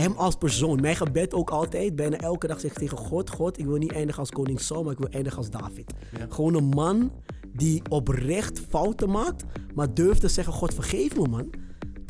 [0.00, 0.80] hem als persoon.
[0.80, 3.92] Mijn gebed ook altijd, bijna elke dag zeg ik tegen God: God, ik wil niet
[3.92, 5.92] eindigen als koning Saul, maar ik wil eindigen als David.
[6.28, 7.12] Gewoon een man
[7.52, 9.44] die oprecht fouten maakt,
[9.74, 11.50] maar durft te zeggen: God, vergeef me, man.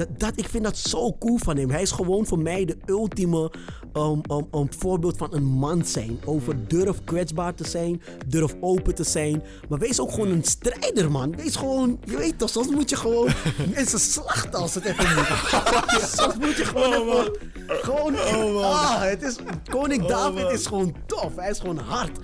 [0.00, 1.70] Dat, dat, ik vind dat zo cool van hem.
[1.70, 3.52] Hij is gewoon voor mij de ultieme
[3.92, 6.18] um, um, um, voorbeeld van een man zijn.
[6.24, 9.42] Over durf kwetsbaar te zijn, durf open te zijn.
[9.68, 11.36] Maar wees ook gewoon een strijder, man.
[11.36, 13.28] Wees gewoon, je weet toch, soms moet je gewoon
[13.74, 15.26] mensen slachten als het even moet.
[16.18, 17.32] soms moet je gewoon even,
[17.66, 19.36] gewoon, ah, het is,
[19.70, 21.36] koning David is gewoon tof.
[21.36, 22.18] Hij is gewoon hard.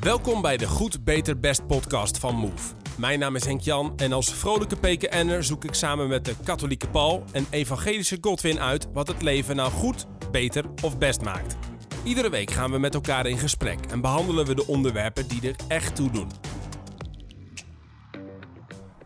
[0.00, 2.74] Welkom bij de Goed, Beter, Best podcast van Move.
[2.96, 6.88] Mijn naam is Henk Jan en als vrolijke PKN'er zoek ik samen met de katholieke
[6.88, 11.56] Paul en evangelische Godwin uit wat het leven nou goed, beter of best maakt.
[12.04, 15.56] Iedere week gaan we met elkaar in gesprek en behandelen we de onderwerpen die er
[15.68, 16.28] echt toe doen.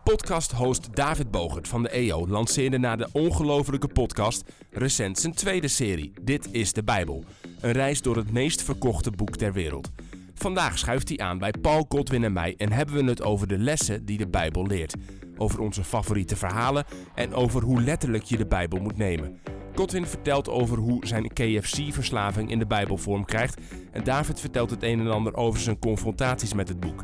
[0.03, 6.13] Podcast-host David Bogert van de EO lanceerde na de ongelofelijke podcast recent zijn tweede serie,
[6.21, 7.23] Dit is de Bijbel.
[7.59, 9.91] Een reis door het meest verkochte boek ter wereld.
[10.35, 13.57] Vandaag schuift hij aan bij Paul Godwin en mij en hebben we het over de
[13.57, 14.95] lessen die de Bijbel leert.
[15.37, 19.39] Over onze favoriete verhalen en over hoe letterlijk je de Bijbel moet nemen.
[19.75, 23.61] Godwin vertelt over hoe zijn KFC-verslaving in de Bijbel vorm krijgt.
[23.91, 27.03] En David vertelt het een en ander over zijn confrontaties met het boek.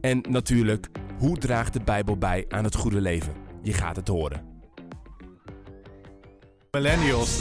[0.00, 3.34] En natuurlijk, hoe draagt de Bijbel bij aan het goede leven?
[3.62, 4.46] Je gaat het horen.
[6.70, 7.40] Millennials.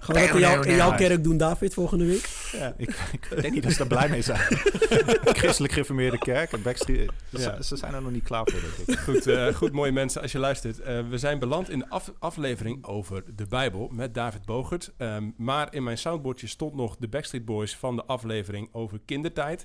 [0.00, 2.28] Gaan we dat in, jouw, in jouw kerk doen, David, volgende week?
[2.52, 4.38] ja, ik, ik denk niet dat ze daar blij mee zijn.
[5.40, 7.10] Christelijk gereformeerde kerk en Backstreet.
[7.32, 7.62] Ze, Ja.
[7.62, 8.98] ze zijn er nog niet klaar voor, denk ik.
[9.04, 10.80] Goed, eh, goed, mooie mensen, als je luistert.
[10.80, 14.92] Eh, we zijn beland in de af- aflevering over de Bijbel met David Bogert.
[14.96, 19.64] Ehm, maar in mijn soundboardje stond nog de Backstreet Boys van de aflevering over kindertijd.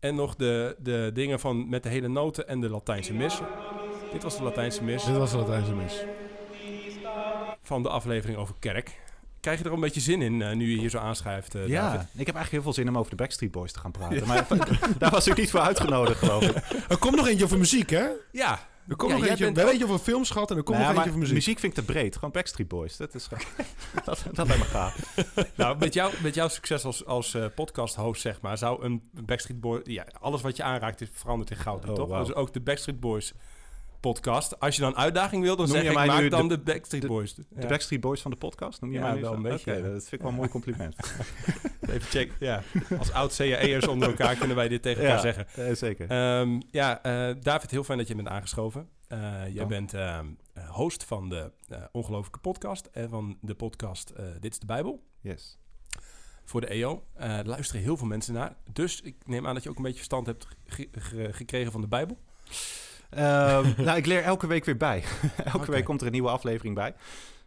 [0.00, 3.40] En nog de, de dingen van met de hele noten en de Latijnse mis.
[4.12, 6.04] Dit was de Latijnse mis Dit was de Latijnse mis.
[7.62, 9.02] van de aflevering over kerk.
[9.44, 11.66] Krijg je er al een beetje zin in eh, nu je hier zo aanschrijft, eh,
[11.66, 12.00] Ja, David?
[12.00, 14.26] ik heb eigenlijk heel veel zin om over de Backstreet Boys te gaan praten.
[14.26, 14.46] Maar
[14.98, 16.56] daar was ik niet voor uitgenodigd, geloof ik.
[16.88, 18.06] Er komt nog eentje over muziek, hè?
[18.32, 18.58] Ja,
[18.88, 19.44] Er komt Ja, nog eentje.
[19.44, 21.34] bent We hebben ook- eentje over films gehad en er komt Nou nog eentje over
[21.34, 21.58] muziek.
[21.58, 22.14] vind ik te breed.
[22.14, 22.96] Gewoon Backstreet Boys.
[22.96, 23.44] Dat is gewoon...
[24.04, 24.96] dat, dat lijkt me gaaf.
[25.56, 29.60] Nou, met, jou, met jouw succes als, als eh, podcast-host, zeg maar, zou een Backstreet
[29.60, 29.80] Boys...
[29.84, 32.18] Ja, alles wat je aanraakt is veranderd in goud, Oh, toch?
[32.26, 33.32] Dus ook de Backstreet Boys
[34.10, 34.60] podcast.
[34.60, 36.56] Als je dan uitdaging wil, dan Noem zeg je ik, mij maak nu dan de-
[36.56, 37.34] de, Backstreet Boys.
[37.34, 38.80] De Ja, Backstreet Boys van de podcast?
[38.80, 39.80] Noem je Ja, mij wel een beetje, ja.
[39.80, 40.96] dat vind ik wel een mooi compliment.
[41.80, 42.32] Even check.
[42.40, 42.62] Ja,
[42.98, 45.46] als oud-CAE'ers onder elkaar kunnen wij dit tegen elkaar zeggen.
[45.68, 46.08] eh, zeker.
[46.10, 48.88] Ehm, ja, eh, David, heel fijn dat je bent aangeschoven.
[49.08, 51.52] Eh, jij bent ehm, eh, host van de
[51.92, 55.02] ongelooflijke podcast en van de podcast Dit is de Bijbel.
[55.20, 55.58] yes.
[56.46, 57.04] voor de EO.
[57.44, 58.56] Luisteren heel veel mensen naar.
[58.72, 61.80] Dus ik neem aan dat je ook een beetje verstand hebt ge- ge- gekregen van
[61.80, 62.18] de Bijbel.
[63.14, 65.02] Ehm, nou, ik leer elke week weer bij.
[65.44, 66.94] elke week komt er een nieuwe aflevering bij.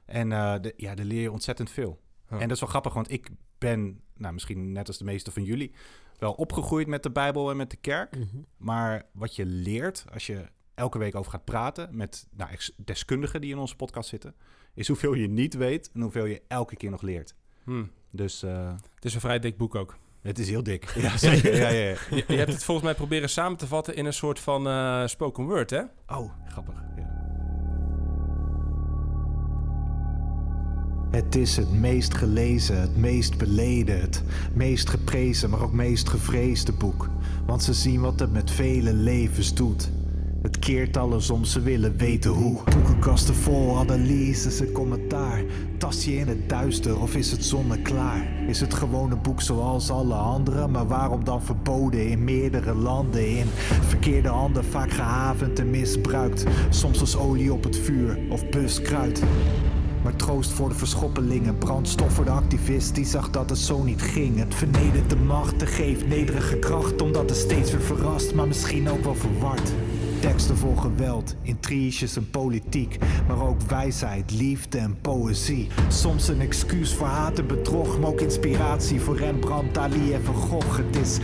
[0.06, 2.00] En eh, de, ja, daar leer je ontzettend veel.
[2.30, 2.42] Huh.
[2.42, 5.44] En dat is wel grappig, want ik ben, nou, misschien net als de meeste van
[5.44, 5.74] jullie,
[6.18, 8.16] wel opgegroeid met de Bijbel en met de kerk.
[8.16, 8.38] Mhm.
[8.58, 13.52] Maar wat je leert als je elke week over gaat praten met nou, deskundigen die
[13.52, 14.36] in onze podcast zitten,
[14.74, 17.36] is hoeveel je niet weet en hoeveel je elke keer nog leert.
[17.64, 17.92] Hmm.
[18.12, 19.98] Dus eh, Het is een vrij dik boek ook.
[20.28, 20.94] Het is heel dik.
[21.02, 21.56] Ja, zeker.
[21.56, 21.96] ja, ja, ja.
[22.10, 25.06] Je, je hebt het volgens mij proberen samen te vatten in een soort van eh,
[25.06, 25.82] spoken word, hè?
[26.08, 26.74] Oh, grappig.
[26.98, 27.16] Ja.
[31.12, 34.24] Het is het meest gelezen, het meest beleden, het
[34.54, 37.10] meest geprezen, maar ook meest gevreesde boek.
[37.46, 39.90] Want ze zien wat het met vele levens doet.
[40.48, 42.64] Het keert alles om, ze willen weten hoe.
[42.64, 45.44] Boekenkasten vol analyses en commentaar.
[45.78, 48.28] Tast je in het duister of is het zonneklaar?
[48.48, 53.38] Is het gewoon een boek zoals alle andere, maar waarom dan verboden in meerdere landen?
[53.38, 53.48] In
[53.88, 56.44] verkeerde handen vaak gehavend en misbruikt.
[56.70, 59.24] Soms als olie op het vuur of buskruid.
[60.04, 64.02] Maar troost voor de verschoppelingen, brandstof voor de activist die zag dat het zo niet
[64.02, 64.40] ging.
[64.40, 68.90] Het vernedert de macht, en geeft nederige kracht, omdat het steeds weer verrast, maar misschien
[68.90, 69.72] ook wel verward.
[70.22, 72.98] Teksten vol geweld, intriges en politiek,
[73.28, 75.68] maar ook wijsheid, liefde en poëzie.
[75.88, 80.36] Soms een excuus voor haat en bedrog, maar ook inspiratie voor Rembrandt, Dali en Van
[80.36, 80.78] Gogh.
[80.78, 81.18] Het is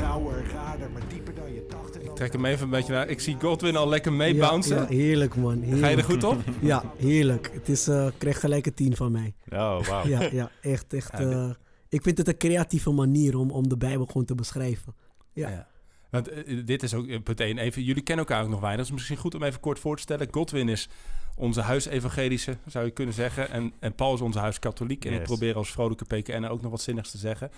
[0.00, 1.98] rauwer, raarder, maar dieper dan je dacht.
[1.98, 3.08] En Trek hem even een beetje naar.
[3.08, 4.76] Ik zie Godwin al lekker mee Ja, bouncen.
[4.76, 5.60] ja, heerlijk, man.
[5.60, 5.80] Heerlijk.
[5.82, 6.42] Ga je er goed op?
[6.60, 7.50] Ja, heerlijk.
[7.52, 9.34] Het is, eh krijg gelijk een tien van mij.
[9.50, 10.06] Oh, wauw.
[10.06, 11.12] Ja, ja echt, echt.
[11.12, 11.50] Ja, eh,
[11.88, 14.94] ik vind het een creatieve manier om, om de Bijbel gewoon te beschrijven.
[15.32, 15.68] Ja.
[16.10, 17.58] Want eh, dit is ook eh, punt 1.
[17.58, 18.80] Even, jullie kennen elkaar ook nog weinig.
[18.80, 20.28] Dat is misschien goed om even kort voor te stellen.
[20.30, 20.88] Godwin is
[21.36, 23.50] onze huisevangelische, zou je kunnen zeggen.
[23.50, 25.04] En, en Paul is onze huiskatholiek.
[25.04, 25.26] En ik Yes.
[25.26, 27.50] probeer als vrolijke PKN ook nog wat zinnigs te zeggen.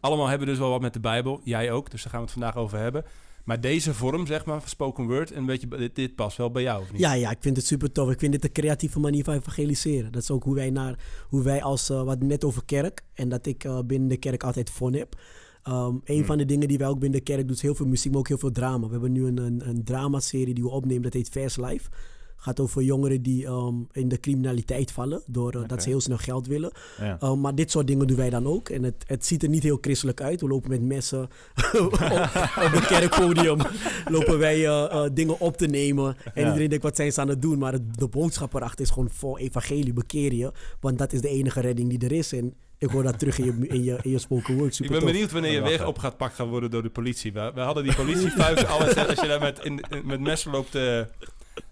[0.00, 1.40] Allemaal hebben dus wel wat met de Bijbel.
[1.44, 3.04] Jij ook, dus daar gaan we het vandaag over hebben.
[3.44, 6.62] Maar deze vorm, zeg maar, van spoken word, een beetje, dit, dit past wel bij
[6.62, 7.00] jou, of niet?
[7.00, 8.10] Ja, ja, ik vind het super tof.
[8.10, 10.12] Ik vind dit een creatieve manier van evangeliseren.
[10.12, 10.98] Dat is ook hoe wij, naar,
[11.28, 14.42] hoe wij als, uh, wat net over kerk, en dat ik uh, binnen de kerk
[14.42, 15.14] altijd von heb.
[15.70, 16.24] Um, een Hmm.
[16.24, 18.20] van de dingen die wij ook binnen de kerk doen, is heel veel muziek, maar
[18.20, 18.86] ook heel veel drama.
[18.86, 21.88] We hebben nu een, een, een dramaserie die we opnemen, dat heet Vers Life.
[22.36, 26.16] gaat over jongeren die um, in de criminaliteit vallen, door uh, dat ze heel snel
[26.16, 26.70] geld willen.
[26.98, 27.18] Ja.
[27.22, 28.68] Um, maar dit soort dingen doen wij dan ook.
[28.68, 30.40] En het, het ziet er niet heel christelijk uit.
[30.40, 31.22] We lopen met messen
[31.72, 33.58] op, op het kerkpodium.
[34.16, 36.16] lopen wij uh, uh, dingen op te nemen.
[36.34, 36.46] En Ja.
[36.46, 37.58] iedereen denkt, wat zijn ze aan het doen?
[37.58, 40.52] Maar het, de boodschap erachter is gewoon vol evangelie, bekeer je.
[40.80, 42.32] Want dat is de enige redding die er is.
[42.32, 44.78] En ik hoor dat terug in je, in je, in je spoken word.
[44.78, 45.10] Ik ben tof.
[45.10, 45.86] benieuwd wanneer je lachen.
[45.86, 47.32] op gaat pak gaan worden door de politie.
[47.32, 50.50] We, we hadden die politievuist al eens, als je daar met, in, in- met messen
[50.50, 51.06] loopt te,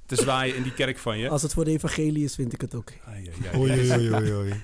[0.06, 1.28] te zwaaien in die kerk van je.
[1.28, 2.90] Als het voor de evangelie is, vind ik het ook.
[3.06, 3.58] Ai, ai, ai.
[3.58, 4.62] Oei, oei, oei, oei.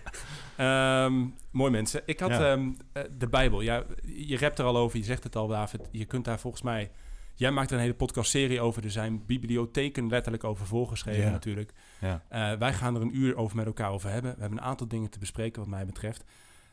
[0.57, 1.13] Ehm,
[1.51, 2.03] mooi mensen.
[2.07, 2.53] Ik had Ja.
[2.53, 3.61] ehm, eh, de Bijbel.
[3.61, 5.81] Ja, je rept er al over, je zegt het al, David.
[5.91, 6.91] Je kunt daar volgens mij...
[7.35, 8.85] Jij maakt een hele podcastserie over.
[8.85, 11.31] Er zijn bibliotheken letterlijk over voorgeschreven Ja.
[11.31, 11.73] natuurlijk.
[12.01, 12.23] Ja.
[12.29, 14.35] Eh, wij gaan er een uur over met elkaar over hebben.
[14.35, 16.25] We hebben een aantal dingen te bespreken wat mij betreft.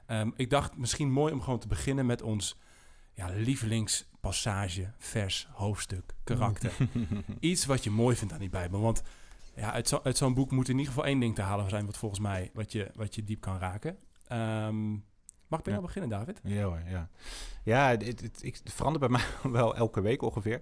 [0.06, 2.58] Ehm, ik dacht misschien mooi om gewoon te beginnen met ons
[3.13, 6.72] ja, lievelingspassage, vers, hoofdstuk, karakter.
[7.40, 8.81] Iets wat je mooi vindt aan die Bijbel.
[8.81, 9.04] Want
[9.56, 11.86] ja, uit, zo, uit zo'n boek moet in ieder geval één ding te halen zijn...
[11.86, 13.98] wat volgens mij wat je, wat je diep kan raken.
[14.28, 14.94] Ehm,
[15.51, 16.39] mag ik bij jou beginnen, David?
[16.44, 17.09] Ja hoor, ja.
[17.63, 20.62] Ja, het, het, het- ik- het verandert bij mij wel elke week ongeveer.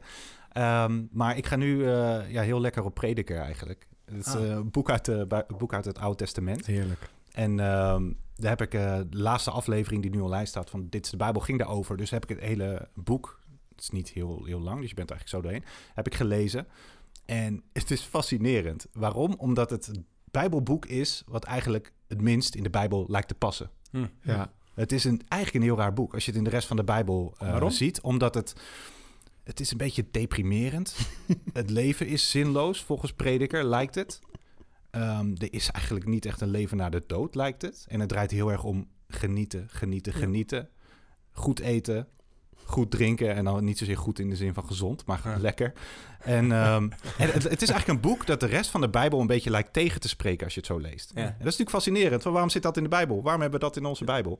[0.51, 3.87] Ehm, maar ik ga nu eh, ja, heel lekker op prediker eigenlijk.
[4.05, 4.43] Het is Ah.
[4.43, 5.27] eh, een boek uit, een
[5.57, 6.65] boek uit het Oude Testament.
[6.65, 7.09] Heerlijk.
[7.31, 11.05] En ehm, daar heb ik eh, de laatste aflevering die nu online staat van Dit
[11.05, 11.97] is de Bijbel, ging daarover.
[11.97, 13.39] Dus heb ik het hele boek,
[13.69, 15.63] het is niet heel, heel lang, dus je bent er eigenlijk zo doorheen,
[15.93, 16.67] heb ik gelezen.
[17.25, 18.87] En het is fascinerend.
[18.93, 19.33] Waarom?
[19.37, 19.91] Omdat het
[20.31, 23.69] Bijbelboek is wat eigenlijk het minst in de Bijbel lijkt te passen.
[23.91, 24.05] Hm.
[24.21, 24.51] Ja.
[24.79, 26.77] Het is een, eigenlijk een heel raar boek als je het in de rest van
[26.77, 28.01] de Bijbel eh, ziet.
[28.01, 28.53] Omdat het,
[29.43, 30.95] het is een beetje deprimerend.
[31.53, 34.19] het leven is zinloos, volgens prediker lijkt het.
[34.89, 37.85] Ehm, er is eigenlijk niet echt een leven na de dood, lijkt het.
[37.87, 40.19] En het draait heel erg om genieten, genieten, Ja.
[40.19, 40.69] genieten.
[41.31, 42.07] Goed eten,
[42.69, 43.35] goed drinken.
[43.35, 45.37] En dan niet zozeer goed in de zin van gezond, maar Ja.
[45.37, 45.73] lekker.
[46.19, 46.83] En, ehm,
[47.17, 49.49] en het, het is eigenlijk een boek dat de rest van de Bijbel een beetje
[49.49, 51.11] lijkt tegen te spreken als je het zo leest.
[51.15, 51.21] Ja.
[51.21, 52.23] En dat is natuurlijk fascinerend.
[52.23, 53.21] Waarom zit dat in de Bijbel?
[53.23, 54.39] Waarom hebben we dat in onze Bijbel?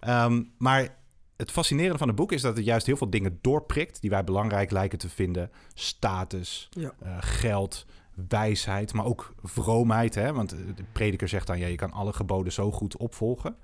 [0.00, 0.96] Ehm, maar
[1.36, 4.24] het fascinerende van het boek is dat het juist heel veel dingen doorprikt die wij
[4.24, 5.50] belangrijk lijken te vinden.
[5.74, 6.92] Status, Ja.
[7.02, 7.86] eh, geld,
[8.28, 10.14] wijsheid, maar ook vroomheid.
[10.14, 10.32] Hè?
[10.32, 13.56] Want de prediker zegt dan, ja, je kan alle geboden zo goed opvolgen.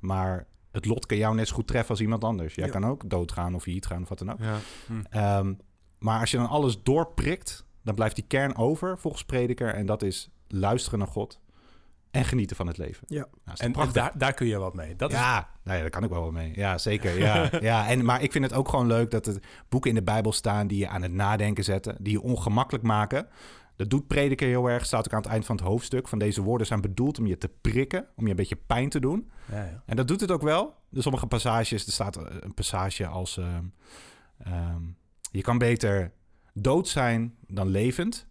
[0.00, 2.54] Maar het lot kan jou net zo goed treffen als iemand anders.
[2.54, 2.72] Jij Ja.
[2.72, 4.38] kan ook doodgaan of failliet gaan of wat dan ook.
[4.40, 4.58] Ja.
[5.10, 5.54] Ehm,
[5.98, 9.74] maar als je dan alles doorprikt, dan blijft die kern over volgens prediker.
[9.74, 11.40] En dat is luisteren naar God
[12.10, 13.04] en genieten van het leven.
[13.06, 13.26] Ja.
[13.44, 13.94] Nou, En, en prachtig.
[13.94, 14.96] daar, daar kun je wat mee.
[14.96, 16.52] Dat is, ja, nou ja, daar kan ik wel wat mee.
[16.54, 17.18] Ja, zeker.
[17.18, 17.88] Ja, ja.
[17.88, 20.66] En, maar ik vind het ook gewoon leuk dat er boeken in de Bijbel staan
[20.66, 23.26] die je aan het nadenken zetten, die je ongemakkelijk maken.
[23.76, 24.86] Dat doet prediker heel erg.
[24.86, 26.08] Staat ook aan het eind van het hoofdstuk.
[26.08, 29.00] Van deze woorden zijn bedoeld om je te prikken, om je een beetje pijn te
[29.00, 29.30] doen.
[29.50, 29.82] ja, ja.
[29.86, 30.74] En dat doet het ook wel.
[30.92, 33.38] Er sommige passages, er staat een passage als...
[33.38, 33.64] ehm,
[34.38, 34.82] ehm,
[35.30, 36.12] je kan beter
[36.54, 38.26] dood zijn dan levend.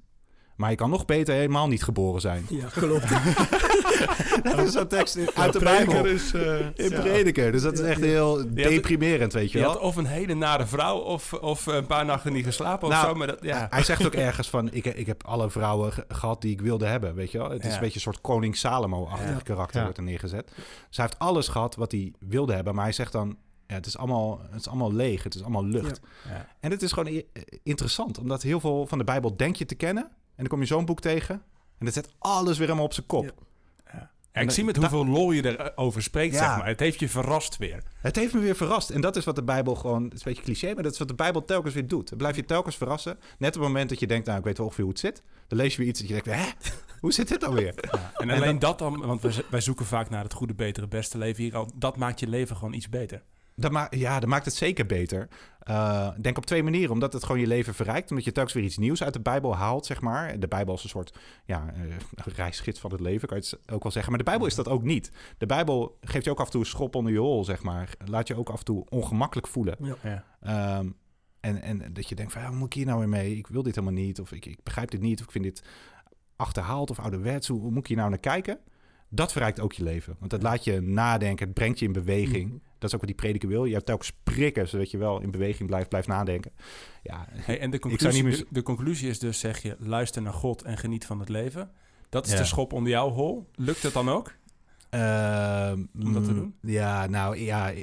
[0.56, 2.46] Maar je kan nog beter helemaal niet geboren zijn.
[2.50, 3.10] Ja, klopt.
[4.44, 6.06] Dat is zo'n tekst in- uit de Bijbel.
[6.06, 6.33] is...
[6.33, 7.00] eh, In ja.
[7.01, 7.51] prediker.
[7.51, 9.74] Dus dat is echt heel deprimerend, weet je Je wel.
[9.74, 13.07] had of een hele nare vrouw of, of een paar nachten niet geslapen of Nou,
[13.07, 13.13] zo.
[13.15, 13.68] Maar dat, ja.
[13.69, 16.86] Hij zegt ook ergens van, ik, ik heb alle vrouwen ge- gehad die ik wilde
[16.86, 17.50] hebben, weet je wel.
[17.50, 20.51] Het is een beetje een soort koning Salomo-achtig karakter wordt er neergezet.
[20.88, 23.86] Dus hij heeft alles gehad wat hij wilde hebben, maar hij zegt dan, ja, het,
[23.86, 26.00] is allemaal, het is allemaal leeg, het is allemaal lucht.
[26.29, 26.48] Ja.
[26.60, 27.22] En het is gewoon
[27.63, 30.03] interessant, omdat heel veel van de Bijbel denk je te kennen.
[30.03, 31.36] En dan kom je zo'n boek tegen
[31.77, 33.34] en dat zet alles weer helemaal op zijn kop.
[34.34, 34.42] Ja.
[34.42, 36.40] Ik zie met hoeveel lol je erover spreekt, Ja.
[36.48, 36.68] zeg maar.
[36.68, 37.84] Het heeft je verrast weer.
[38.02, 38.90] Het heeft me weer verrast.
[38.90, 40.04] En dat is wat de Bijbel gewoon...
[40.04, 42.10] Het is een beetje cliché, maar dat is wat de Bijbel telkens weer doet.
[42.10, 43.18] Dan blijf je telkens verrassen.
[43.38, 45.24] Net op het moment dat je denkt, nou, ik weet wel ongeveer hoe het zit.
[45.48, 46.50] Dan lees je weer iets dat je denkt, hè?
[47.00, 47.74] Hoe zit dit dan weer?
[48.16, 51.18] En En alleen dat dan, want wij, wij zoeken vaak naar het goede, betere, beste
[51.18, 51.70] leven hier al.
[51.76, 53.22] Dat maakt je leven gewoon iets beter.
[53.62, 55.27] Dat ma ja, dat maakt het zeker beter.
[55.60, 56.91] Eh, denk op twee manieren.
[56.91, 58.10] Omdat het gewoon je leven verrijkt.
[58.10, 60.39] Omdat je telkens weer iets nieuws uit de Bijbel haalt, zeg maar.
[60.39, 63.84] De Bijbel is een soort ja, eh, reisgids van het leven, kan je het ook
[63.84, 64.12] wel zeggen.
[64.12, 65.12] Maar de Bijbel is dat ook niet.
[65.38, 67.94] De Bijbel geeft je ook af en toe een schop onder je hol, zeg maar.
[68.06, 69.77] Laat je ook af en toe ongemakkelijk voelen.
[70.03, 70.25] Ja.
[70.41, 70.89] Ehm,
[71.39, 73.38] en, en dat je denkt van, ja, hoe moet ik hier nou weer mee?
[73.38, 74.20] Ik wil dit helemaal niet.
[74.20, 75.20] Of ik, ik begrijp dit niet.
[75.20, 75.63] Of ik vind dit
[76.36, 77.48] achterhaald of ouderwets.
[77.48, 78.60] Hoe, hoe moet ik hier nou naar kijken?
[79.13, 80.15] Dat verrijkt ook je leven.
[80.20, 81.46] Want dat laat je nadenken.
[81.46, 82.48] Het brengt je in beweging.
[82.50, 82.58] Mhm.
[82.77, 83.65] Dat is ook wat die prediker wil.
[83.65, 86.51] Je hebt telkens prikken, zodat je wel in beweging blijft, blijft nadenken.
[87.03, 90.34] Ja, Hey, en de conclusie, meer- de, de conclusie is dus, zeg je, luister naar
[90.34, 91.72] God en geniet van het leven.
[92.10, 92.38] Dat is Ja.
[92.38, 93.50] de schop onder jouw hol.
[93.56, 94.34] Lukt het dan ook?
[94.89, 96.56] Ehm, Om dat te doen?
[96.62, 97.74] Ja, nou ja,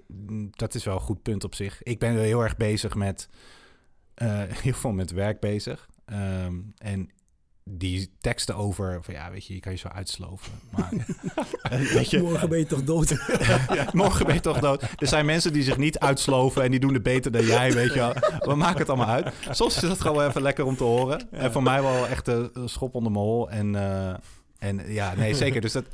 [0.51, 1.83] dat is wel een goed punt op zich.
[1.83, 3.29] Ik ben heel erg bezig met
[4.15, 5.89] eh, heel veel met werk bezig.
[6.05, 7.11] Ehm, en
[7.71, 10.53] die teksten over, van ja, weet je, je kan je zo uitsloven.
[10.71, 10.93] Maar
[11.63, 13.09] eh, weet je, Morgen ben je toch dood?
[13.75, 14.83] ja, morgen ben je toch dood.
[14.97, 17.93] Er zijn mensen die zich niet uitsloven en die doen het beter dan jij, weet
[17.93, 18.13] je wel.
[18.39, 19.35] We maken het allemaal uit.
[19.51, 21.33] Soms is het gewoon even lekker om te horen.
[21.33, 23.51] En voor mij wel echt een schop onder mijn hol.
[23.51, 24.15] En, eh,
[24.59, 25.61] en ja, nee, zeker.
[25.61, 25.85] Dus dat,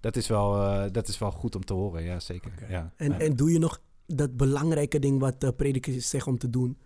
[0.00, 2.52] dat, is wel, eh, dat is wel goed om te horen, ja, zeker.
[2.68, 2.92] Ja.
[2.96, 3.18] En, Ja.
[3.18, 6.78] en doe je nog dat belangrijke ding wat de predikers zeggen om te doen?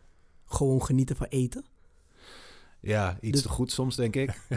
[0.45, 1.65] Gewoon genieten van eten?
[2.81, 4.31] Ja, iets Dus- te goed soms, denk ik.
[4.49, 4.57] ja,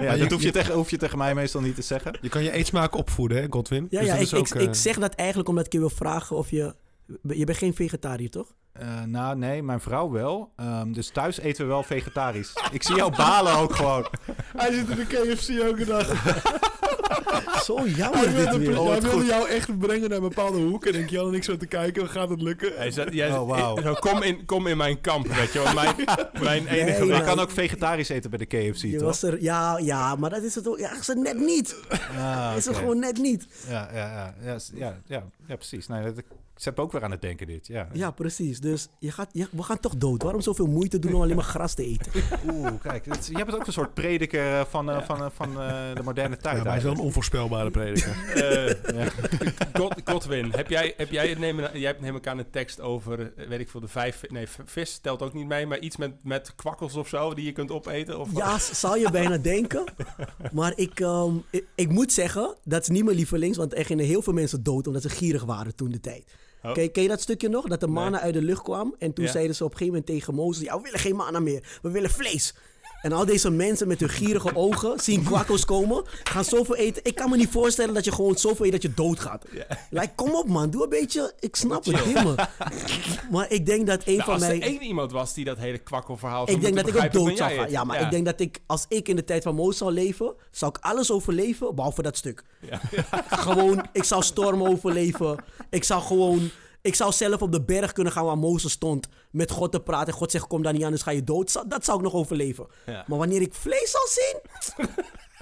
[0.00, 2.18] ja dat hoef je, je- tegen, hoef je tegen mij meestal niet te zeggen.
[2.20, 3.86] Je kan je eetsmaak opvoeden, hè, Godwin?
[3.90, 5.72] Ja, Dus ja dat ik, is ook, ik, eh, ik zeg dat eigenlijk omdat ik
[5.72, 6.74] je wil vragen of je...
[7.22, 8.54] Je bent geen vegetariër, toch?
[8.72, 10.52] Eh, nou, nee, mijn vrouw wel.
[10.56, 12.52] Ehm, dus thuis eten we wel vegetarisch.
[12.72, 14.06] ik zie jou balen ook gewoon.
[14.56, 16.06] Hij zit in de KFC elke dag.
[17.64, 18.78] Zo Hij jammer dit weer.
[18.80, 20.84] Oh, hij wat wilde jou echt brengen naar een bepaalde hoek.
[20.86, 22.72] En ik Jan en ik zo te kijken, gaat het lukken?
[22.76, 25.72] Hij jij, Oh, ik- zo, kom, in, kom in mijn kamp, weet je wel.
[25.74, 25.94] Mijn,
[26.42, 29.02] mijn enige Nee, Je kan ook vegetarisch eten bij de KFC, Je toch?
[29.02, 30.78] was er, ja, ja, maar dat is het ook.
[30.78, 31.76] Ja, is het net niet.
[32.18, 33.46] Ah, Is het gewoon net niet.
[33.68, 35.86] Ja, ja, ja, ja, ja, ja, ja, precies.
[35.86, 36.14] Nee, dat,
[36.62, 37.66] zet me ook weer aan het denken dit.
[37.66, 37.88] Ja.
[37.92, 38.60] Ja, precies.
[38.60, 40.22] Dus je gaat, ja, we gaan toch dood.
[40.22, 42.12] Waarom zoveel moeite doen om alleen maar gras te eten?
[42.52, 45.94] Oeh, kijk, je bent ook een soort prediker eh, van, eh, van, eh, van eh,
[45.94, 46.56] de moderne tijd.
[46.56, 48.16] Ja, maar hij is wel een onvoorspelbare prediker.
[48.42, 49.06] Eh,
[49.72, 53.32] God, Godwin, heb jij, heb jij, neem, jij hebt neem ik aan een tekst over,
[53.48, 54.20] weet ik veel, de vijf...
[54.28, 57.52] Nee, vis telt ook niet mee, maar iets met, met kwakkels of zo die je
[57.52, 58.18] kunt opeten?
[58.18, 59.84] Of, Ja, zou je bijna denken.
[60.52, 63.56] Maar ik, ehm, ik, ik moet zeggen, dat is niet mijn lievelings.
[63.56, 66.24] Want er gingen heel veel mensen dood omdat ze gierig waren toen de tijd.
[66.62, 66.72] Oh.
[66.72, 67.68] Ken, ken je dat stukje nog?
[67.68, 68.20] Dat de manna Nee.
[68.20, 68.94] uit de lucht kwam.
[68.98, 69.30] En toen Ja.
[69.30, 70.64] zeiden ze op een gegeven moment tegen Mozes...
[70.64, 71.78] Ja, we willen geen manna meer.
[71.82, 72.54] We willen vlees.
[73.02, 77.04] En al deze mensen met hun gierige ogen zien kwakkels komen, gaan zoveel eten.
[77.04, 79.44] Ik kan me niet voorstellen dat je gewoon zoveel eet dat je doodgaat.
[79.90, 81.32] Like, kom op man, doe een beetje.
[81.40, 82.34] Ik snap het helemaal.
[83.30, 84.56] Maar ik denk dat een Nou, van als mij.
[84.56, 87.50] er één iemand was die dat hele kwakkelverhaal Ik denk dat ik ook dood zou
[87.52, 87.70] gaan.
[87.70, 90.34] Ja, maar ik denk dat ik, als ik in de tijd van Mozes zou leven,
[90.50, 92.42] zou ik alles overleven, behalve dat stuk.
[92.60, 92.80] Ja.
[93.44, 95.44] Gewoon, ik zou storm overleven.
[95.70, 96.50] Ik zou gewoon,
[96.82, 100.12] ik zou zelf op de berg kunnen gaan waar Mozes stond, met God te praten.
[100.12, 101.70] En God zegt, kom daar niet aan, dus ga je dood.
[101.70, 102.66] Dat zou ik nog overleven.
[102.86, 103.04] Ja.
[103.06, 104.40] Maar wanneer ik vlees zou zien,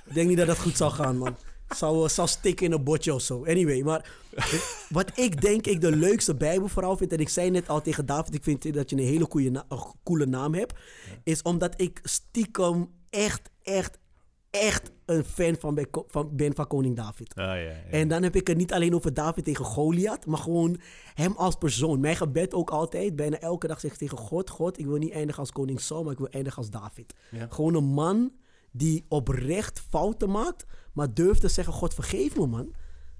[0.07, 1.37] ik denk niet dat dat goed zou gaan, man.
[1.77, 3.45] Zou, zou stikken in een botje of zo.
[3.47, 4.11] Anyway, maar
[4.89, 8.35] wat ik denk ik de leukste Bijbelverhaal vind, en ik zei net al tegen David,
[8.35, 9.67] ik vind dat je een hele goede na-
[10.05, 10.75] coole naam hebt,
[11.25, 13.99] is omdat ik stiekem echt, echt,
[14.51, 17.35] echt een fan van ben van, ben van koning David.
[17.35, 17.73] Ah, ja, ja.
[17.91, 20.81] En dan heb ik het niet alleen over David tegen Goliath, maar gewoon
[21.15, 22.01] hem als persoon.
[22.01, 25.13] Mijn gebed ook altijd, bijna elke dag zeg ik tegen God, God, ik wil niet
[25.13, 27.15] eindigen als koning Saul, maar ik wil eindigen als David.
[27.31, 27.47] Ja.
[27.51, 28.33] Gewoon een man
[28.71, 32.75] die oprecht fouten maakt, maar durft te zeggen, God vergeef me man.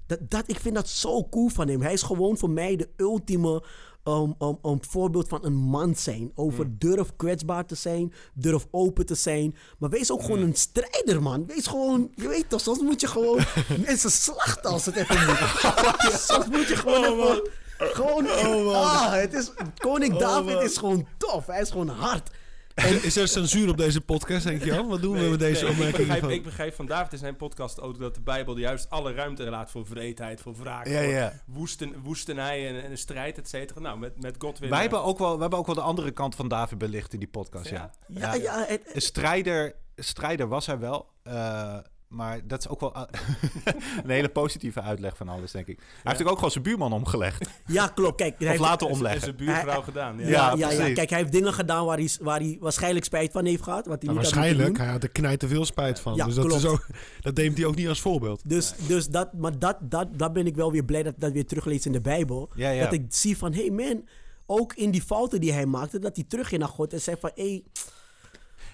[0.05, 1.81] Dat, dat, ik vind dat zo cool van hem.
[1.81, 3.63] Hij is gewoon voor mij de ultieme
[4.03, 6.31] um, um, um, voorbeeld van een man zijn.
[6.35, 9.55] Over durf kwetsbaar te zijn, durf open te zijn.
[9.79, 11.45] Maar wees ook gewoon een strijder, man.
[11.45, 13.39] Wees gewoon, je weet toch, soms moet je gewoon
[13.85, 15.39] mensen slachten als het even moet.
[16.27, 17.49] soms moet je gewoon even...
[17.77, 18.27] Gewoon,
[18.73, 21.47] ah, het is, koning David is gewoon tof.
[21.47, 22.29] Hij is gewoon hard.
[22.75, 24.65] En is er censuur op deze podcast, denk je?
[24.65, 24.87] Jan?
[24.87, 25.97] Wat doen we met deze Nee, ik, opmerking?
[26.07, 29.13] begrijp, van- ik begrijp van David in zijn podcast ook dat de Bijbel juist alle
[29.13, 31.33] ruimte laat voor vreedheid, voor wraak, Ja.
[31.45, 33.79] Woesten, woestenij en, en strijd, et cetera.
[33.79, 34.69] Nou, met, met Godwin...
[34.69, 37.19] Wij hebben, ook wel, we hebben ook wel de andere kant van David belicht in
[37.19, 37.91] die podcast, ja.
[38.07, 38.33] Ja?
[38.33, 41.09] Ja, ja, het- Een strijder, strijder was hij wel.
[41.23, 41.77] eh,
[42.11, 42.95] maar dat is ook wel
[44.03, 45.77] een hele positieve uitleg van alles, denk ik.
[45.77, 47.49] Hij heeft natuurlijk ook gewoon zijn buurman omgelegd.
[47.67, 48.15] ja, klopt.
[48.15, 49.21] Kijk, hij Of heeft- laten En omleggen.
[49.21, 50.19] zijn buurvrouw Hij- gedaan.
[50.19, 50.27] Ja.
[50.27, 50.93] Ja, Ja, ja, ja.
[50.93, 53.85] Kijk, hij heeft dingen gedaan waar hij, waar hij waarschijnlijk spijt van heeft gehad.
[53.85, 54.83] Wat hij niet had waarschijnlijk, doen.
[54.83, 56.15] hij had er knijt te veel spijt van.
[56.15, 56.65] Ja, dus dat, is klopt.
[56.67, 56.87] ook,
[57.21, 58.41] dat neemt hij ook niet als voorbeeld.
[58.49, 61.45] Dus, dus dat, maar dat, dat, dat ben ik wel weer blij dat dat weer
[61.45, 62.49] teruglees in de Bijbel.
[62.55, 62.83] Ja, ja.
[62.83, 64.07] Dat ik zie van, hey man,
[64.45, 67.31] ook in die fouten die hij maakte, dat hij terugging naar God en zei van,
[67.35, 67.63] hey,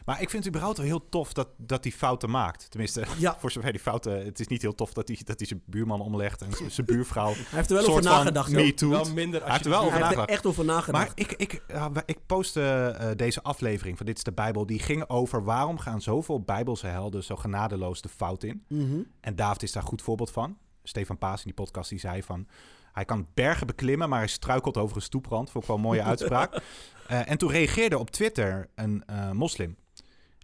[0.08, 2.70] Maar ik vind het überhaupt wel heel tof dat, dat hij fouten maakt.
[2.72, 3.36] Tenminste, Ja.
[3.40, 4.26] voor zover die fouten...
[4.26, 7.34] Het is niet heel tof dat hij, dat hij zijn buurman omlegt en zijn buurvrouw...
[7.34, 8.52] hij heeft er wel over nagedacht.
[8.52, 8.90] me too.
[8.90, 10.30] Wel minder Hij als heeft je er wel over Hij heeft er nagedacht.
[10.30, 11.06] echt over nagedacht.
[11.08, 14.66] Maar ik, ik, we- ik postte eh, deze aflevering van Dit is de Bijbel.
[14.66, 18.64] Die ging over waarom gaan zoveel Bijbelse helden zo genadeloos de fout in.
[18.68, 19.00] Mhm.
[19.22, 20.58] En David is daar een goed voorbeeld van.
[20.84, 22.48] Stefan Paas in die podcast die zei van...
[22.92, 25.50] Hij kan bergen beklimmen, maar hij struikelt over een stoeprand.
[25.52, 26.62] Vond ik wel een mooie uitspraak.
[27.08, 29.76] Eh, en toen reageerde op Twitter een eh, moslim.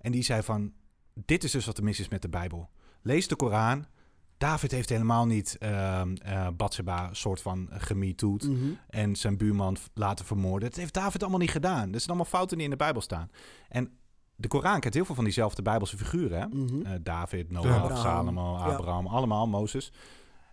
[0.03, 0.73] En die zei van...
[1.25, 2.69] Dit is dus wat er mis is met de Bijbel.
[3.01, 3.85] Lees de Koran.
[4.37, 8.65] David heeft helemaal niet ehm eh Bathsheba soort van gemetoed Mhm.
[8.89, 10.69] en zijn buurman laten vermoorden.
[10.69, 11.85] Dat heeft David allemaal niet gedaan.
[11.91, 13.29] Dat zijn allemaal fouten die in de Bijbel staan.
[13.69, 13.91] En
[14.35, 16.39] de Koran kent heel veel van diezelfde Bijbelse figuren.
[16.39, 16.47] Hè?
[16.47, 16.85] Mhm.
[16.85, 17.97] Eh, David, Noach, Abraham.
[17.97, 18.63] Salomo, Ja.
[18.63, 19.91] Abraham, allemaal, Mozes.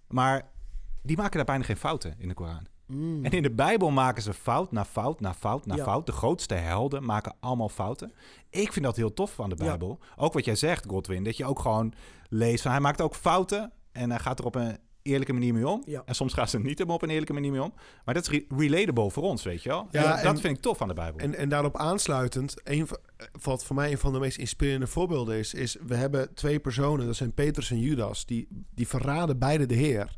[0.09, 0.50] Maar
[1.02, 2.66] die maken daar bijna geen fouten in de Koran.
[2.90, 3.25] Mm.
[3.25, 5.85] En in de Bijbel maken ze fout na fout na fout na Ja.
[5.85, 6.06] fout.
[6.06, 8.12] De grootste helden maken allemaal fouten.
[8.50, 9.64] Ik vind dat heel tof aan de Ja.
[9.64, 9.99] Bijbel.
[10.16, 11.92] Ook wat jij zegt, Godwin, dat je ook gewoon
[12.28, 15.68] leest van hij maakt ook fouten en hij gaat er op een eerlijke manier mee
[15.68, 15.82] om.
[15.87, 16.02] Ja.
[16.04, 17.73] En soms gaat ze er niet op een eerlijke manier mee om.
[18.04, 19.87] Maar dat is re- relatable voor ons, weet je wel.
[19.90, 21.20] Ja, Ja, dat en- vind ik tof aan de Bijbel.
[21.20, 22.99] En, en daarop aansluitend, een, van-
[23.42, 27.06] wat voor mij een van de meest inspirerende voorbeelden is, is we hebben twee personen,
[27.06, 30.16] dat zijn Petrus en Judas, die, die verraden beide de Heer.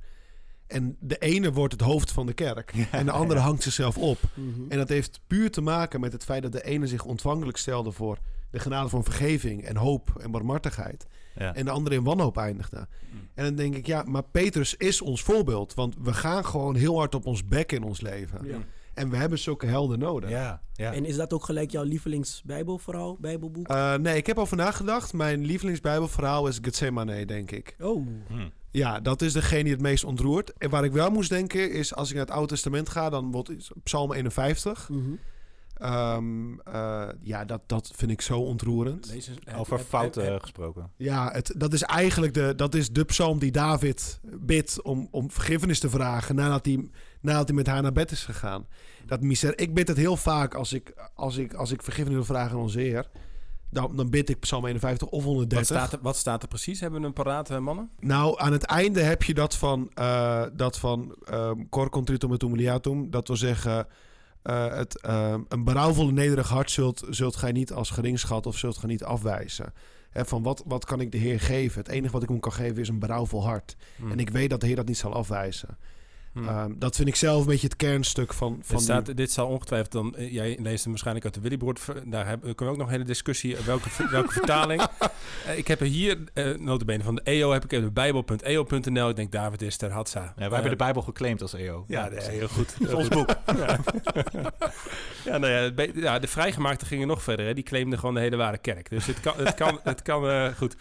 [0.72, 4.18] En de ene wordt het hoofd van de kerk en de andere hangt zichzelf op.
[4.34, 4.60] Mhm.
[4.68, 7.92] En dat heeft puur te maken met het feit dat de ene zich ontvankelijk stelde
[7.92, 8.18] voor
[8.50, 11.06] de genade van vergeving en hoop en barmhartigheid.
[11.34, 11.54] ja.
[11.54, 12.86] En de andere in wanhoop eindigde.
[13.34, 15.74] En dan denk ik, ja, maar Petrus is ons voorbeeld.
[15.74, 18.46] Want we gaan gewoon heel hard op ons bek in ons leven.
[18.46, 18.56] Ja.
[18.94, 20.30] En we hebben zulke helden nodig.
[20.30, 20.92] ja, ja.
[20.92, 23.68] En is dat ook gelijk jouw lievelingsbijbelverhaal, bijbelboek?
[23.68, 25.12] Eh, nee, ik heb over nagedacht.
[25.12, 27.76] Mijn lievelingsbijbelverhaal is Gethsemane, denk ik.
[27.80, 28.48] oh, Hm.
[28.72, 30.52] Ja, dat is degene die het meest ontroert.
[30.58, 33.30] En waar ik wel moest denken is, als ik naar het Oude Testament ga, dan
[33.32, 34.88] wordt het Psalm 51.
[34.88, 35.00] mhm.
[35.74, 39.12] Ehm, eh, ja, dat, dat vind ik zo ontroerend.
[39.44, 40.90] Heb- Over heb- fouten heb- heb- gesproken.
[40.96, 45.30] Ja, het, dat is eigenlijk de, dat is de psalm die David bidt om, om
[45.30, 48.66] vergiffenis te vragen nadat hij, nadat hij met haar naar bed is gegaan.
[49.06, 52.34] Dat miser, ik bid het heel vaak als ik, als ik, als ik vergiffenis wil
[52.36, 53.08] vragen aan onze Heer.
[53.72, 55.66] Dan, dan bid ik psalm 51 of Wat 130.
[55.76, 56.80] staat, er, wat staat er precies?
[56.80, 57.90] Hebben we een paraat, eh, mannen?
[58.00, 62.42] Nou, aan het einde heb je dat van, eh dat van ehm cor contritum et
[62.42, 63.10] humiliatum.
[63.10, 63.86] Dat wil zeggen,
[64.42, 68.50] eh, het, ehm, een berouwvol en nederig hart zult, zult gij niet als gering schatten
[68.50, 69.72] of zult gij niet afwijzen.
[70.14, 71.78] Van wat, wat kan ik de Heer geven?
[71.78, 73.76] Het enige wat ik hem kan geven is een berouwvol hart.
[73.96, 74.10] Hm.
[74.10, 75.78] En ik weet dat de Heer dat niet zal afwijzen.
[76.32, 76.48] Hm.
[76.48, 78.58] Ehm, dat vind ik zelf een beetje het kernstuk van...
[78.62, 80.16] van Dit, staat, die- dit zal ongetwijfeld dan...
[80.16, 81.80] eh, jij leest hem waarschijnlijk uit de Willybord.
[81.80, 83.56] ver- Daar hebben, kunnen we ook nog een hele discussie.
[83.56, 84.82] eh, Welke, welke vertaling?
[85.46, 89.08] Eh, ik heb er hier, uh, notabene van de EO, heb ik even de bijbel.eo.nl.
[89.08, 90.20] Ik denk David is ter Hatsa.
[90.20, 91.84] Ja, wij hebben de Bijbel geclaimd als EO.
[91.88, 92.74] Ja, nee, heel goed.
[92.78, 93.14] Heel Ons goed.
[93.14, 93.28] boek.
[93.58, 93.78] Ja,
[95.24, 97.46] ja, nou ja, het be- ja, de vrijgemaakten gingen nog verder.
[97.46, 97.54] Hè.
[97.54, 98.90] Die claimden gewoon de hele ware kerk.
[98.90, 100.76] Dus het kan, het kan, het kan eh, goed.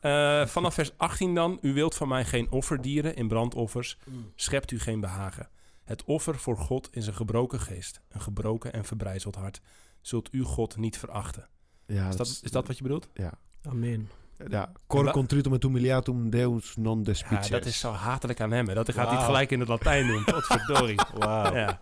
[0.00, 1.58] Eh, vanaf vers 18 dan.
[1.62, 3.98] U wilt van mij geen offerdieren in brandoffers.
[4.34, 5.48] Schept u geen behagen.
[5.84, 8.00] Het offer voor God is een gebroken geest.
[8.08, 9.60] Een gebroken en verbrijzeld hart.
[10.00, 11.48] Zult u God niet verachten.
[11.86, 13.08] ja, Is dat, is dat wat je bedoelt?
[13.14, 13.32] Ja,
[13.68, 14.10] Amen.
[14.48, 14.72] ja.
[14.86, 17.48] Cor contritum et humiliatum deus non Ja, despicias.
[17.48, 18.68] dat is zo hatelijk aan hem.
[18.68, 18.74] Hè.
[18.74, 19.26] Dat hij gaat hij Wauw.
[19.26, 20.24] gelijk in het Latijn doen.
[20.34, 21.00] Tot verdorie.
[21.18, 21.54] Wauw.
[21.54, 21.78] Ja.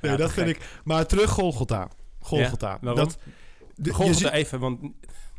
[0.00, 0.56] Nee, Ja, dat vind gek.
[0.56, 0.80] ik...
[0.84, 1.88] Maar terug Golgotha.
[2.20, 2.78] Golgotha.
[2.80, 3.04] waarom?
[3.04, 3.18] Dat,
[3.74, 4.80] de, je Golgotha ziet- even, want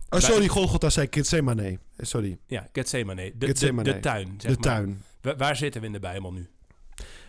[0.09, 1.63] oh, sorry, Golgotha zei Gethsemane.
[1.95, 3.23] Eh, Sorry, ja, Gethsemane.
[3.31, 3.93] De, de, Gethsemane.
[3.93, 4.57] de tuin, zeg de maar.
[4.57, 5.01] tuin.
[5.21, 6.49] Wa- waar zitten we in de Bijbel nu?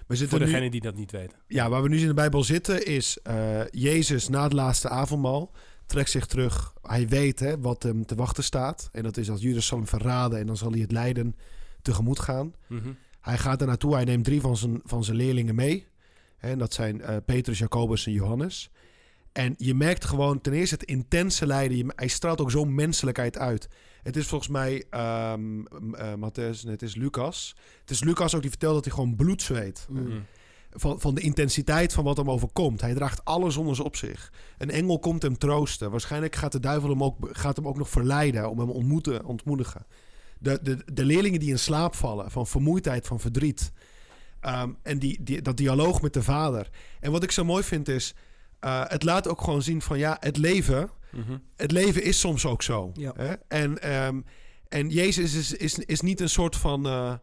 [0.06, 1.38] We zitten Voor nu, degenen die dat niet weten.
[1.46, 5.52] ja, waar we nu in de Bijbel zitten is eh, Jezus na het laatste avondmaal
[5.86, 6.72] trekt zich terug.
[6.82, 8.88] Hij weet hè, wat hem te wachten staat.
[8.92, 11.36] En dat is dat Judas zal hem verraden en dan zal hij het lijden
[11.82, 12.54] tegemoet gaan.
[12.66, 12.88] Mhm.
[13.20, 15.86] Hij gaat er naartoe, hij neemt drie van zijn, van zijn leerlingen mee.
[16.36, 18.70] Hè, En dat zijn eh, Petrus, Jacobus en Johannes.
[19.36, 21.76] En je merkt gewoon ten eerste het intense lijden.
[21.76, 23.68] Je- hij straalt ook zo'n menselijkheid uit.
[24.02, 27.56] Het is volgens mij ehm eh, Matthäus, nee, het is Lucas.
[27.80, 29.86] Het is Lucas ook die vertelt dat hij gewoon bloed zweet.
[29.90, 30.02] Mm.
[30.02, 30.18] Mhm.
[30.70, 32.80] Van, van de intensiteit van wat hem overkomt.
[32.80, 34.32] Hij draagt alles onder op zich.
[34.58, 35.90] Een engel komt hem troosten.
[35.90, 39.86] Waarschijnlijk gaat de duivel hem ook, gaat hem ook nog verleiden om hem ontmoeten, ontmoedigen.
[40.38, 43.72] De, de, de leerlingen die in slaap vallen van vermoeidheid, van verdriet.
[44.40, 46.70] Ehm, en die, die, dat dialoog met de vader.
[47.00, 48.14] En wat ik zo mooi vind is,
[48.60, 51.36] eh, het laat ook gewoon zien van ja, het leven, Mhm.
[51.56, 52.90] het leven is soms ook zo.
[52.94, 53.12] Ja.
[53.16, 53.32] Hè?
[53.48, 54.20] En, ehm,
[54.68, 57.14] en Jezus is, is, is niet een soort van, eh,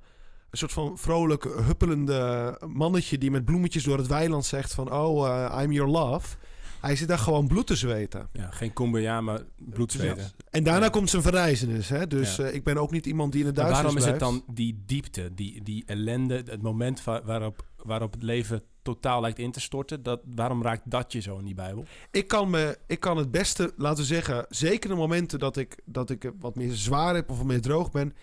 [0.50, 5.28] een soort van vrolijk huppelende mannetje die met bloemetjes door het weiland zegt van oh,
[5.28, 6.38] eh, I'm your love.
[6.84, 8.30] Hij zit daar gewoon bloed te zweten.
[8.34, 10.32] Ja, geen kumbaya, maar bloedzweten.
[10.50, 10.90] En daarna Ja.
[10.92, 11.90] komt zijn verrijzenis.
[11.90, 12.08] Hè?
[12.08, 12.44] Dus Ja.
[12.44, 14.56] eh, ik ben ook niet iemand die in het Maar duisternis waarom is het dan
[14.56, 19.52] die diepte, die, die ellende, het moment wa- waarop, waarop het leven totaal lijkt in
[19.52, 20.04] te storten?
[20.04, 21.86] Dat, waarom raakt dat je zo in die Bijbel?
[22.12, 25.80] Ik kan, me, ik kan het beste, laten we zeggen, zeker de momenten dat ik,
[25.86, 28.14] dat ik wat meer zwaar heb of wat meer droog ben.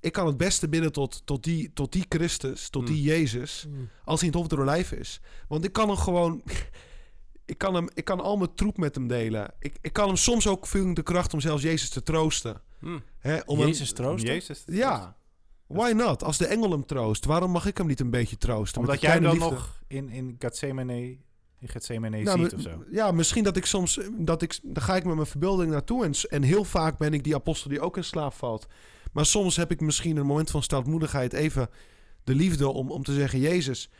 [0.00, 3.88] Ik kan het beste bidden tot, tot, die, tot die Christus, tot die Jezus, Mm.
[4.04, 5.20] als hij in het hoofd door lijf is.
[5.48, 6.42] Want ik kan hem gewoon,
[7.46, 9.54] ik kan, hem, ik kan al mijn troep met hem delen.
[9.58, 12.60] Ik, ik kan hem soms ook veel de kracht om zelfs Jezus te troosten.
[12.78, 12.98] Hm.
[13.18, 14.32] Hè, om hem- Jezus troosten?
[14.32, 14.62] Jezus.
[14.66, 15.16] ja,
[15.66, 16.22] why not?
[16.22, 18.80] Als de engel hem troost, waarom mag ik hem niet een beetje troosten?
[18.80, 19.50] Omdat jij dan liefde?
[19.50, 21.18] nog in, in Gethsemane,
[21.60, 22.84] in Gethsemane Nou, ziet me- of zo.
[22.90, 24.00] Ja, misschien dat ik soms...
[24.12, 26.04] Dat ik, dan ga ik met mijn verbeelding naartoe.
[26.04, 28.66] En, en heel vaak ben ik die apostel die ook in slaap valt.
[29.12, 31.32] Maar soms heb ik misschien een moment van stoutmoedigheid...
[31.32, 31.68] even
[32.24, 33.38] de liefde om, om te zeggen...
[33.40, 33.90] Jezus,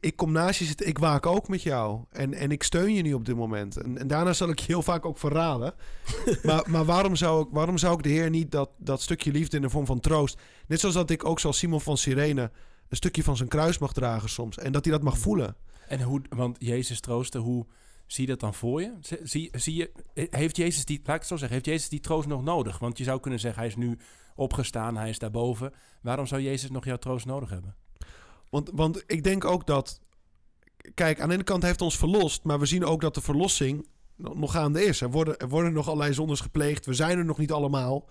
[0.00, 0.86] ik, kom naast je zitten.
[0.86, 2.00] Ik waak ook met jou.
[2.10, 3.76] En, en ik steun je nu op dit moment.
[3.76, 5.74] En, en daarna zal ik je heel vaak ook verraden.
[6.42, 9.56] maar maar waarom, zou ik, waarom zou ik de Heer niet dat, dat stukje liefde...
[9.56, 10.38] in de vorm van troost...
[10.66, 12.50] Net zoals dat ik ook zoals Simon van Sirene...
[12.88, 14.58] een stukje van zijn kruis mag dragen soms.
[14.58, 15.56] En dat hij dat mag voelen.
[15.88, 17.66] En hoe, want Jezus troosten, hoe
[18.06, 18.92] zie je dat dan voor je?
[19.00, 19.90] Zie- Zie, zie je,
[20.30, 22.78] heeft Jezus die, laat ik het zo zeggen, heeft Jezus die troost nog nodig?
[22.78, 23.98] Want je zou kunnen zeggen, hij is nu
[24.34, 25.72] opgestaan, hij is daarboven.
[26.02, 27.74] Waarom zou Jezus nog jouw troost nodig hebben?
[28.50, 30.00] Want, want ik denk ook dat...
[30.94, 32.44] Kijk, aan de ene kant heeft ons verlost...
[32.44, 33.86] maar we zien ook dat de verlossing
[34.16, 35.00] nog gaande is.
[35.00, 36.86] Er worden, er worden nog allerlei zondes gepleegd.
[36.86, 38.04] We zijn er nog niet allemaal.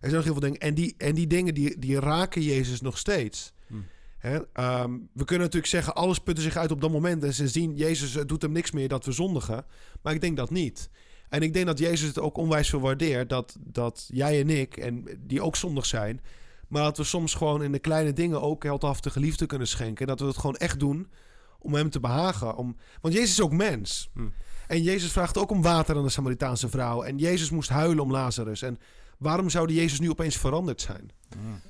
[0.00, 0.60] Er zijn nog heel veel dingen.
[0.60, 3.52] En die, en die dingen die, die raken Jezus nog steeds.
[3.66, 3.86] Hmm.
[4.18, 5.94] Hè, ehm, we kunnen natuurlijk zeggen...
[5.94, 7.24] alles putte zich uit op dat moment...
[7.24, 9.64] en ze zien, Jezus het doet hem niks meer dat we zondigen.
[10.02, 10.90] Maar ik denk dat niet.
[11.28, 13.28] En ik denk dat Jezus het ook onwijs veel waardeert...
[13.28, 16.20] dat, dat jij en ik, en die ook zondig zijn...
[16.68, 18.42] maar dat we soms gewoon in de kleine dingen...
[18.42, 20.06] ook heldhaftige liefde kunnen schenken.
[20.06, 21.10] Dat we het gewoon echt doen
[21.58, 22.56] om hem te behagen.
[22.56, 24.10] Om, want Jezus is ook mens.
[24.14, 24.32] Hmm.
[24.66, 27.02] En Jezus vraagt ook om water aan de Samaritaanse vrouw.
[27.02, 28.62] En Jezus moest huilen om Lazarus.
[28.62, 28.78] En
[29.18, 31.10] waarom zou die Jezus nu opeens veranderd zijn?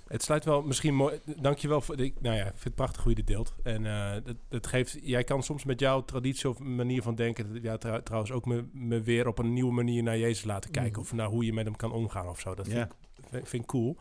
[0.06, 1.20] Het sluit wel misschien mooi.
[1.40, 2.00] Dankjewel voor.
[2.00, 3.54] Ik, nou ja, ik vind het prachtig hoe je dit deelt.
[3.62, 4.98] En eh, het geeft.
[5.02, 7.58] Jij kan soms met jouw traditie of manier van denken.
[7.62, 11.00] Ja, trouw- trouwens ook me, me weer op een nieuwe manier naar Jezus laten kijken.
[11.00, 12.54] Of naar hoe je met hem kan omgaan of zo.
[12.54, 12.92] Dat vind,
[13.30, 13.96] ik, vind ik cool.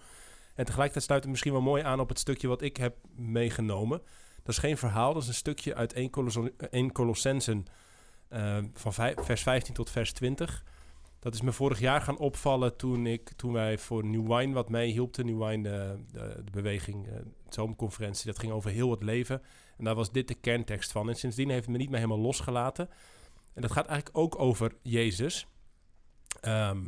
[0.57, 4.01] En tegelijkertijd sluit het misschien wel mooi aan op het stukje wat ik heb meegenomen.
[4.43, 7.65] Dat is geen verhaal, dat is een stukje uit 1, Colosso- 1 Colossensen
[8.27, 10.63] eh, van vers 15 tot vers 20.
[11.19, 14.69] Dat is me vorig jaar gaan opvallen toen, ik, toen wij voor New Wine wat
[14.69, 15.25] meehielpten.
[15.25, 19.41] New Wine, de, de, de beweging, eh, de zomerconferentie, dat ging over heel het leven.
[19.77, 21.09] En daar was dit de kerntekst van.
[21.09, 22.89] En sindsdien heeft het me niet meer helemaal losgelaten.
[23.53, 25.47] En dat gaat eigenlijk ook over Jezus.
[26.41, 26.83] Ehm,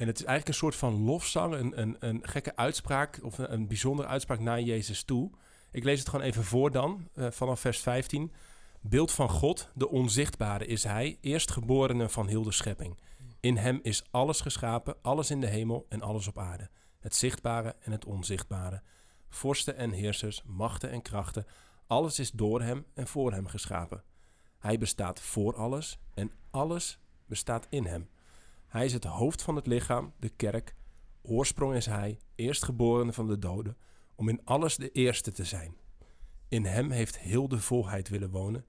[0.00, 3.52] en het is eigenlijk een soort van lofzang, een, een, een gekke uitspraak of een,
[3.52, 5.30] een bijzondere uitspraak naar Jezus toe.
[5.70, 8.32] Ik lees het gewoon even voor dan, eh, vanaf vers 15.
[8.80, 12.98] Beeld van God, de onzichtbare is Hij, eerstgeborene van heel de schepping.
[13.40, 16.70] In Hem is alles geschapen, alles in de hemel en alles op aarde.
[17.00, 18.82] Het zichtbare en het onzichtbare.
[19.28, 21.46] Vorsten en heersers, machten en krachten,
[21.86, 24.02] alles is door Hem en voor Hem geschapen.
[24.58, 28.08] Hij bestaat voor alles en alles bestaat in Hem.
[28.70, 30.74] Hij is het hoofd van het lichaam, de kerk.
[31.22, 33.76] Oorsprong is Hij, eerstgeborene van de doden,
[34.14, 35.74] om in alles de eerste te zijn.
[36.48, 38.64] In Hem heeft heel de volheid willen wonen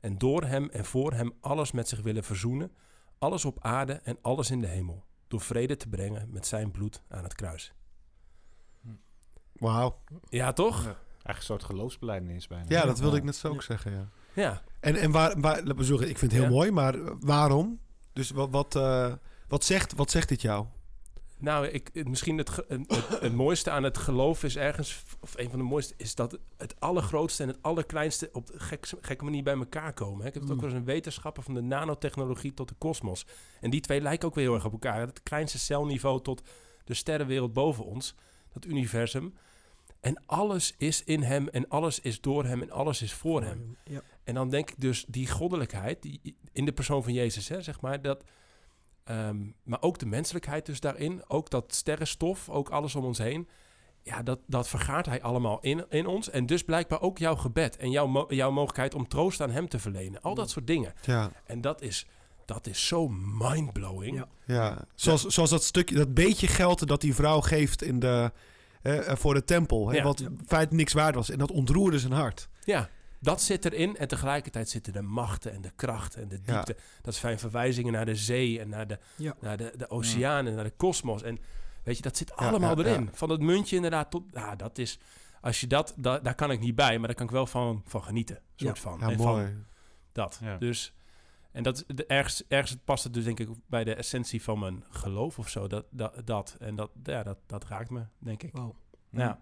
[0.00, 2.72] en door Hem en voor Hem alles met zich willen verzoenen,
[3.18, 7.02] alles op aarde en alles in de hemel, door vrede te brengen met Zijn bloed
[7.08, 7.72] aan het kruis.
[9.52, 9.98] Wauw.
[10.28, 10.76] Ja, toch?
[10.76, 10.84] Ja.
[10.84, 12.64] Eigenlijk een soort geloofsbelijdenis bijna.
[12.68, 14.08] Ja, dat wilde ik net zo ook zeggen, ja.
[14.34, 14.62] Ja.
[14.80, 16.56] En, en waar, waar, laat me zeggen, ik vind het heel Ja.
[16.56, 17.80] mooi, maar waarom?
[18.12, 19.12] Dus wat, wat, eh,
[19.54, 20.66] wat, zegt, wat zegt dit jou?
[21.38, 22.50] Nou, ik, het- misschien het,
[23.20, 26.80] het, mooiste aan het geloof is ergens, of een van de mooiste, is dat het
[26.80, 30.20] allergrootste en het allerkleinste op de gek, gekke manier bij elkaar komen.
[30.20, 30.28] Hè.
[30.28, 33.26] Ik heb het ook wel eens een wetenschapper van de nanotechnologie tot de kosmos.
[33.60, 35.00] En die twee lijken ook weer heel erg op elkaar.
[35.00, 36.42] Het kleinste celniveau tot
[36.84, 38.14] de sterrenwereld boven ons,
[38.52, 39.34] dat universum.
[40.00, 43.76] En alles is in hem en alles is door hem en alles is voor hem.
[43.84, 44.02] Ja.
[44.24, 47.80] En dan denk ik dus die goddelijkheid die, in de persoon van Jezus, hè, zeg
[47.80, 48.24] maar, dat,
[49.04, 53.48] ehm, maar ook de menselijkheid dus daarin, ook dat sterrenstof, ook alles om ons heen,
[54.02, 56.30] ja, dat, dat vergaart hij allemaal in, in ons.
[56.30, 59.68] En dus blijkbaar ook jouw gebed en jouw, mo- jouw mogelijkheid om troost aan hem
[59.68, 60.22] te verlenen.
[60.22, 60.94] Al dat soort dingen.
[61.02, 62.06] Ja, En dat is,
[62.44, 63.08] dat is zo
[63.48, 64.16] mindblowing.
[64.16, 64.26] Ja.
[64.44, 64.84] ja.
[64.94, 68.32] Zoals, zoals dat stukje, dat beetje geld dat die vrouw geeft in de,
[68.82, 69.88] eh, voor de tempel.
[69.88, 70.02] Hè, Ja.
[70.02, 71.30] Wat in feite niks waard was.
[71.30, 72.48] En dat ontroerde zijn hart.
[72.64, 72.88] Ja,
[73.24, 73.96] dat zit erin.
[73.96, 76.54] En tegelijkertijd zitten de machten en de krachten en de Ja.
[76.54, 76.76] diepte.
[77.02, 79.34] Dat zijn verwijzingen naar de zee en naar de, Ja.
[79.40, 81.22] naar de, de oceaan en naar de kosmos.
[81.22, 81.38] En
[81.82, 83.04] weet je, dat zit allemaal ja, erin.
[83.04, 83.10] ja.
[83.12, 84.22] Van het muntje inderdaad tot...
[84.32, 84.98] Ja, dat is...
[85.40, 85.94] Als je dat...
[85.96, 88.42] da- daar kan ik niet bij, maar daar kan ik wel van, van genieten.
[88.56, 88.98] Soort van.
[89.00, 89.44] Ja, En mooi.
[89.44, 89.64] Van
[90.12, 90.38] dat.
[90.42, 90.56] Ja.
[90.58, 90.94] Dus...
[91.52, 95.38] En dat, ergens, ergens past het dus denk ik bij de essentie van mijn geloof
[95.38, 95.66] of zo.
[95.66, 96.56] Dat, dat, dat.
[96.58, 98.52] En dat, ja, dat, dat raakt me, denk ik.
[98.52, 98.74] Wauw.
[99.10, 99.40] Ja,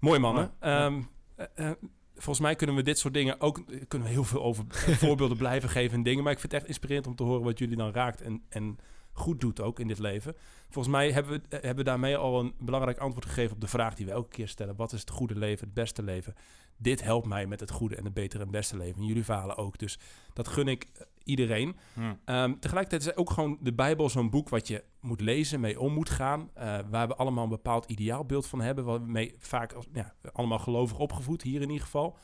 [0.00, 0.52] mooi mannen.
[0.60, 0.86] Ja.
[0.86, 1.02] Ehm,
[1.36, 1.76] eh, eh,
[2.18, 5.36] volgens mij kunnen we dit soort dingen ook kunnen we heel veel over eh, voorbeelden
[5.36, 6.22] blijven geven en dingen.
[6.22, 8.78] Maar ik vind het echt inspirerend om te horen wat jullie dan raakt en, en
[9.12, 10.34] goed doet ook in dit leven.
[10.68, 13.66] Volgens mij hebben we, eh, hebben we daarmee al een belangrijk antwoord gegeven op de
[13.66, 16.34] vraag die we elke keer stellen: wat is het goede leven, het beste leven?
[16.76, 19.00] Dit helpt mij met het goede en het betere en beste leven.
[19.00, 19.78] En jullie falen ook.
[19.78, 19.98] Dus
[20.32, 21.76] dat gun ik eh, iedereen.
[21.94, 22.00] Hm.
[22.24, 25.92] Ehm, tegelijkertijd is ook gewoon de Bijbel zo'n boek wat je moet lezen, mee om
[25.92, 26.50] moet gaan.
[26.54, 28.84] eh, waar we allemaal een bepaald ideaalbeeld van hebben.
[28.84, 32.16] Waar we mee vaak als, ja, allemaal gelovig opgevoed, hier in ieder geval.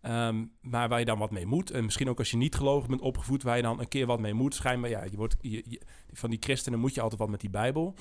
[0.00, 1.70] Ehm, maar waar je dan wat mee moet.
[1.70, 4.20] En misschien ook als je niet gelovig bent opgevoed, waar je dan een keer wat
[4.20, 4.54] mee moet.
[4.54, 7.50] Schijnbaar, ja, je wordt, je, je- van die christenen moet je altijd wat met die
[7.50, 7.94] Bijbel.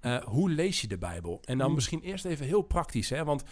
[0.00, 1.40] Eh, hoe lees je de Bijbel?
[1.44, 1.74] En dan Mm.
[1.74, 3.24] misschien eerst even heel praktisch, hè?
[3.24, 3.44] Want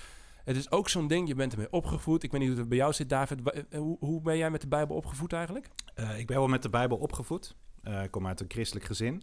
[0.44, 2.22] het is ook zo'n ding, je bent ermee opgevoed.
[2.22, 3.50] Ik weet niet hoe het bij jou zit, David.
[3.50, 5.68] Eh, Hoe, hoe ben jij met de Bijbel opgevoed eigenlijk?
[5.94, 7.56] Eh, ik ben wel met de Bijbel opgevoed.
[7.82, 9.22] Eh, ik kom uit een christelijk gezin.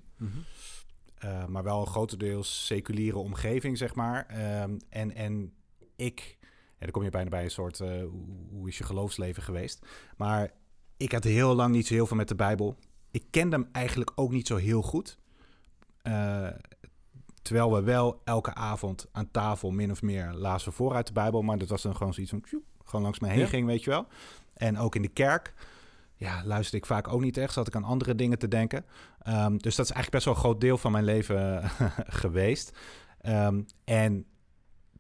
[1.18, 4.26] Eh, maar wel een grotendeels seculiere omgeving, zeg maar.
[4.26, 5.54] Ehm, en, en
[5.96, 6.40] ik
[6.80, 8.10] dan kom je bijna bij een soort, hoe,
[8.50, 9.86] hoe is je geloofsleven geweest?
[10.18, 10.52] Maar
[10.98, 12.78] ik had heel lang niet zo heel veel met de Bijbel.
[13.12, 15.18] Ik kende hem eigenlijk ook niet zo heel goed.
[17.42, 21.42] Terwijl we wel elke avond aan tafel min of meer lazen vooruit de Bijbel.
[21.42, 23.46] Maar dat was dan gewoon zoiets van, tjoep, gewoon langs me heen Ja.
[23.46, 24.08] ging, weet je wel.
[24.54, 25.54] En ook in de kerk,
[26.16, 27.54] ja, luisterde ik vaak ook niet echt.
[27.54, 28.86] Zat ik aan andere dingen te denken.
[29.22, 31.64] Ehm, dus dat is eigenlijk best wel een groot deel van mijn leven
[32.22, 32.78] geweest.
[33.22, 34.26] Ehm, en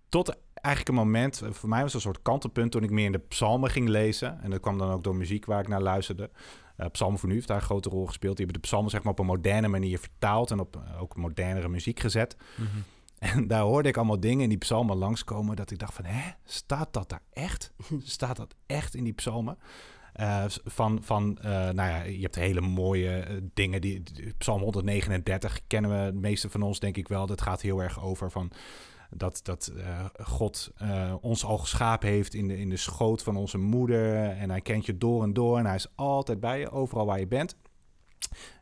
[0.09, 3.11] tot eigenlijk een moment, voor mij was het een soort kantelpunt toen ik meer in
[3.11, 4.41] de psalmen ging lezen.
[4.41, 6.29] En dat kwam dan ook door muziek waar ik naar luisterde.
[6.81, 8.35] Eh psalmen voor nu heeft daar een grote rol gespeeld.
[8.37, 11.15] Die hebben de psalmen zeg maar op een moderne manier vertaald en op eh, ook
[11.15, 12.35] modernere muziek gezet.
[13.19, 16.31] En daar hoorde ik allemaal dingen in die psalmen langskomen dat ik dacht van, hè,
[16.43, 17.71] staat dat daar echt?
[18.03, 19.57] Staat dat echt in die psalmen?
[20.13, 23.81] Eh, van, van nou ja, je hebt hele mooie dingen.
[23.81, 27.25] Die, die- Psalm 139 kennen we de meeste van ons denk ik wel.
[27.25, 28.51] Dat gaat heel erg over van
[29.15, 33.35] dat, dat eh, God eh, ons al geschapen heeft in de, in de schoot van
[33.35, 34.15] onze moeder.
[34.29, 35.57] En hij kent je door en door.
[35.57, 37.55] En hij is altijd bij je, overal waar je bent.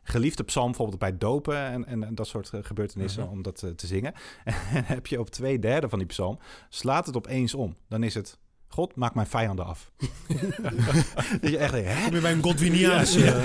[0.02, 3.32] Geliefde psalm bijvoorbeeld bij dopen en, en, en dat soort eh, gebeurtenissen Mhm.
[3.32, 4.12] om dat eh, te zingen.
[4.74, 7.76] En heb je op twee derde van die psalm, slaat het opeens om.
[7.88, 8.38] Dan is het,
[8.72, 9.90] God, maak mijn vijanden af.
[11.40, 12.04] dat je echt denkt, hè?
[12.04, 13.14] Kom je bij een Godwiniaans.
[13.14, 13.42] Ja,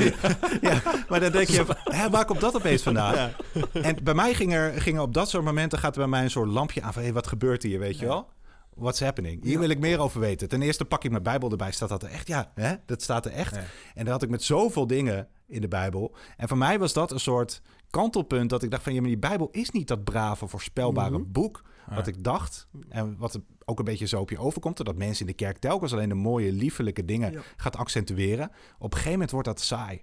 [0.62, 3.30] ja, maar dan denk je, hè, waar komt dat opeens vandaan?
[3.74, 6.24] En bij mij ging er, ging er op dat soort momenten gaat er bij mij
[6.24, 8.30] een soort lampje aan van, hé, wat gebeurt hier, weet je wel?
[8.76, 9.44] What's happening?
[9.44, 9.60] Hier Ja.
[9.60, 10.50] wil ik meer over weten.
[10.50, 12.28] Ten eerste pak ik mijn Bijbel erbij, staat dat er echt?
[12.28, 12.74] Ja, hè?
[12.86, 13.56] dat staat er echt.
[13.56, 13.64] Ja.
[13.94, 16.16] En dan had ik met zoveel dingen in de Bijbel.
[16.38, 19.18] En voor mij was dat een soort kantelpunt dat ik dacht van, ja, maar die
[19.20, 21.32] Bijbel is niet dat brave, voorspelbare Mhm.
[21.32, 21.64] boek.
[21.89, 22.67] Wat ik dacht.
[22.89, 25.58] En wat er ook een beetje zo op je overkomt, dat mensen in de kerk
[25.58, 27.41] telkens alleen de mooie, liefelijke dingen Ja.
[27.58, 28.52] gaat accentueren.
[28.78, 30.02] Op een gegeven moment wordt dat saai.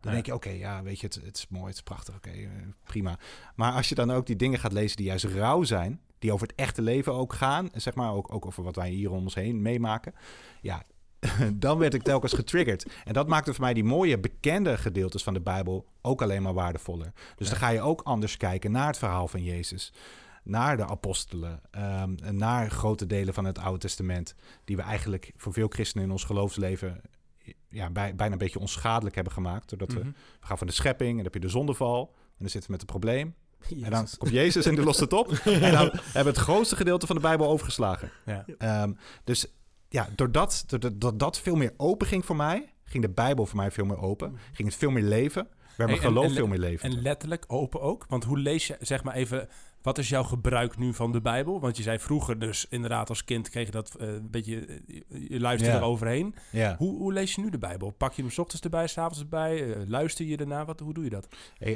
[0.00, 0.10] Dan Ja.
[0.10, 2.48] denk je, oké, ja, weet je, het, het is mooi, het is prachtig, oké, eh,
[2.84, 3.18] prima.
[3.54, 6.46] Maar als je dan ook die dingen gaat lezen die juist rauw zijn, die over
[6.46, 9.22] het echte leven ook gaan, en zeg maar ook, ook over wat wij hier om
[9.22, 10.14] ons heen meemaken,
[10.60, 10.82] ja,
[11.54, 12.86] dan werd ik telkens getriggerd.
[13.04, 16.54] En dat maakte voor mij die mooie, bekende gedeeltes van de Bijbel ook alleen maar
[16.54, 17.12] waardevoller.
[17.36, 19.92] Dus dan ga je ook anders kijken naar het verhaal van Jezus.
[20.42, 25.52] Naar de apostelen, en naar grote delen van het Oude Testament, die we eigenlijk voor
[25.52, 27.00] veel christenen in ons geloofsleven
[27.68, 29.68] ja, bij, bijna een beetje onschadelijk hebben gemaakt.
[29.68, 30.08] Doordat we, Mhm.
[30.40, 32.12] we gaan van de schepping en dan heb je de zondeval.
[32.14, 33.34] En dan zitten we met het probleem.
[33.82, 35.28] En dan komt Jezus en die lost het op.
[35.44, 38.10] en dan hebben we het grootste gedeelte van de Bijbel overgeslagen.
[38.26, 38.44] Ja.
[38.58, 38.92] Ehm,
[39.24, 39.46] dus
[39.88, 43.70] ja, doordat, doordat dat, veel meer open ging voor mij, ging de Bijbel voor mij
[43.70, 44.38] veel meer open.
[44.52, 45.42] Ging het veel meer leven.
[45.42, 46.90] Werd mijn Hey, en- geloof en- veel meer leven.
[46.90, 48.04] En letterlijk open ook.
[48.08, 49.48] Want hoe lees je, zeg maar even,
[49.82, 51.60] wat is jouw gebruik nu van de Bijbel?
[51.60, 55.28] Want je zei vroeger dus inderdaad als kind kreeg je dat eh, een beetje, eh,
[55.28, 56.34] je luisterde eroverheen.
[56.78, 57.90] Hoe, hoe lees je nu de Bijbel?
[57.90, 59.72] Pak je hem 's ochtends erbij, 's avonds erbij?
[59.72, 60.66] Eh, luister je ernaar?
[60.66, 61.28] Wat, hoe doe je dat?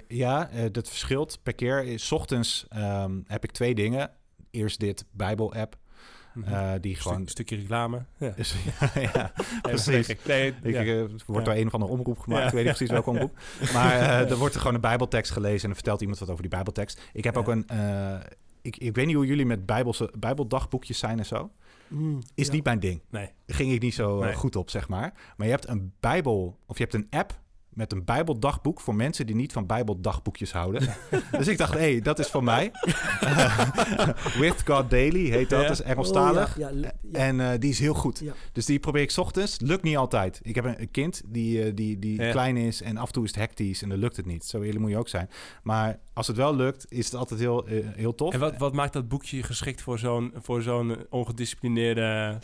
[0.09, 1.99] Ja, eh, dat verschilt per keer.
[1.99, 4.11] 's ochtends ehm, heb ik twee dingen.
[4.51, 5.77] Eerst dit Bijbel-app,
[6.37, 6.55] Mhm.
[6.55, 7.27] eh, die Stuk- gewoon...
[7.29, 8.05] stukje reclame.
[8.16, 8.35] Ja.
[9.12, 10.07] Ja, precies.
[10.27, 10.81] Nee, Ik, ja.
[10.81, 12.40] eh, er wordt door een of andere omroep gemaakt.
[12.42, 12.46] Ja.
[12.49, 13.38] Ik weet niet precies welke omroep.
[13.72, 15.61] Maar eh, er wordt er gewoon een bijbeltekst gelezen...
[15.61, 17.01] en dan vertelt iemand wat over die bijbeltekst.
[17.12, 17.66] Ik heb ook een...
[18.62, 21.51] ik, ik weet niet hoe jullie met bijbelse, bijbeldagboekjes zijn en zo.
[21.88, 23.01] Mm, Is niet mijn ding.
[23.11, 23.31] Nee.
[23.46, 24.35] Ging ik niet zo Nee.
[24.35, 25.12] goed op, zeg maar.
[25.37, 26.59] Maar je hebt een bijbel...
[26.66, 27.40] of je hebt een app
[27.77, 28.81] met een bijbeldagboek...
[28.81, 30.83] voor mensen die niet van bijbeldagboekjes houden.
[31.39, 32.71] dus ik dacht, hé, hey, dat is voor mij.
[34.41, 35.61] With God Daily heet dat.
[35.62, 35.69] Ja.
[35.69, 36.51] Dat is Engelstalig.
[36.51, 37.19] Oh, ja, ja, ja.
[37.19, 38.19] En eh, die is heel goed.
[38.19, 38.33] Ja.
[38.53, 39.61] Dus die probeer ik 's ochtends.
[39.61, 40.41] Lukt niet altijd.
[40.43, 42.31] Ik heb een, een kind die, eh, die, die Ja.
[42.31, 44.45] klein is en af en toe is het hectisch en dan lukt het niet.
[44.45, 45.29] Zo eerlijk moet je ook zijn.
[45.62, 48.33] Maar als het wel lukt, is het altijd heel, eh, heel tof.
[48.33, 52.39] En wat, wat maakt dat boekje geschikt voor zo'n, voor zo'n ongedisciplineerde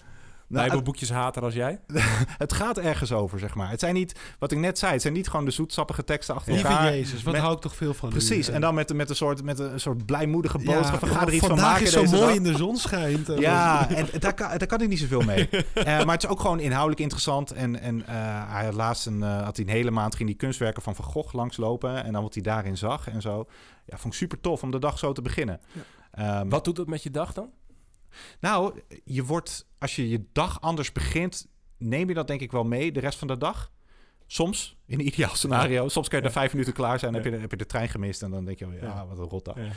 [0.53, 1.81] Nou, bijbelboekjeshater als jij?
[2.45, 3.71] het gaat ergens over, zeg maar.
[3.71, 6.53] Het zijn niet, wat ik net zei, het zijn niet gewoon de zoetsappige teksten achter
[6.53, 6.85] Lieve elkaar.
[6.93, 8.09] Jezus, wat Met- hou ik toch veel van.
[8.09, 8.49] Precies.
[8.49, 10.99] En dan met, met, een soort, met een soort blijmoedige ja, boodschap.
[10.99, 12.35] van, ga er iets van vandaag maken is zo deze mooi dag.
[12.35, 13.29] in de zon schijnt.
[13.29, 15.49] En Ja, en daar kan, daar kan ik niet zoveel mee.
[15.75, 17.51] Eh, maar het is ook gewoon inhoudelijk interessant.
[17.53, 18.15] En, en eh,
[18.53, 21.05] hij had laatst een, eh, had hij een hele maand ging die kunstwerken van Van
[21.05, 22.05] Gogh langslopen.
[22.05, 23.47] En dan wat hij daarin zag en zo.
[23.87, 25.61] Ja, vond ik super tof om de dag zo te beginnen.
[26.13, 27.49] Ehm, Wat doet het met je dag dan?
[28.41, 31.47] Nou, je wordt, als je je dag anders begint,
[31.79, 33.71] neem je dat denk ik wel mee de rest van de dag.
[34.27, 35.89] Soms, in een ideaal scenario.
[35.89, 36.39] Soms kan je er Ja.
[36.39, 37.17] vijf minuten klaar zijn, Ja.
[37.17, 39.07] heb, je de, heb je de trein gemist en dan denk je, oh, ja, Ja.
[39.07, 39.57] wat een rotdag.
[39.57, 39.71] Ja.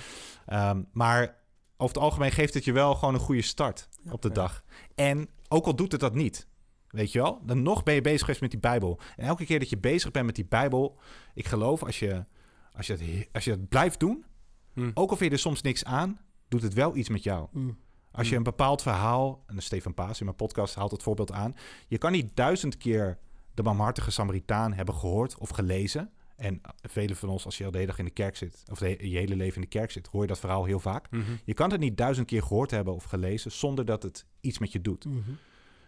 [0.45, 1.35] Ehm, maar
[1.77, 4.63] over het algemeen geeft het je wel gewoon een goede start op de dag.
[4.95, 6.47] En ook al doet het dat niet,
[6.89, 8.99] weet je wel, dan nog ben je bezig geweest met die Bijbel.
[9.15, 10.99] En elke keer dat je bezig bent met die Bijbel,
[11.33, 12.25] ik geloof als je,
[12.73, 14.25] als je, het, he- als je het blijft doen,
[14.73, 14.91] Hm.
[14.93, 17.47] ook al vind je er soms niks aan, doet het wel iets met jou.
[17.51, 17.77] Mm.
[18.15, 21.55] Als je een bepaald verhaal, en Stefan Paas in mijn podcast haalt het voorbeeld aan,
[21.87, 23.17] je kan niet duizend keer
[23.53, 27.77] de barmhartige Samaritaan hebben gehoord of gelezen En velen van ons, als je al de
[27.77, 30.07] hele dag in de kerk zit, of de, je hele leven in de kerk zit,
[30.07, 31.11] hoor je dat verhaal heel vaak.
[31.11, 31.21] Mhm.
[31.43, 34.71] Je kan het niet duizend keer gehoord hebben of gelezen zonder dat het iets met
[34.71, 35.05] je doet.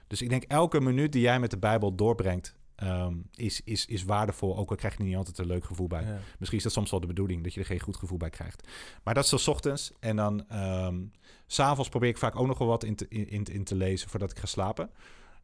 [0.08, 4.04] Dus ik denk elke minuut die jij met de Bijbel doorbrengt, ehm, is, is, is
[4.04, 4.58] waardevol.
[4.58, 6.04] Ook al krijg je er niet altijd een leuk gevoel bij.
[6.04, 6.20] Ja.
[6.38, 8.68] Misschien is dat soms wel de bedoeling, dat je er geen goed gevoel bij krijgt.
[9.04, 9.92] Maar dat is 's ochtends.
[10.00, 11.02] En dan ehm,
[11.48, 14.10] s s'avonds probeer ik vaak ook nog wel wat in te, in, in, te lezen
[14.10, 14.90] voordat ik ga slapen.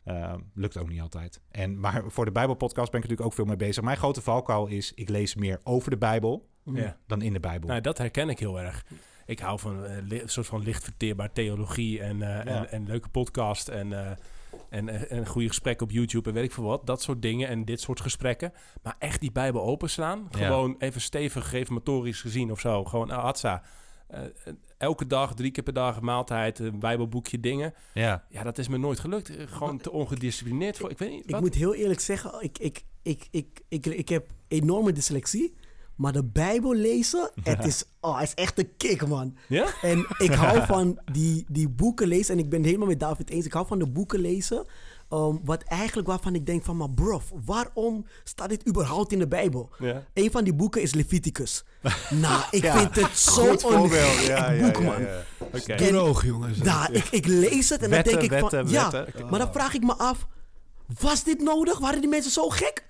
[0.04, 1.42] Ehm, lukt ook niet altijd.
[1.52, 3.84] En, maar voor de Bijbelpodcast ben ik natuurlijk ook veel mee bezig.
[3.84, 6.98] Mijn grote valkuil is, ik lees meer over de Bijbel Ja.
[7.08, 7.70] dan in de Bijbel.
[7.70, 8.86] Nou, dat herken ik heel erg.
[9.26, 13.10] Ik hou van eh, een soort van licht verteerbaar theologie en, eh, en, en leuke
[13.10, 14.12] podcast en, eh,
[14.70, 16.86] en, eh, en goede gesprekken op YouTube en weet ik veel wat.
[16.86, 18.54] Dat soort dingen en dit soort gesprekken.
[18.84, 20.28] Maar echt die Bijbel openslaan.
[20.32, 20.46] Ja.
[20.46, 22.84] Gewoon even stevig reformatorisch gezien of zo.
[22.86, 23.64] Gewoon uh, Hatsa.
[24.08, 27.74] Eh, eh, elke dag, drie keer per dag, een maaltijd, een bijbelboekje, dingen.
[27.94, 28.24] ja.
[28.30, 29.36] Ja, dat is me nooit gelukt.
[29.36, 30.90] Eh, Gewoon te ongedisciplineerd voor.
[30.90, 31.24] Ik weet niet.
[31.24, 31.42] Ik Wat?
[31.42, 35.54] moet heel eerlijk zeggen, ik, ik, ik, ik, ik, ik heb enorme dyslexie.
[35.96, 39.38] Maar de Bijbel lezen, het is, oh, het is echt een kick, man.
[39.48, 39.68] Ja?
[39.82, 42.34] En ik hou van die, die boeken lezen.
[42.34, 43.46] En ik ben het helemaal met David eens.
[43.46, 44.66] Ik hou van de boeken lezen.
[45.10, 49.28] um, wat eigenlijk waarvan ik denk van, maar bro, waarom staat dit überhaupt in de
[49.28, 49.70] Bijbel?
[49.80, 50.04] Ja.
[50.14, 51.64] Een van die boeken is Leviticus.
[52.10, 54.96] nou, ik Ja, vind het zo'n Ja, ja, boek, ja, man.
[55.66, 56.58] En- Droog, jongens.
[56.58, 58.50] Nou, ik, ik lees het en Wetten, dan denk ik van...
[58.50, 59.30] wetten, ja, wetten.
[59.30, 60.28] maar dan vraag ik me af...
[61.00, 61.80] Was dit nodig?
[61.80, 62.86] Waren die mensen zo gek?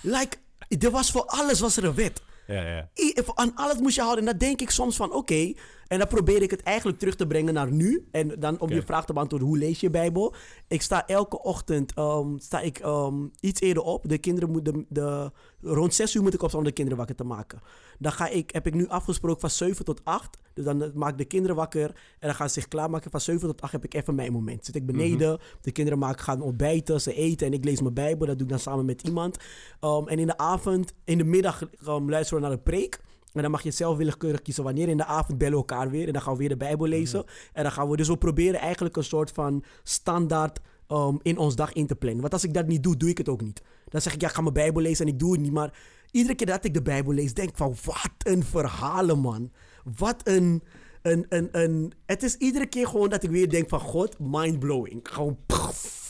[0.00, 0.36] like,
[0.78, 2.22] er was voor alles was er een wet.
[2.46, 2.88] Ja, ja.
[2.94, 3.14] I-
[3.54, 4.24] alles moest je houden.
[4.24, 5.52] En dan denk ik soms van, oké.
[5.88, 8.06] En dan probeer ik het eigenlijk terug te brengen naar nu.
[8.10, 10.34] En dan om je vraag te beantwoorden, hoe lees je Bijbel?
[10.68, 14.08] Ik sta elke ochtend ehm, sta ik, ehm, iets eerder op.
[14.08, 17.24] De kinderen moeten, de, rond 6 uur moet ik opstaan om de kinderen wakker te
[17.24, 17.60] maken.
[17.98, 20.38] Dan ga ik, heb ik nu afgesproken van 7 tot 8.
[20.54, 21.88] Dus dan eh, maak ik de kinderen wakker.
[22.18, 23.10] En dan gaan ze zich klaarmaken.
[23.10, 24.64] Van 7 tot 8 heb ik even mijn moment.
[24.64, 25.38] Zit ik beneden.
[25.60, 27.46] De kinderen maken, gaan ontbijten, ze eten.
[27.46, 28.26] En ik lees mijn Bijbel.
[28.26, 29.36] Dat doe ik dan samen met iemand.
[29.80, 33.00] Ehm, en in de avond, in de middag luisteren we naar een preek.
[33.36, 34.88] En dan mag je zelf willekeurig kiezen wanneer.
[34.88, 36.06] In de avond bellen we elkaar weer.
[36.06, 37.24] En dan gaan we weer de Bijbel lezen.
[37.52, 41.56] En dan gaan we dus we proberen eigenlijk een soort van standaard ehm, in ons
[41.56, 42.20] dag in te plannen.
[42.20, 43.62] Want als ik dat niet doe, doe ik het ook niet.
[43.88, 45.52] Dan zeg ik, ja, ik ga mijn Bijbel lezen en ik doe het niet.
[45.52, 45.78] Maar
[46.10, 49.52] iedere keer dat ik de Bijbel lees, denk ik van, wat een verhalen, man.
[49.96, 50.62] Wat een,
[51.02, 51.92] een, een, een...
[52.06, 55.00] Het is iedere keer gewoon dat ik weer denk van, god, mind-blowing.
[55.02, 56.05] Gewoon, pff.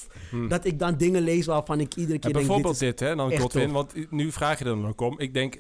[0.49, 3.09] Dat ik dan dingen lees waarvan ik iedere keer En denk, bijvoorbeeld dit is dit,
[3.09, 5.19] hè, dan Godwin, want nu vraag je er dan ook om.
[5.19, 5.57] Ik denk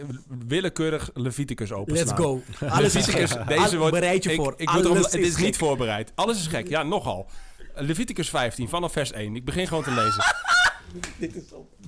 [0.46, 2.06] willekeurig Leviticus openslaan.
[2.06, 2.42] Let's go.
[2.68, 3.48] Alles is Leviticus, gek.
[3.48, 3.92] deze Al- wordt...
[3.94, 4.54] Bereid je ik, voor.
[4.56, 6.12] Ik moet erom- Alles het is is niet voorbereid.
[6.14, 6.68] Alles is gek.
[6.68, 7.26] Ja, nogal.
[7.74, 9.36] Leviticus 15, vanaf vers 1.
[9.36, 10.24] Ik begin gewoon te lezen.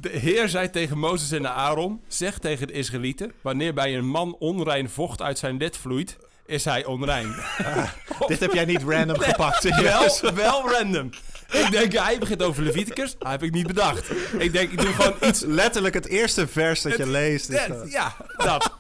[0.01, 4.37] De Heer zei tegen Mozes en Aaron: Zeg tegen de Israëlieten: Wanneer bij een man
[4.38, 7.35] onrein vocht uit zijn lid vloeit, is hij onrein.
[8.27, 9.81] Dit heb jij niet random gepakt.
[9.83, 11.11] wel, wel random.
[11.53, 13.17] Ik denk, hij begint over Leviticus.
[13.19, 14.11] Dat heb ik niet bedacht.
[14.39, 17.49] Ik denk, ik doe gewoon iets Letterlijk het eerste vers dat je leest.
[17.49, 18.71] is Ja, dat.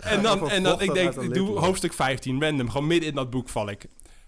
[0.00, 2.70] En dan, en dan ik denk, ik doe hoofdstuk 15, random.
[2.70, 3.86] Gewoon midden in dat boek val ik.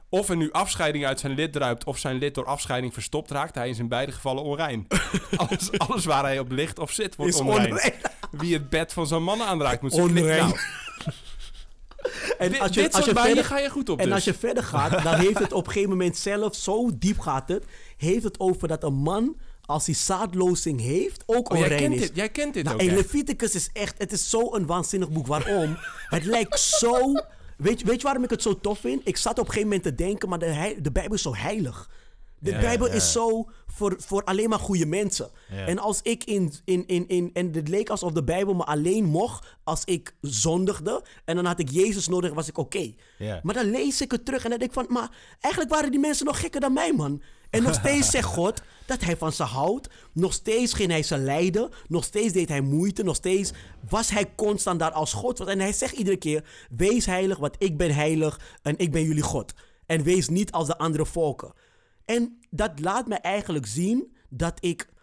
[0.09, 3.55] Of er nu afscheiding uit zijn lid druipt, of zijn lid door afscheiding verstopt raakt,
[3.55, 4.87] hij is in beide gevallen onrein.
[5.37, 7.71] alles, alles waar hij op ligt of zit, wordt Is onrein.
[7.71, 7.93] onrein.
[8.31, 10.39] Wie het bed van zo'n man aanraakt, moet zijn Onrein.
[10.39, 10.59] Nou,
[12.39, 14.15] En dit, als je, dit als je verder, ga je goed op En dus.
[14.15, 17.49] als je verder gaat, dan heeft het op een gegeven moment zelf, zo diep gaat
[17.49, 17.65] het,
[17.97, 21.95] heeft het over dat een man, als hij zaadlozing heeft, ook Oh, jij onrein kent
[21.95, 22.01] is.
[22.01, 22.95] dit, jij kent dit Nou, ook en.
[22.95, 25.27] Leviticus is echt, het is zo'n waanzinnig boek.
[25.27, 25.77] Waarom?
[26.17, 27.13] het lijkt zo,
[27.57, 29.01] weet, je- weet je waarom ik het zo tof vind?
[29.05, 31.91] Ik zat op een gegeven moment te denken, maar de, de Bijbel is zo heilig.
[32.39, 32.93] De Ja, Bijbel ja.
[32.93, 35.31] is zo voor, voor alleen maar goede mensen.
[35.49, 35.67] Ja.
[35.67, 37.31] En als ik in, in, in, in.
[37.33, 41.05] En het leek alsof de Bijbel me alleen mocht als ik zondigde.
[41.25, 42.95] En dan had ik Jezus nodig, was ik oké.
[43.43, 44.87] Maar dan lees ik het terug en dan denk ik van.
[44.89, 47.23] Maar eigenlijk waren die mensen nog gekker dan mij, man.
[47.51, 49.89] En nog steeds zegt God dat hij van ze houdt.
[50.13, 51.71] Nog steeds ging hij ze lijden.
[51.89, 53.03] Nog steeds deed hij moeite.
[53.03, 53.53] Nog steeds
[53.89, 55.41] was hij constant daar als God.
[55.41, 59.23] En hij zegt iedere keer: Wees heilig, want ik ben heilig en ik ben jullie
[59.23, 59.53] God.
[59.87, 61.53] En wees niet als de andere volken.
[62.07, 64.95] En dat laat me eigenlijk zien dat ik.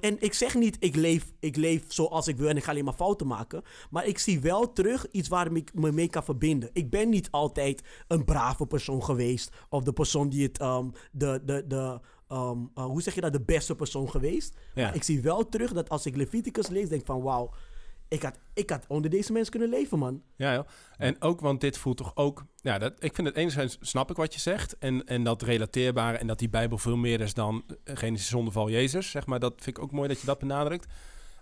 [0.00, 2.84] En ik zeg niet, ik leef, ik leef zoals ik wil en ik ga alleen
[2.84, 3.62] maar fouten maken.
[3.90, 6.70] Maar ik zie wel terug iets waar ik me mee kan verbinden.
[6.72, 9.50] Ik ben niet altijd een brave persoon geweest.
[9.68, 10.58] Of de persoon die het.
[10.58, 13.32] ehm, de, de, de, ehm, eh, hoe zeg je dat?
[13.32, 14.54] De beste persoon geweest.
[14.74, 14.84] Ja.
[14.84, 17.50] Maar ik zie wel terug dat als ik Leviticus lees, denk ik van wauw.
[18.08, 20.22] Ik had, ik had onder deze mensen kunnen leven, man.
[20.36, 20.66] Ja, joh.
[20.96, 22.44] En ook, want dit voelt toch ook...
[22.60, 24.78] Ja, dat, ik vind het enerzijds, snap ik wat je zegt.
[24.78, 28.70] En, en dat relateerbare en dat die Bijbel veel meer is dan eh, Genesis zondeval
[28.70, 29.10] Jezus.
[29.10, 30.86] Zeg maar, dat vind ik ook mooi dat je dat benadrukt.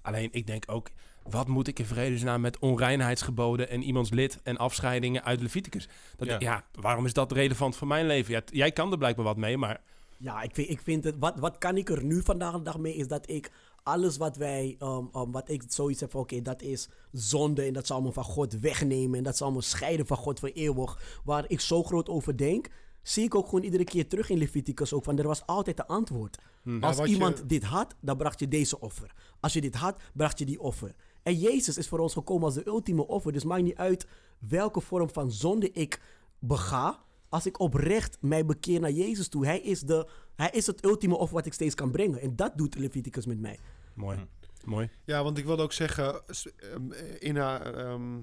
[0.02, 0.88] Alleen, ik denk ook,
[1.22, 5.88] wat moet ik in vredesnaam met onreinheidsgeboden en iemands lid en afscheidingen uit Leviticus?
[6.16, 6.36] Dat, Ja.
[6.38, 6.64] ja.
[6.80, 8.32] waarom is dat relevant voor mijn leven?
[8.32, 9.80] Ja, t- jij kan er blijkbaar wat mee, maar
[10.18, 11.14] Ja, ik vind, ik vind het.
[11.18, 12.94] Wat, wat kan ik er nu vandaag de dag mee?
[12.94, 13.50] Is dat ik
[13.84, 17.72] alles wat wij, um, um, wat ik zoiets heb van, oké, dat is zonde en
[17.72, 21.20] dat zal me van God wegnemen en dat zal me scheiden van God voor eeuwig,
[21.24, 22.68] waar ik zo groot over denk,
[23.02, 25.86] zie ik ook gewoon iedere keer terug in Leviticus ook van, er was altijd een
[25.86, 26.38] antwoord.
[26.80, 29.14] Als wat je- iemand dit had, dan bracht je deze offer.
[29.40, 30.94] Als je dit had, bracht je die offer.
[31.22, 33.32] En Jezus is voor ons gekomen als de ultieme offer.
[33.32, 34.06] Dus maakt niet uit
[34.38, 36.00] welke vorm van zonde ik
[36.38, 37.02] bega.
[37.28, 39.44] Als ik oprecht mij bekeer naar Jezus toe.
[39.46, 42.20] Hij is, de, hij is het ultieme offer wat ik steeds kan brengen.
[42.20, 43.58] En dat doet Leviticus met mij.
[43.94, 44.18] Mooi.
[44.64, 44.90] Mooi.
[45.04, 48.20] Ja, want ik wilde ook zeggen, ehm, in haar, ehm,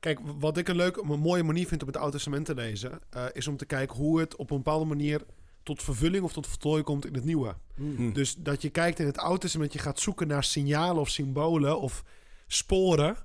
[0.00, 3.00] kijk, wat ik een leuke, een mooie manier vind om het Oude Testament te lezen,
[3.10, 5.24] eh, is om te kijken hoe het op een bepaalde manier
[5.62, 7.56] tot vervulling of tot voltooiing komt in het Nieuwe.
[7.74, 8.12] Hm.
[8.12, 11.80] Dus dat je kijkt in het Oude Testament, je gaat zoeken naar signalen of symbolen
[11.80, 12.04] of
[12.46, 13.16] sporen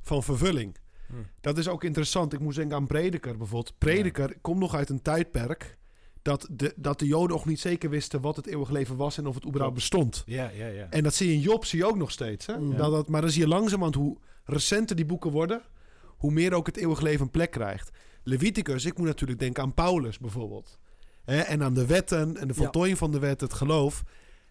[0.00, 0.76] van vervulling.
[1.06, 1.14] Hm.
[1.40, 2.32] Dat is ook interessant.
[2.32, 3.78] Ik moest denken aan Prediker bijvoorbeeld.
[3.78, 5.78] Prediker komt nog uit een tijdperk
[6.22, 9.26] dat de, dat de Joden nog niet zeker wisten wat het eeuwig leven was en
[9.26, 10.22] of het überhaupt bestond.
[10.26, 10.86] Ja, ja, ja.
[10.90, 12.46] En dat zie je in Job zie je ook nog steeds.
[12.46, 12.52] Hè?
[12.52, 12.58] Ja.
[12.76, 15.62] Dat, dat, maar dan zie je langzamerhand hoe recenter die boeken worden,
[16.06, 17.90] hoe meer ook het eeuwig leven een plek krijgt.
[18.22, 20.78] Leviticus, ik moet natuurlijk denken aan Paulus bijvoorbeeld.
[21.24, 21.40] Hè?
[21.40, 22.62] En aan de wetten en de Ja.
[22.62, 24.02] voltooiing van de wet, het geloof.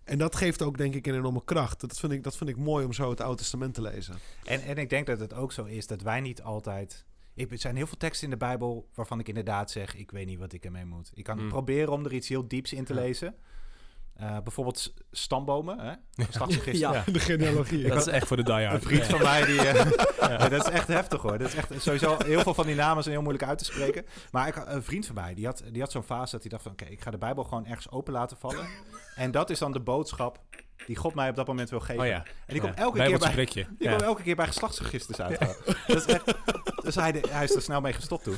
[0.04, 1.80] En dat geeft ook denk ik een enorme kracht.
[1.82, 4.16] Dat vind ik, dat vind ik mooi om zo het Oude Testament te lezen.
[4.44, 7.06] En, en ik denk dat het ook zo is dat wij niet altijd.
[7.40, 10.26] Ik, er zijn heel veel teksten in de Bijbel waarvan ik inderdaad zeg: ik weet
[10.26, 11.12] niet wat ik ermee moet.
[11.14, 11.48] Ik kan Mm.
[11.50, 13.00] proberen om er iets heel dieps in te Ja.
[13.00, 13.36] lezen.
[14.14, 15.94] Eh, bijvoorbeeld stambomen, hè?
[16.72, 17.04] Ja.
[17.12, 17.88] De genealogie.
[17.88, 18.84] Dat is echt voor de Een diehard.
[18.84, 19.60] vriend van mij die.
[19.62, 19.92] eh,
[20.40, 21.38] ja, dat is echt heftig hoor.
[21.38, 24.06] Dat is echt sowieso heel veel van die namen zijn heel moeilijk uit te spreken.
[24.32, 26.64] Maar ik, een vriend van mij die had, die had zo'n fase dat hij dacht
[26.64, 28.68] van oké, ik ga de Bijbel gewoon ergens open laten vallen.
[29.16, 30.40] En dat is dan de boodschap
[30.86, 32.02] die God mij op dat moment wil geven.
[32.02, 32.24] Oh ja.
[32.46, 33.46] En die komt elke keer bij.
[33.46, 35.40] Die kwam elke keer bij geslachtsregisters uit.
[35.88, 36.36] Dat is echt,
[36.84, 38.38] dus hij, hij is er snel mee gestopt toen.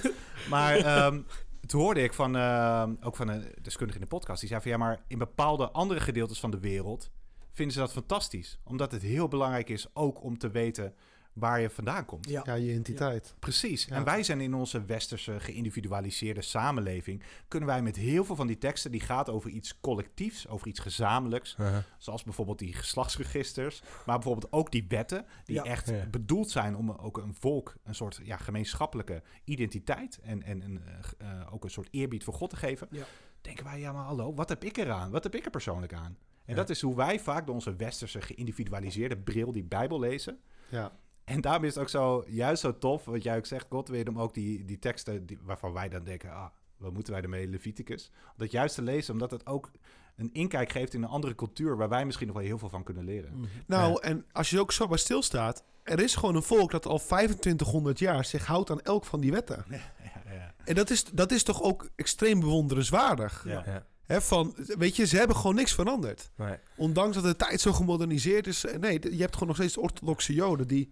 [0.50, 1.22] Maar ehm,
[1.66, 4.72] toen hoorde ik van, ehm, ook van een deskundige in de podcast, die zei van
[4.72, 7.12] ja, maar in bepaalde andere gedeeltes van de wereld
[7.52, 8.60] vinden ze dat fantastisch.
[8.64, 10.96] Omdat het heel belangrijk is ook om te weten
[11.34, 12.30] waar je vandaan komt.
[12.30, 12.42] Ja.
[12.46, 13.36] Ja, je identiteit.
[13.40, 13.86] Precies.
[13.86, 13.96] Ja.
[13.96, 18.58] En wij zijn in onze westerse geïndividualiseerde samenleving, kunnen wij met heel veel van die
[18.58, 21.56] teksten die gaat over iets collectiefs, over iets gezamenlijks,
[21.98, 25.64] zoals bijvoorbeeld die geslachtsregisters, maar bijvoorbeeld ook die wetten die Ja.
[25.64, 26.06] echt Ja.
[26.12, 30.82] bedoeld zijn om ook een volk een soort ja, gemeenschappelijke identiteit en, en, en
[31.18, 32.88] eh, ook een soort eerbied voor God te geven.
[32.92, 33.04] Ja.
[33.42, 35.12] Denken wij, ja maar hallo, wat heb ik eraan?
[35.12, 36.18] Wat heb ik er persoonlijk aan?
[36.46, 36.56] En Ja.
[36.56, 40.40] dat is hoe wij vaak door onze westerse geïndividualiseerde bril die Bijbel lezen.
[40.70, 40.92] Ja.
[41.32, 44.10] En daarom is het ook zo, juist zo tof, wat jij ook zegt, God, weer
[44.10, 46.46] om ook die, die teksten die, waarvan wij dan denken, ah,
[46.78, 48.12] wat moeten wij ermee, Leviticus?
[48.26, 49.72] Om dat juist te lezen, omdat het ook
[50.16, 52.84] een inkijk geeft in een andere cultuur, waar wij misschien nog wel heel veel van
[52.84, 53.32] kunnen leren.
[53.36, 53.46] Mhm.
[53.68, 53.98] Nou, Ja.
[54.00, 58.00] en als je ook zo bij stilstaat, er is gewoon een volk dat al 2500
[58.00, 59.66] jaar zich houdt aan elk van die wetten.
[59.70, 60.54] Ja, ja.
[60.66, 63.44] En dat is, dat is toch ook extreem bewonderenswaardig.
[63.48, 63.64] Ja.
[63.66, 63.86] Ja.
[64.06, 66.32] Hè, van, weet je, ze hebben gewoon niks veranderd.
[66.36, 66.56] Nee.
[66.78, 68.66] Ondanks dat de tijd zo gemoderniseerd is.
[68.66, 70.92] eh, Nee, je hebt gewoon nog steeds orthodoxe joden die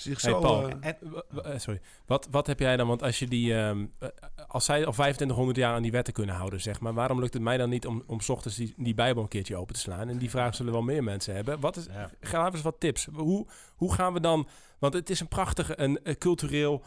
[0.00, 0.40] zich Hey, zo...
[0.40, 0.68] Paul.
[0.68, 0.96] eh, En,
[1.44, 1.80] eh, sorry.
[2.06, 2.86] Wat, wat heb jij dan?
[2.88, 3.54] Want als je die.
[3.54, 4.08] ehm, eh,
[4.48, 6.94] als zij al 2500 jaar aan die wetten kunnen houden, zeg maar.
[6.94, 9.56] Waarom lukt het mij dan niet om, om 's ochtends die, die Bijbel een keertje
[9.56, 10.08] open te slaan?
[10.08, 11.60] En die vraag zullen wel meer mensen hebben.
[11.60, 11.86] Wat is,
[12.30, 12.50] Ja.
[12.50, 13.08] Eens wat tips.
[13.12, 13.46] Hoe,
[13.76, 14.48] hoe gaan we dan.
[14.78, 16.82] Want het is een prachtige, een, een cultureel.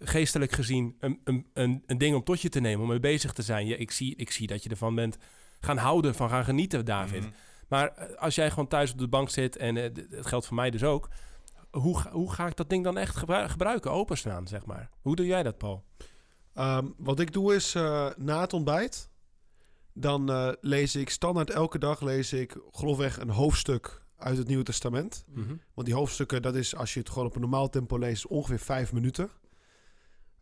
[0.00, 3.32] geestelijk gezien een, een, een, een ding om tot je te nemen, om mee bezig
[3.32, 3.66] te zijn.
[3.66, 5.16] Ja, ik, zie, ik zie dat je ervan bent
[5.60, 7.20] gaan houden, van gaan genieten, David.
[7.20, 7.30] Mhm.
[7.68, 10.82] Maar als jij gewoon thuis op de bank zit, en het geldt voor mij dus
[10.84, 11.08] ook,
[11.72, 14.90] hoe, ga- hoe ga ik dat ding dan echt gebru- gebruiken, openstaan, zeg maar?
[15.00, 15.84] Hoe doe jij dat, Paul?
[16.54, 19.10] Ehm, wat ik doe is eh, na het ontbijt.
[19.94, 24.64] Dan eh, lees ik standaard elke dag lees ik grofweg een hoofdstuk uit het Nieuwe
[24.64, 25.24] Testament.
[25.74, 28.58] Want die hoofdstukken, dat is als je het gewoon op een normaal tempo leest, ongeveer
[28.58, 29.30] vijf minuten.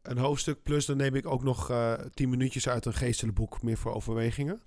[0.02, 3.62] Een hoofdstuk plus dan neem ik ook nog eh, tien minuutjes uit een geestelijk boek,
[3.62, 4.62] meer voor overwegingen.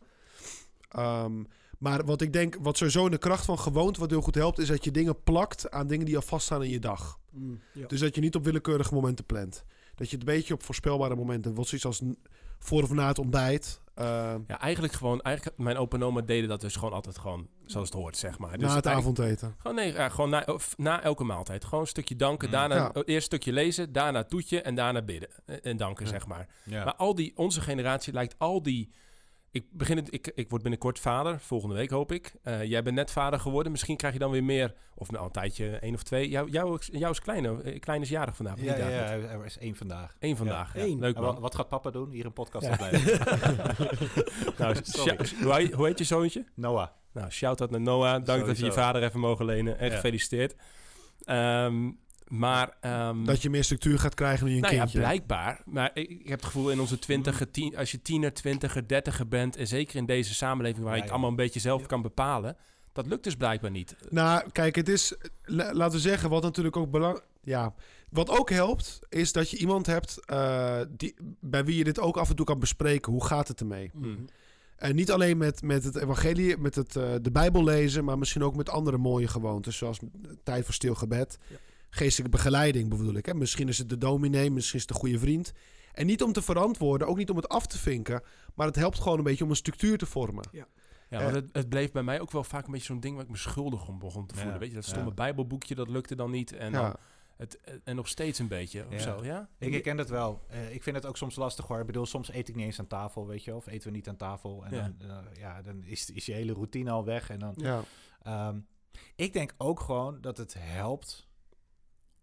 [0.89, 1.43] Ehm,
[1.83, 4.59] maar wat ik denk, wat sowieso in de kracht van gewoonte wat heel goed helpt,
[4.59, 7.19] is dat je dingen plakt aan dingen die al vaststaan in je dag.
[7.31, 7.87] Mm, ja.
[7.87, 9.63] Dus dat je niet op willekeurige momenten plant.
[9.95, 12.01] Dat je het een beetje op voorspelbare momenten, wat zoiets als
[12.59, 14.05] voor of na het ontbijt, eh,
[14.47, 17.89] Ja, eigenlijk gewoon, eigenlijk, mijn opa en oma deden dat dus gewoon altijd gewoon zoals
[17.89, 18.57] het hoort, zeg maar.
[18.57, 19.55] Dus na het avondeten.
[19.57, 21.63] Gewoon nee, ja, gewoon na, of na elke maaltijd.
[21.65, 22.53] Gewoon een stukje danken, Mm.
[22.53, 22.91] daarna Ja.
[22.93, 25.29] eerst een stukje lezen, daarna toetje en daarna bidden.
[25.45, 26.11] En, en danken, Ja.
[26.11, 26.47] zeg maar.
[26.63, 26.83] Ja.
[26.83, 28.91] Maar al die, onze generatie lijkt al die...
[29.53, 32.33] Ik, begin het, ik, ik word binnenkort vader, volgende week hoop ik.
[32.43, 33.71] Eh, jij bent net vader geworden.
[33.71, 36.29] Misschien krijg je dan weer meer, of nou een tijdje, één of twee.
[36.29, 38.61] Jou, jou, jou is klein, eh, klein is jarig vandaag.
[38.61, 40.15] ja, ja, er is één vandaag.
[40.19, 40.73] Eén vandaag.
[40.73, 40.99] Ja, Ja, Eén.
[40.99, 41.23] Leuk man.
[41.23, 42.09] wat, wat gaat papa doen?
[42.09, 43.01] Hier een podcast opnemen.
[44.57, 44.75] nou,
[45.43, 46.45] hoe, heet- hoe heet je zoontje?
[46.55, 46.87] Noah.
[47.11, 48.25] Nou, shout-out naar Noah.
[48.25, 49.79] Dank dat je je vader even mogen lenen.
[49.79, 50.55] En gefeliciteerd.
[51.23, 51.91] Ehm,
[52.37, 52.77] maar...
[52.81, 54.99] ehm, Dat je meer structuur gaat krijgen in je nou kindje.
[54.99, 55.61] ja, blijkbaar.
[55.65, 59.27] Maar ik, ik heb het gevoel in onze twintiger, tien, als je tiener, twintiger, dertiger
[59.27, 59.55] bent...
[59.55, 61.87] en zeker in deze samenleving waar Ja, je het allemaal een beetje zelf Ja.
[61.87, 62.57] kan bepalen...
[62.93, 63.95] Dat lukt dus blijkbaar niet.
[64.09, 67.25] Nou, kijk, het is, la- laten we zeggen, wat natuurlijk ook belangrijk...
[67.43, 67.73] Ja,
[68.09, 72.17] wat ook helpt, is dat je iemand hebt eh, die, bij wie je dit ook
[72.17, 73.11] af en toe kan bespreken.
[73.11, 73.89] Hoe gaat het ermee?
[73.93, 74.09] Mhm.
[74.75, 78.43] En niet alleen met, met het evangelie, met het, eh, de Bijbel lezen, maar misschien
[78.43, 79.99] ook met andere mooie gewoontes, zoals
[80.43, 81.37] tijd voor stil gebed.
[81.47, 81.55] Ja.
[81.95, 83.25] Geestelijke begeleiding bedoel ik.
[83.25, 83.33] Hè?
[83.33, 85.53] Misschien is het de dominee, misschien is het de goede vriend.
[85.93, 88.21] En niet om te verantwoorden, ook niet om het af te vinken,
[88.55, 90.43] maar het helpt gewoon een beetje om een structuur te vormen.
[90.51, 90.65] Ja,
[91.09, 91.19] Eh.
[91.23, 93.29] want het, het bleef bij mij ook wel vaak een beetje zo'n ding waar ik
[93.29, 94.59] me schuldig om begon te Ja, voelen.
[94.59, 95.13] Weet je, dat stomme ja.
[95.13, 96.53] bijbelboekje, dat lukte dan niet.
[96.53, 96.81] En, Ja.
[96.81, 96.95] dan
[97.37, 98.99] het, en nog steeds een beetje, of Ja.
[98.99, 99.49] zo, ja?
[99.57, 100.41] Ik herken dat wel.
[100.49, 101.79] Eh, ik vind het ook soms lastig hoor.
[101.79, 103.55] Ik bedoel, soms eet ik niet eens aan tafel, weet je.
[103.55, 104.65] Of eten we niet aan tafel.
[104.65, 104.93] En Ja.
[104.97, 107.29] dan, eh, ja, dan is, is je hele routine al weg.
[107.29, 107.83] En dan, Ja.
[108.21, 108.59] Ehm,
[109.15, 111.27] ik denk ook gewoon dat het helpt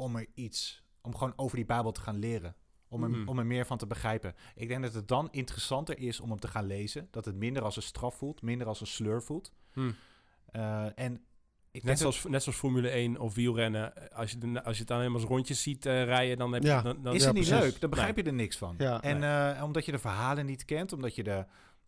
[0.01, 2.55] om er iets, om gewoon over die Bijbel te gaan leren.
[2.89, 3.29] Om er, Mhm.
[3.29, 4.35] om er meer van te begrijpen.
[4.55, 7.09] Ik denk dat het dan interessanter is om hem te gaan lezen.
[7.11, 9.53] Dat het minder als een straf voelt, minder als een sleur voelt.
[9.73, 9.91] Hm.
[10.47, 11.25] Eh, en
[11.71, 14.11] ik Net zoals, net zoals Formule 1 of wielrennen.
[14.13, 16.63] Als je, de, als je het dan helemaal als rondjes ziet eh, rijden, dan heb
[16.63, 16.69] je...
[16.69, 16.83] Ja.
[16.83, 17.65] Dan, dan, is Ja, het niet precies.
[17.71, 18.75] leuk, dan begrijp je er niks van.
[18.79, 19.01] Ja.
[19.03, 19.23] en
[19.57, 21.45] eh, omdat je de verhalen niet kent, omdat je de,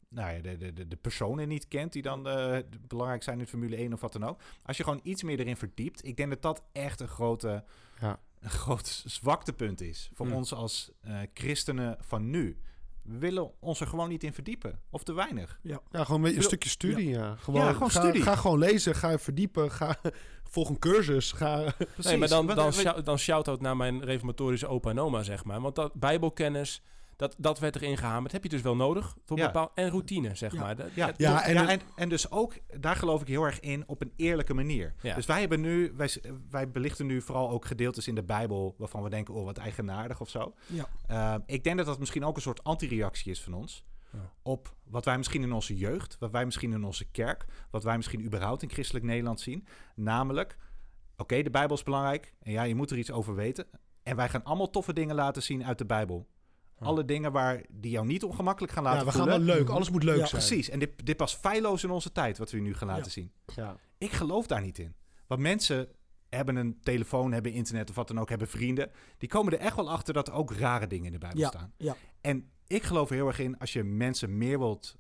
[0.09, 3.47] nou ja, de, de, de, de personen niet kent die dan eh, belangrijk zijn in
[3.47, 4.41] Formule 1 of wat dan ook.
[4.63, 7.65] Als je gewoon iets meer erin verdiept, ik denk dat dat echt een grote,
[8.01, 8.21] Ja.
[8.41, 10.35] een groot zwaktepunt is voor Hmm.
[10.35, 12.59] ons als eh, christenen van nu.
[13.03, 15.59] We willen ons er gewoon niet in verdiepen, of te weinig.
[15.63, 17.09] Ja, gewoon een, beetje een stukje studie.
[17.09, 17.37] Ja.
[17.37, 18.23] Gewoon, Ja, gewoon ga, studie.
[18.23, 19.97] Ga gewoon lezen, ga je verdiepen, ga
[20.51, 21.33] volg een cursus.
[21.33, 22.05] Ga, Precies.
[22.05, 25.61] Nee, maar dan, dan, shout- dan shout-out naar mijn reformatorische opa en oma, zeg maar.
[25.61, 26.83] Want dat bijbelkennis,
[27.23, 28.33] dat, dat werd erin gehamerd.
[28.33, 29.17] Heb je dus wel nodig.
[29.25, 29.47] Voor Ja.
[29.47, 30.61] bepaald, en routine, zeg Ja.
[30.61, 30.77] maar.
[30.77, 33.45] Dat- Ja, Ja, ja, en en, het- en, en dus ook, daar geloof ik heel
[33.45, 34.95] erg in, op een eerlijke manier.
[35.03, 35.15] Ja.
[35.15, 36.11] Dus wij hebben nu, wij,
[36.51, 40.21] wij belichten nu vooral ook gedeeltes in de Bijbel waarvan we denken, oh wat eigenaardig
[40.21, 40.55] of zo.
[40.67, 40.89] Ja.
[41.11, 43.85] Uh, ik denk dat dat misschien ook een soort antireactie is van ons.
[44.13, 44.33] Ja.
[44.43, 47.97] Op wat wij misschien in onze jeugd, wat wij misschien in onze kerk, wat wij
[47.97, 49.67] misschien überhaupt in christelijk Nederland zien.
[49.95, 50.57] Namelijk,
[51.17, 53.67] oké, de Bijbel is belangrijk en ja, je moet er iets over weten.
[54.03, 56.27] En wij gaan allemaal toffe dingen laten zien uit de Bijbel.
[56.83, 56.89] Ja.
[56.89, 59.69] Alle dingen waar, die jou niet ongemakkelijk gaan laten ja, we gaan wel leuk.
[59.69, 60.43] Alles moet leuk Ja, zijn.
[60.45, 63.11] Precies, en dit, dit past feilloos in onze tijd, wat we nu gaan laten Ja.
[63.11, 63.33] zien.
[63.55, 63.77] Ja.
[63.99, 64.95] Ik geloof daar niet in.
[65.27, 65.89] Want mensen
[66.29, 68.91] hebben een telefoon, hebben internet of wat dan ook, hebben vrienden.
[69.19, 71.49] Die komen er echt wel achter dat er ook rare dingen in de Bijbel Ja,
[71.49, 71.73] staan.
[71.77, 71.97] ja.
[72.21, 74.97] En ik geloof er heel erg in, als je mensen meer wilt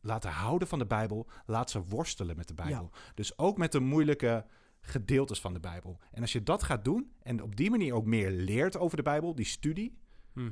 [0.00, 2.90] laten houden van de Bijbel, laat ze worstelen met de Bijbel.
[3.14, 4.46] Dus ook met de moeilijke
[4.80, 5.98] gedeeltes van de Bijbel.
[6.10, 9.02] En als je dat gaat doen en op die manier ook meer leert over de
[9.02, 10.00] Bijbel, die studie,
[10.32, 10.50] Hm.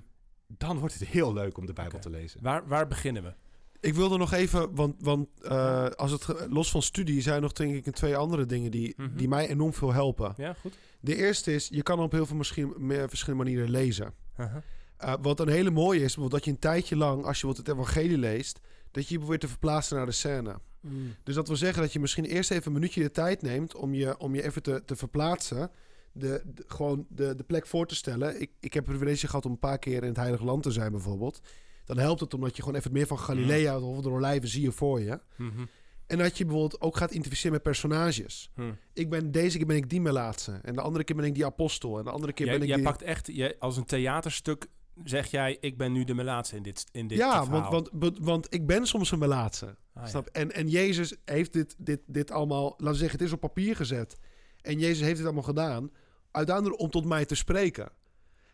[0.59, 2.41] Dan wordt het heel leuk om de Bijbel te lezen.
[2.43, 3.33] Waar, waar beginnen we?
[3.81, 7.53] Ik wilde nog even, want, want eh, als het los van studie zijn er nog
[7.53, 9.17] denk ik een twee andere dingen die, Mhm.
[9.17, 10.35] die mij enorm veel helpen.
[10.37, 10.73] Ja, goed.
[11.01, 14.13] De eerste is, je kan op heel veel misschien, meer verschillende manieren lezen.
[14.37, 14.63] Aha.
[14.97, 17.57] Eh, wat een hele mooie is, bijvoorbeeld dat je een tijdje lang, als je wat
[17.57, 20.59] het evangelie leest, dat je je probeert te verplaatsen naar de scène.
[20.81, 21.15] Mm.
[21.25, 23.95] Dus dat wil zeggen dat je misschien eerst even een minuutje de tijd neemt om
[23.95, 25.71] je, om je even te, te verplaatsen.
[26.13, 28.41] De, de- gewoon de, de plek voor te stellen.
[28.41, 30.71] Ik, ik heb het privilege gehad om een paar keer in het Heilige Land te
[30.71, 31.41] zijn bijvoorbeeld.
[31.85, 34.73] Dan helpt het omdat je gewoon even meer van Galilea of de olijven zie je
[34.73, 35.21] voor je.
[35.37, 35.65] Mhm.
[36.07, 38.51] En dat je bijvoorbeeld ook gaat identificeren met personages.
[38.55, 38.73] Hm.
[38.93, 40.53] Ik ben, deze keer ben ik die Melaatse.
[40.63, 41.99] En de andere keer ben ik die apostel.
[41.99, 42.87] En de andere keer Jij, ben ik jij die...
[42.87, 44.67] pakt echt, jij, als een theaterstuk
[45.05, 47.71] zeg jij, ik ben nu de melaatse in dit, in dit ja, want, verhaal.
[47.71, 49.77] want, want, want ik ben soms een Melaatse.
[49.95, 50.23] Ah, ja.
[50.33, 53.77] En, en Jezus heeft dit, dit, dit allemaal, laten we zeggen, het is op papier
[53.77, 54.17] gezet.
[54.63, 55.91] En Jezus heeft dit allemaal gedaan,
[56.31, 57.89] uiteindelijk om tot mij te spreken.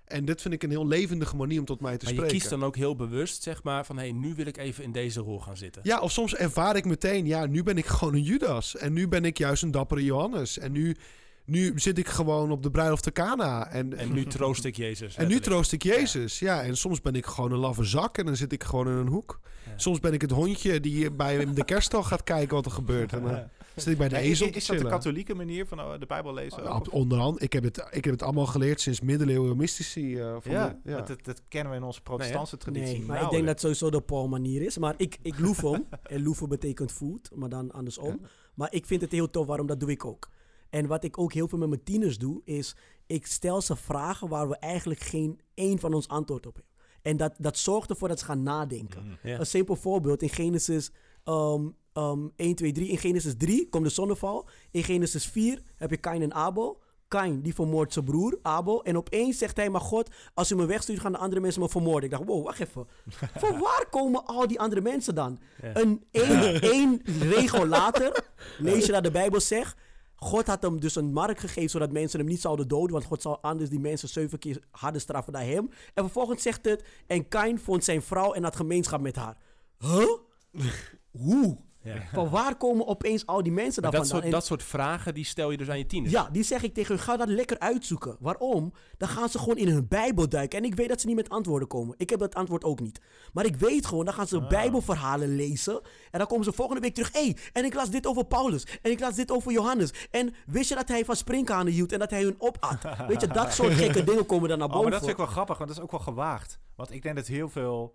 [0.04, 2.38] En dit vind ik een heel levendige manier om tot mij te Maar je spreken.
[2.38, 4.92] kiest dan ook heel bewust, zeg maar, van hé, hey, nu wil ik even in
[4.92, 5.82] deze rol gaan zitten.
[5.84, 8.76] Ja, of soms ervaar ik meteen, ja, nu ben ik gewoon een Judas.
[8.76, 10.58] En nu ben ik juist een dappere Johannes.
[10.58, 10.96] En nu,
[11.44, 13.70] nu zit ik gewoon op de bruiloft te Cana.
[13.70, 15.16] En, En nu troost ik Jezus.
[15.16, 16.38] En nu troost ik Jezus.
[16.38, 16.62] Ja.
[16.62, 19.08] en soms ben ik gewoon een laffe zak en dan zit ik gewoon in een
[19.08, 19.40] hoek.
[19.64, 19.72] Ja.
[19.76, 23.12] Soms ben ik het hondje die bij de kerststal gaat kijken wat er gebeurt.
[23.12, 26.06] En dan zit ik bij de ezel is, dat de katholieke manier van oh, de
[26.06, 26.74] Bijbel lezen?
[26.74, 30.18] Op- Onderhand, ik heb, het, ik heb het allemaal geleerd sinds middeleeuwen mystici.
[30.18, 31.00] eh, van ja, de- ja.
[31.00, 33.62] Dat, dat kennen we in onze protestantse traditie Nee, maar ik denk nauwelijks.
[33.62, 34.78] dat sowieso de Paul-manier is.
[34.78, 35.86] Maar ik, ik loef hem.
[36.02, 38.20] en loeven betekent food, maar dan andersom.
[38.54, 40.28] Maar ik vind het heel tof, waarom dat doe ik ook.
[40.70, 44.28] En wat ik ook heel veel met mijn tieners doe, is ik stel ze vragen
[44.28, 46.72] waar we eigenlijk geen één van ons antwoord op hebben.
[47.02, 49.02] En dat, dat zorgt ervoor dat ze gaan nadenken.
[49.04, 49.16] Mm.
[49.22, 49.38] Ja.
[49.38, 50.90] Een simpel voorbeeld in Genesis
[51.24, 51.66] ehm,
[51.96, 52.88] ehm, 1, 2, 3.
[52.88, 54.48] In Genesis 3 komt de zonneval.
[54.70, 56.84] In Genesis 4 heb je Kain en Abel.
[57.08, 58.84] Kain die vermoordt zijn broer Abel.
[58.84, 61.68] En opeens zegt hij, maar God, als u me wegstuurt, gaan de andere mensen me
[61.68, 62.04] vermoorden.
[62.04, 62.86] Ik dacht, wow, wacht even.
[63.42, 65.38] Van waar komen al die andere mensen dan?
[65.62, 65.76] Ja.
[65.76, 68.24] Een één, één regel later
[68.58, 69.76] lees je dat de Bijbel zegt.
[70.16, 72.92] God had hem dus een mark gegeven zodat mensen hem niet zouden doden.
[72.92, 75.70] Want God zou anders die mensen zeven keer harder straffen dan hem.
[75.94, 76.84] En vervolgens zegt het.
[77.06, 79.36] En Kain vond zijn vrouw en had gemeenschap met haar.
[79.78, 80.08] Huh?
[81.10, 81.58] Hoe?
[81.86, 82.02] Ja.
[82.12, 85.24] Van waar komen opeens al die mensen daar dat, soort, En- dat soort vragen die
[85.24, 86.12] stel je dus aan je tieners.
[86.12, 88.16] Ja, die zeg ik tegen hun, ga dat lekker uitzoeken.
[88.20, 88.72] Waarom?
[88.96, 90.58] Dan gaan ze gewoon in hun Bijbel duiken.
[90.58, 91.94] En ik weet dat ze niet met antwoorden komen.
[91.98, 93.00] Ik heb dat antwoord ook niet.
[93.32, 95.80] Maar ik weet gewoon, dan gaan ze Bijbelverhalen lezen.
[96.10, 97.12] En dan komen ze volgende week terug.
[97.12, 98.66] Hé, hey, en ik las dit over Paulus.
[98.82, 100.08] En ik las dit over Johannes.
[100.10, 102.78] En wist je dat hij van sprinkhanen hield en dat hij hun opat?
[103.08, 104.90] Weet je, dat soort gekke dingen komen dan naar Oh, boven.
[104.90, 106.58] maar dat vind ik wel grappig, want dat is ook wel gewaagd.
[106.76, 107.94] Want ik denk dat heel veel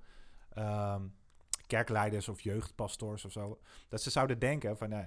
[0.54, 1.02] ehm,
[1.76, 3.60] kerkleiders of jeugdpastors of zo...
[3.90, 5.06] dat ze zouden denken van, nou,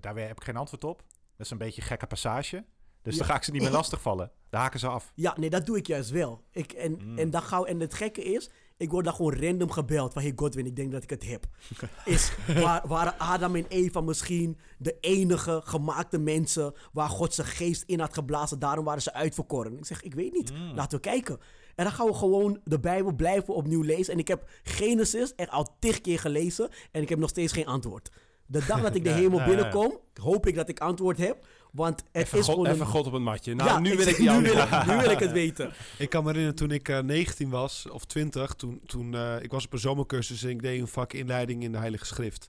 [0.00, 1.02] daar heb ik geen antwoord op.
[1.36, 2.64] Dat is een beetje een gekke passage.
[3.02, 3.18] Dus Ja.
[3.18, 4.30] dan ga ik ze niet meer lastigvallen.
[4.50, 5.12] Daar haken ze af.
[5.14, 6.44] Ja, nee, dat doe ik juist wel.
[6.50, 7.18] Ik, en, Mm.
[7.18, 10.22] en, dat gauw, en het gekke is, ik word dan gewoon random gebeld van...
[10.22, 11.46] Hey Godwin, ik denk dat ik het heb.
[12.04, 16.74] Is, waar, waren Adam en Eva misschien de enige gemaakte mensen...
[16.92, 19.78] waar God zijn geest in had geblazen, daarom waren ze uitverkoren?
[19.78, 20.52] Ik zeg, ik weet niet.
[20.52, 20.74] Mm.
[20.74, 21.38] Laten we kijken.
[21.78, 24.12] En dan gaan we gewoon de Bijbel blijven opnieuw lezen.
[24.12, 26.68] En ik heb Genesis echt al tig keer gelezen...
[26.90, 28.10] en ik heb nog steeds geen antwoord.
[28.46, 31.46] De dag dat ik de hemel binnenkom, hoop ik dat ik antwoord heb.
[31.72, 32.86] Want het Even, is God, gewoon even.
[32.86, 33.54] God op het matje.
[33.54, 35.72] Nou, Ja, nu wil ik die nu, wil ik, nu wil ik het weten.
[35.98, 39.50] Ik kan me herinneren toen ik eh, 19 was, of 20, toen, toen eh, ik
[39.50, 42.48] was op een zomercursus en ik deed een vak inleiding in de Heilige Schrift.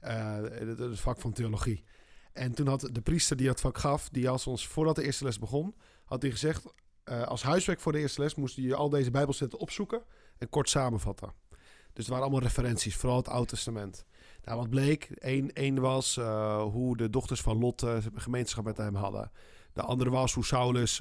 [0.00, 1.84] Eh, het, het vak van theologie.
[2.32, 5.24] En toen had de priester die dat vak gaf, die als ons voordat de eerste
[5.24, 6.64] les begon, had hij gezegd,
[7.08, 10.02] eh, als huiswerk voor de eerste les moest je al deze bijbelzetten opzoeken
[10.38, 11.32] en kort samenvatten.
[11.92, 14.04] Dus er waren allemaal referenties, vooral het Oude Testament.
[14.44, 15.08] Nou, wat bleek?
[15.14, 19.30] Eén één was eh, hoe de dochters van Lot eh, gemeenschap met hem hadden.
[19.72, 21.00] De andere was hoe Saulus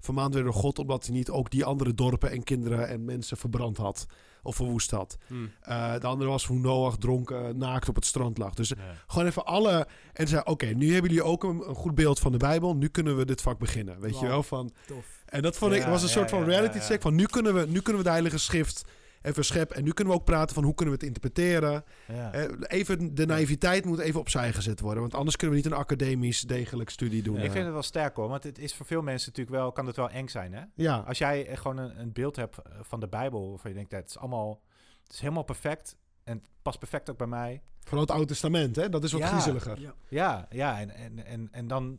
[0.00, 0.78] vermaand werd door God...
[0.78, 4.06] omdat hij niet ook die andere dorpen en kinderen en mensen verbrand had.
[4.42, 5.18] Of verwoest had.
[5.26, 5.34] Hm.
[5.60, 8.54] Eh, de andere was hoe Noach dronken, naakt op het strand lag.
[8.54, 8.72] Dus
[9.06, 9.86] gewoon even alle...
[10.12, 12.76] En zei, oké, nu hebben jullie ook een, een goed beeld van de Bijbel.
[12.76, 14.00] Nu kunnen we dit vak beginnen.
[14.00, 14.42] Weet je wel?
[14.42, 15.21] Van, Tof.
[15.32, 16.86] En dat vond ik was een ja, soort van ja, reality ja, ja.
[16.88, 17.02] check.
[17.02, 18.84] Van nu kunnen, we, nu kunnen we de Heilige Schrift
[19.22, 19.76] even scheppen.
[19.76, 21.84] En nu kunnen we ook praten van hoe kunnen we het interpreteren.
[22.08, 22.32] Ja.
[22.32, 25.00] Eh, even, de naïviteit moet even opzij gezet worden.
[25.00, 27.36] Want anders kunnen we niet een academisch degelijk studie doen.
[27.36, 29.86] Ik vind het wel sterk hoor, want het is voor veel mensen natuurlijk wel, kan
[29.86, 30.62] het wel eng zijn hè?
[30.74, 33.76] ja, Als jij eh, gewoon een, een beeld hebt eh, van de Bijbel, waarvan je
[33.76, 34.62] denkt, dat is allemaal,
[35.02, 37.62] het is helemaal perfect en het past perfect ook bij mij.
[37.80, 38.88] vooral het Oude Testament, hè?
[38.88, 39.26] dat is wat Ja.
[39.26, 39.80] griezeliger.
[39.80, 39.94] Ja.
[40.08, 41.98] Ja, ja, en, en, en, en dan,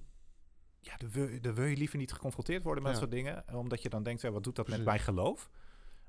[0.86, 3.00] ja, dan, wil, wil je liever niet geconfronteerd worden met Ja.
[3.00, 4.84] dat soort dingen, eh, omdat je dan denkt, ja, wat doet dat Precies.
[4.84, 5.50] met mijn geloof?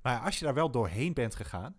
[0.03, 1.77] Maar als je daar wel doorheen bent gegaan,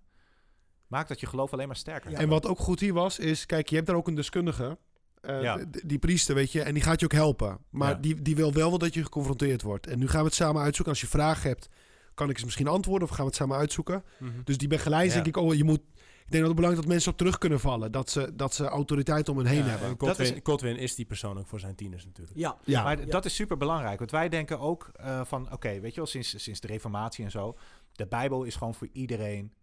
[0.88, 2.12] maakt dat je geloof alleen maar sterker.
[2.12, 2.18] Ja.
[2.18, 4.78] En wat ook goed hier was, is, kijk, je hebt daar ook een deskundige.
[5.22, 5.60] eh, Ja.
[5.86, 7.58] die priester, weet je, en die gaat je ook helpen.
[7.70, 7.96] Maar Ja.
[7.96, 9.88] die, die wil wel wel dat je geconfronteerd wordt.
[9.88, 10.94] En nu gaan we het samen uitzoeken.
[10.94, 11.70] Als je vragen hebt,
[12.14, 14.04] kan ik ze misschien antwoorden of gaan we het samen uitzoeken.
[14.18, 14.32] Mhm.
[14.44, 15.22] Dus die begeleiding Ja.
[15.24, 15.82] denk ik, oh, je moet...
[16.26, 17.92] Ik denk dat het belangrijk is dat mensen op terug kunnen vallen.
[17.92, 19.90] Dat ze, dat ze autoriteit om hen heen Ja, hebben.
[19.98, 22.38] Dat Godwin, is- Godwin is die persoon ook voor zijn tieners natuurlijk.
[22.38, 22.58] Ja.
[22.64, 23.06] Ja, Maar Ja.
[23.06, 24.00] dat is super belangrijk.
[24.00, 27.32] Want wij denken ook eh, van, oké, weet je wel, sinds, sinds de Reformatie en
[27.32, 27.58] zo,
[27.92, 29.54] de Bijbel is gewoon voor iedereen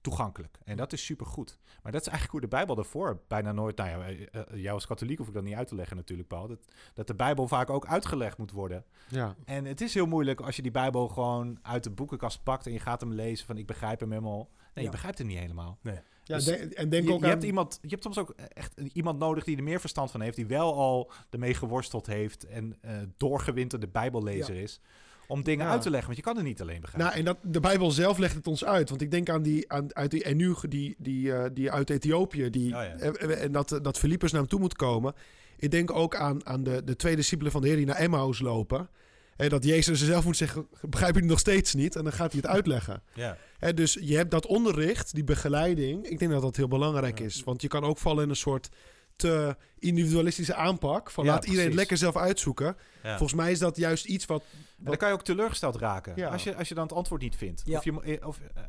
[0.00, 0.58] toegankelijk.
[0.64, 1.58] En dat is super goed.
[1.82, 4.74] Maar dat is eigenlijk hoe de Bijbel ervoor bijna nooit, nou ja, eh, eh, jou
[4.74, 6.48] als katholiek hoef ik dat niet uit te leggen natuurlijk, Paul.
[6.48, 6.58] Dat,
[6.94, 8.84] dat de Bijbel vaak ook uitgelegd moet worden.
[9.08, 9.34] ja.
[9.44, 12.72] En het is heel moeilijk als je die Bijbel gewoon uit de boekenkast pakt en
[12.72, 14.48] je gaat hem lezen van, ik begrijp hem helemaal.
[14.74, 15.78] Nee, je begrijpt hem niet helemaal.
[15.82, 17.30] ja Dus de- en denk je, ook je aan...
[17.30, 20.36] hebt iemand, je hebt soms ook echt iemand nodig die er meer verstand van heeft,
[20.36, 24.80] die wel al ermee geworsteld heeft en eh doorgewinterde bijbellezer is,
[25.26, 25.72] om dingen Ja.
[25.72, 27.06] uit te leggen, want je kan het niet alleen begrijpen.
[27.06, 28.88] Nou, en dat, de Bijbel zelf legt het ons uit.
[28.88, 32.50] Want ik denk aan die, aan, uit die Enu, die, die, eh, die uit Ethiopië,
[32.50, 32.94] die, Oh ja.
[32.96, 35.14] eh, en dat, dat Filippus naar hem toe moet komen.
[35.56, 38.40] Ik denk ook aan, aan de, de twee discipelen van de Heer die naar Emmaus
[38.40, 38.88] lopen.
[39.36, 41.96] Dat Jezus er zelf moet zeggen, begrijp je het nog steeds niet?
[41.96, 43.02] En dan gaat hij het uitleggen.
[43.14, 43.36] ja.
[43.58, 46.06] Hè, dus je hebt dat onderricht, die begeleiding.
[46.06, 47.24] Ik denk dat dat heel belangrijk Ja.
[47.24, 47.42] is.
[47.44, 48.68] Want je kan ook vallen in een soort
[49.16, 51.10] te individualistische aanpak.
[51.10, 51.90] Van Ja, laat iedereen het precies.
[51.90, 52.76] lekker zelf uitzoeken.
[53.02, 53.16] Ja.
[53.16, 54.42] Volgens mij is dat juist iets wat...
[54.78, 56.12] En dan kan je ook teleurgesteld raken.
[56.16, 56.28] Ja.
[56.28, 57.62] Als, je, als je dan het antwoord niet vindt.
[57.64, 57.78] Ja.
[57.78, 58.62] Of, je, eh, of eh,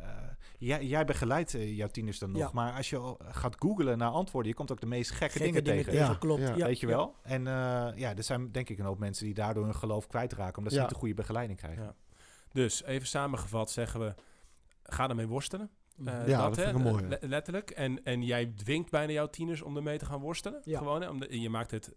[0.63, 2.41] jij, jij begeleidt eh, jouw tieners dan nog.
[2.41, 2.49] Ja.
[2.53, 5.63] Maar als je gaat googlen naar antwoorden, je komt ook de meest gekke, Gekke dingen,
[5.63, 5.91] dingen tegen.
[5.99, 6.41] tegen, Ja, klopt.
[6.41, 6.55] ja.
[6.55, 6.65] Ja.
[6.65, 7.15] Weet je wel?
[7.23, 7.53] En eh,
[7.95, 10.57] ja, er zijn denk ik een hoop mensen die daardoor hun geloof kwijtraken.
[10.57, 11.83] Omdat ze niet de goede begeleiding krijgen.
[11.83, 11.95] Ja.
[12.51, 14.13] Dus even samengevat zeggen we,
[14.83, 15.69] ga ermee worstelen.
[16.05, 17.07] Eh, Ja, dat mooie.
[17.07, 17.69] le- letterlijk.
[17.69, 20.61] En, en jij dwingt bijna jouw tieners om ermee te gaan worstelen.
[20.63, 20.77] Ja.
[20.77, 21.95] Gewoon, hè, omdat, je maakt het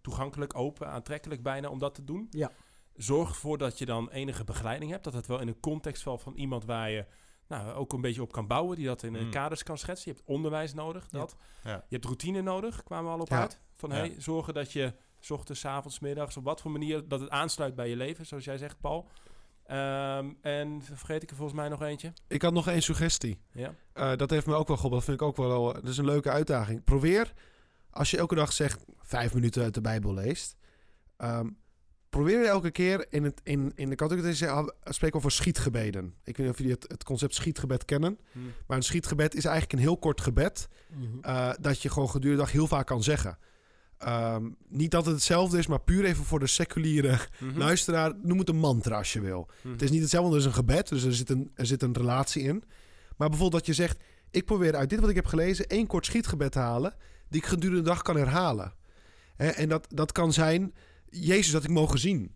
[0.00, 2.26] toegankelijk, open, aantrekkelijk bijna om dat te doen.
[2.30, 2.50] Ja.
[2.94, 5.04] Zorg ervoor dat je dan enige begeleiding hebt.
[5.04, 7.06] Dat het wel in een context valt van iemand waar je
[7.48, 8.76] nou, ook een beetje op kan bouwen.
[8.76, 9.30] Die dat in een Mm.
[9.30, 10.10] kaders kan schetsen.
[10.10, 11.08] Je hebt onderwijs nodig.
[11.08, 11.36] Dat.
[11.64, 11.70] Ja.
[11.70, 13.40] Je hebt routine nodig, kwamen we al op Ja.
[13.40, 13.60] uit.
[13.76, 13.94] Van Ja.
[13.96, 17.30] hey, zorgen dat je 's ochtends, 's avonds, middags, op wat voor manier dat het
[17.30, 19.08] aansluit bij je leven, zoals jij zegt, Paul.
[19.64, 22.12] Ehm, en vergeet ik er volgens mij nog eentje.
[22.28, 23.40] Ik had nog één suggestie.
[23.52, 23.74] Ja.
[23.92, 24.98] Eh, dat heeft me ook wel geholpen.
[24.98, 25.72] Dat vind ik ook wel...
[25.72, 26.84] Dat is een leuke uitdaging.
[26.84, 27.32] Probeer,
[27.90, 30.56] als je elke dag zegt vijf minuten uit de Bijbel leest...
[31.16, 31.48] ehm,
[32.08, 36.14] probeer elke keer in, het, in, in de katholieke spreken over schietgebeden.
[36.24, 38.18] Ik weet niet of jullie het, het concept schietgebed kennen.
[38.32, 38.38] Hm.
[38.66, 40.68] Maar een schietgebed is eigenlijk een heel kort gebed.
[40.88, 41.04] Mhm.
[41.20, 43.38] eh, dat je gewoon gedurende de dag heel vaak kan zeggen.
[43.98, 47.58] Ehm, niet dat het hetzelfde is, maar puur even voor de seculiere Mhm.
[47.58, 48.12] luisteraar.
[48.22, 49.48] Noem het een mantra als je wil.
[49.62, 49.72] Mhm.
[49.72, 52.42] Het is niet hetzelfde als een gebed, dus er zit een, er zit een relatie
[52.42, 52.64] in.
[53.16, 54.02] Maar bijvoorbeeld dat je zegt...
[54.30, 55.66] ik probeer uit dit wat ik heb gelezen...
[55.66, 56.94] één kort schietgebed te halen...
[57.28, 58.72] die ik gedurende de dag kan herhalen.
[59.36, 60.74] En dat, dat kan zijn...
[61.10, 62.34] Jezus, dat ik mogen zien.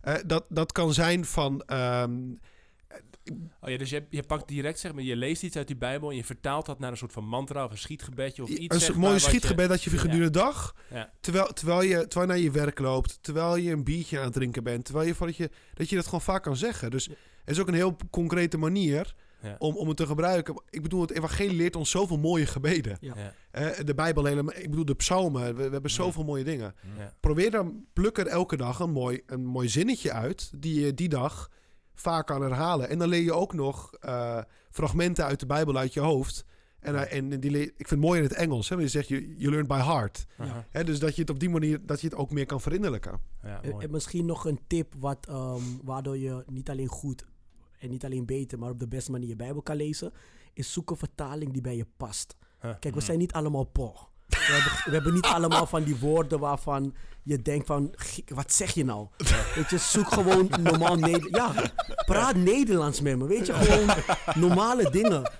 [0.00, 1.62] Eh, dat, dat kan zijn van...
[1.62, 2.18] ehm,
[3.60, 6.10] Oh ja, dus je, je pakt direct, zeg maar, je leest iets uit die Bijbel
[6.10, 8.74] en je vertaalt dat naar een soort van mantra of een schietgebedje of iets.
[8.74, 10.74] een zeg mooi je- schietgebed dat je gedurende de dag...
[10.90, 11.12] Ja.
[11.20, 13.18] Terwijl, terwijl, je, terwijl je naar je werk loopt...
[13.20, 14.84] terwijl je een biertje aan het drinken bent...
[14.84, 16.90] terwijl je, dat, je, dat je dat gewoon vaak kan zeggen.
[16.90, 19.14] Dus het is ook een heel concrete manier...
[19.42, 19.56] Ja.
[19.58, 20.62] om, om het te gebruiken.
[20.70, 22.96] Ik bedoel, het evangelie leert ons zoveel mooie gebeden.
[23.00, 23.14] Ja.
[23.16, 23.32] Ja.
[23.50, 26.74] Eh, de Bijbel helemaal, ik bedoel de psalmen, we, we hebben zoveel mooie dingen.
[26.98, 27.14] Ja.
[27.20, 31.08] Probeer dan, pluk er elke dag een mooi, een mooi zinnetje uit, die je die
[31.08, 31.50] dag
[31.94, 32.88] vaak kan herhalen.
[32.88, 34.38] En dan leer je ook nog eh,
[34.70, 36.44] fragmenten uit de Bijbel uit je hoofd.
[36.80, 38.96] En, eh, en die leer, ik vind het mooi in het Engels, hè, want je
[38.98, 40.26] zegt, je you learn by heart.
[40.70, 43.20] Hè, dus dat je het op die manier, dat je het ook meer kan verinnerlijken.
[43.42, 43.84] Ja, En, mooi.
[43.84, 47.26] en misschien nog een tip wat, ehm, waardoor je niet alleen goed
[47.80, 50.12] en niet alleen beter, maar op de beste manier je Bijbel kan lezen,
[50.52, 52.36] is zoek een vertaling die bij je past.
[52.60, 52.70] Huh.
[52.80, 53.94] Kijk, we zijn niet allemaal po.
[54.26, 58.52] We hebben, we hebben niet allemaal van die woorden waarvan je denkt van, "Gik, wat
[58.52, 59.08] zeg je nou?
[59.54, 61.60] Weet je, zoek gewoon normaal Nederlands.
[61.60, 61.72] Ja,
[62.04, 63.26] praat Nederlands met me.
[63.26, 63.96] Weet je, gewoon
[64.34, 65.30] normale dingen.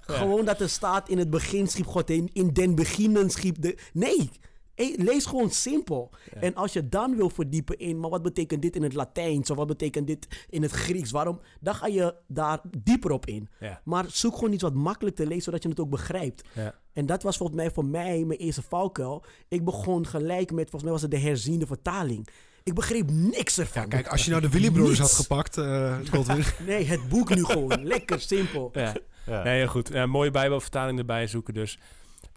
[0.00, 3.78] Gewoon dat er staat in het begin schiep God, in, in den beginnen schiep de...
[3.92, 4.30] Nee,
[4.76, 6.10] lees gewoon simpel.
[6.40, 9.56] En als je dan wil verdiepen in, maar wat betekent dit in het Latijns of
[9.56, 11.40] wat betekent dit in het Grieks, waarom?
[11.60, 13.48] Dan ga je daar dieper op in.
[13.60, 13.80] Ja.
[13.84, 16.48] Maar zoek gewoon iets wat makkelijk te lezen, zodat je het ook begrijpt.
[16.52, 16.74] Ja.
[16.92, 19.24] En dat was volgens mij voor mij mijn eerste valkuil.
[19.48, 22.28] Ik begon gelijk met, volgens mij was het de herziende vertaling.
[22.64, 23.82] Ik begreep niks ervan.
[23.82, 26.44] Ja, kijk, als je nou de Willy Brothers had gepakt, eh, Godwin.
[26.66, 27.84] Nee, het boek nu gewoon.
[27.94, 28.70] Lekker simpel.
[28.72, 28.94] Ja.
[29.26, 29.42] Ja.
[29.42, 29.88] Nee, heel goed.
[29.88, 31.78] Ja, mooie Bijbelvertaling erbij zoeken dus.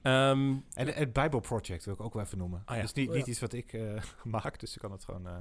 [0.06, 2.62] Ehm, En het Bible Project wil ik ook wel even noemen.
[2.66, 2.82] Ah, ja.
[2.82, 3.32] Dat is niet, Oh, niet ja.
[3.32, 3.82] iets wat ik eh,
[4.24, 5.28] maak, dus ik kan het gewoon...
[5.28, 5.34] eh,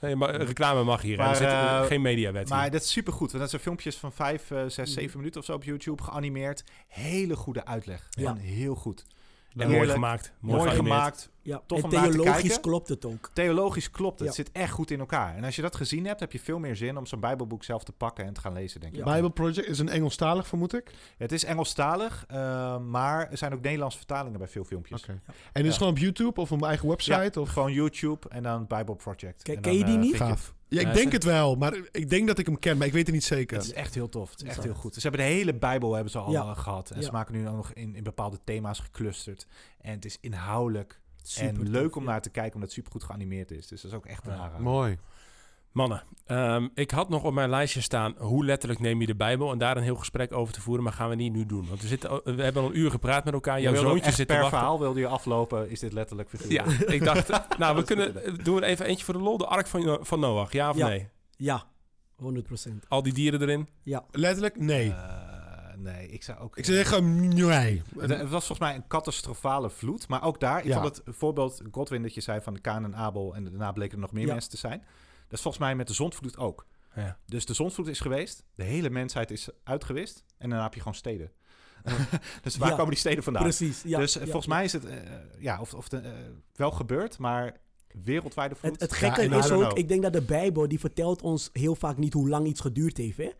[0.00, 1.16] nee, maar reclame mag hier.
[1.16, 2.70] Maar, er zit eh, geen mediawet Maar hier.
[2.70, 3.28] dat is supergoed.
[3.28, 6.64] Want dat zijn filmpjes van 5, 6, 7 minuten of zo op YouTube, geanimeerd.
[6.88, 8.06] Hele goede uitleg.
[8.10, 8.30] Ja.
[8.30, 9.04] En heel goed.
[9.56, 10.32] En mooi gemaakt.
[10.40, 11.30] Mooi, gemaakt.
[11.44, 13.30] Ja, Tof en om naar te theologisch klopt het ook.
[13.32, 14.28] Theologisch klopt het.
[14.28, 14.34] Ja.
[14.34, 15.36] zit echt goed in elkaar.
[15.36, 17.84] En als je dat gezien hebt, heb je veel meer zin om zo'n Bijbelboek zelf
[17.84, 19.04] te pakken en te gaan lezen, denk ik.
[19.04, 19.14] Ja.
[19.14, 20.90] Bible Project is een Engelstalig, vermoed ik.
[21.16, 25.02] Het is Engelstalig, eh, maar er zijn ook Nederlandse vertalingen bij veel filmpjes.
[25.02, 25.20] Oké.
[25.52, 27.30] En is het gewoon op YouTube of op mijn eigen website?
[27.34, 27.48] Ja, of?
[27.48, 29.42] gewoon YouTube en dan Bible Project.
[29.42, 30.16] Ken- je die eh, niet?
[30.16, 30.54] Gaaf.
[30.68, 33.06] Ja, ik denk het wel, maar ik denk dat ik hem ken, maar ik weet
[33.06, 33.56] het niet zeker.
[33.56, 34.30] Het is echt heel tof.
[34.30, 34.94] Het is echt heel goed.
[34.94, 36.40] Ze hebben de hele Bijbel hebben ze al Ja.
[36.42, 36.90] eh, gehad.
[36.90, 37.06] En Ja.
[37.06, 39.46] ze maken nu ook nog in, in bepaalde thema's geclusterd.
[39.80, 42.10] En het is inhoudelijk en Super leuk tof, om ja.
[42.10, 43.66] naar te kijken, omdat het supergoed geanimeerd is.
[43.66, 44.38] Dus dat is ook echt een Ja.
[44.38, 44.60] aanrader.
[44.62, 44.98] Mooi.
[45.72, 49.52] Mannen, ehm, ik had nog op mijn lijstje staan hoe letterlijk neem je de Bijbel
[49.52, 51.66] en daar een heel gesprek over te voeren, maar gaan we niet nu doen.
[51.68, 53.56] Want we, zitten, we hebben al een uur gepraat met elkaar.
[53.56, 54.58] Je Jouw zoontje zit te per wachten.
[54.58, 55.70] verhaal wilde je aflopen.
[55.70, 56.90] Is dit letterlijk Ja, figuurlijk?
[56.90, 58.12] ik dacht, nou, we kunnen
[58.44, 59.38] doen we even eentje voor de lol.
[59.38, 60.86] De ark van, van Noach, ja of Ja.
[60.88, 61.08] nee?
[61.36, 61.64] Ja,
[62.16, 62.86] 100%.
[62.88, 63.68] Al die dieren erin.
[63.82, 64.04] Ja.
[64.10, 64.90] Letterlijk, nee.
[64.90, 65.31] Eh,
[65.82, 66.56] nee, ik zou ook...
[66.56, 67.82] ik zeg gewoon nee.
[67.98, 70.08] Het, het was volgens mij een catastrofale vloed.
[70.08, 70.80] Maar ook daar, ik Ja.
[70.82, 73.34] vond het voorbeeld Godwin dat je zei van de Kaan en Abel...
[73.34, 74.32] en daarna bleken er nog meer Ja.
[74.32, 74.78] mensen te zijn.
[75.28, 76.66] Dat is volgens mij met de zondvloed ook.
[76.94, 77.18] Ja.
[77.26, 80.24] Dus de zondvloed is geweest, de hele mensheid is uitgewist...
[80.38, 81.30] en daarna heb je gewoon steden.
[82.42, 82.74] dus waar Ja.
[82.74, 83.42] komen die steden vandaan?
[83.42, 83.82] Precies.
[83.82, 84.54] Ja, dus eh, ja, volgens ja.
[84.54, 84.96] mij is het eh,
[85.38, 86.10] ja, of, of de, eh,
[86.54, 87.56] wel gebeurd, maar
[88.04, 88.80] wereldwijde vloed...
[88.80, 89.78] Het, gekke is ook, know.
[89.78, 92.96] ik denk dat de Bijbel, die vertelt ons heel vaak niet hoe lang iets geduurd
[92.96, 93.16] heeft.
[93.16, 93.30] Hè?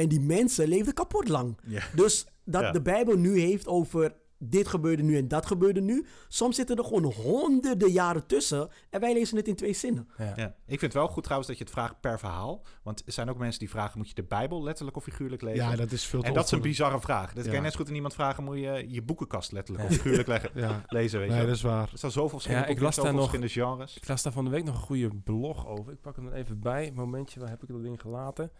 [0.00, 1.58] En die mensen leefden kapot lang.
[1.94, 2.70] Dus dat Ja.
[2.70, 6.06] de Bijbel nu heeft over dit gebeurde nu en dat gebeurde nu.
[6.28, 10.08] Soms zitten er gewoon honderden jaren tussen en wij lezen het in twee zinnen.
[10.18, 10.32] Ja.
[10.36, 10.46] Ja.
[10.46, 12.64] Ik vind het wel goed trouwens dat je het vraagt per verhaal.
[12.82, 15.64] Want er zijn ook mensen die vragen, moet je de Bijbel letterlijk of figuurlijk lezen?
[15.70, 17.26] Ja, dat is veel te en dat is een bizarre vraag.
[17.32, 17.58] Dat kan Ja.
[17.58, 19.90] je net zo goed aan iemand vragen, moet je je boekenkast letterlijk Ja.
[19.94, 21.88] of figuurlijk leggen, Ja, lezen, weet je nee, dat is waar.
[21.92, 23.96] Er staan zoveel verschillende Ja, ik las daar nog- verschillende genres.
[23.96, 25.92] Ik las daar van de week nog een goede blog over.
[25.92, 26.92] Ik pak hem er even bij.
[26.94, 28.50] Momentje, waar heb ik dat ding gelaten?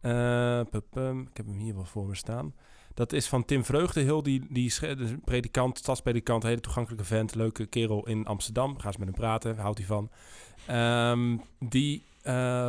[0.00, 2.54] Eh, pupum, ik heb hem hier wel voor me staan.
[2.94, 4.72] Dat is van Tim Vreugdenhil, die, die
[5.24, 8.78] predikant, stadspredikant, hele toegankelijke vent, leuke kerel in Amsterdam.
[8.78, 10.10] Ga eens met hem praten, houdt hij van.
[10.66, 12.02] Ehm, die,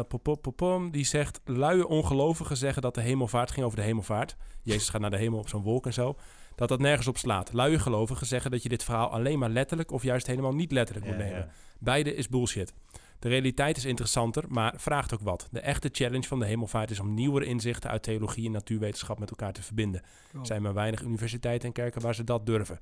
[0.07, 3.83] pop, pop, pop, pom, die zegt, luie ongelovigen zeggen dat de hemelvaart ging over de
[3.83, 4.35] hemelvaart.
[4.63, 6.15] Jezus gaat naar de hemel op zo'n wolk en zo.
[6.55, 7.53] Dat dat nergens op slaat.
[7.53, 11.05] Luie gelovigen zeggen dat je dit verhaal alleen maar letterlijk of juist helemaal niet letterlijk
[11.07, 11.39] moet Ja, nemen.
[11.39, 11.49] ja.
[11.79, 12.73] Beide is bullshit.
[13.19, 15.47] De realiteit is interessanter, maar vraagt ook wat.
[15.51, 19.29] De echte challenge van de hemelvaart is om nieuwere inzichten uit theologie en natuurwetenschap met
[19.29, 20.01] elkaar te verbinden.
[20.33, 20.39] Oh.
[20.39, 22.79] Er zijn maar weinig universiteiten en kerken waar ze dat durven.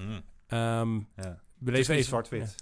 [0.00, 1.40] Mm, Ehm ja.
[1.58, 2.54] we Het is zwart-wit.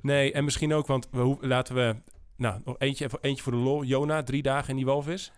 [0.00, 1.96] Nee, en misschien ook, want we, hoe- laten we
[2.36, 3.82] nou, nog eentje, eentje voor de lol.
[3.84, 5.32] Jona, drie dagen in die walvis.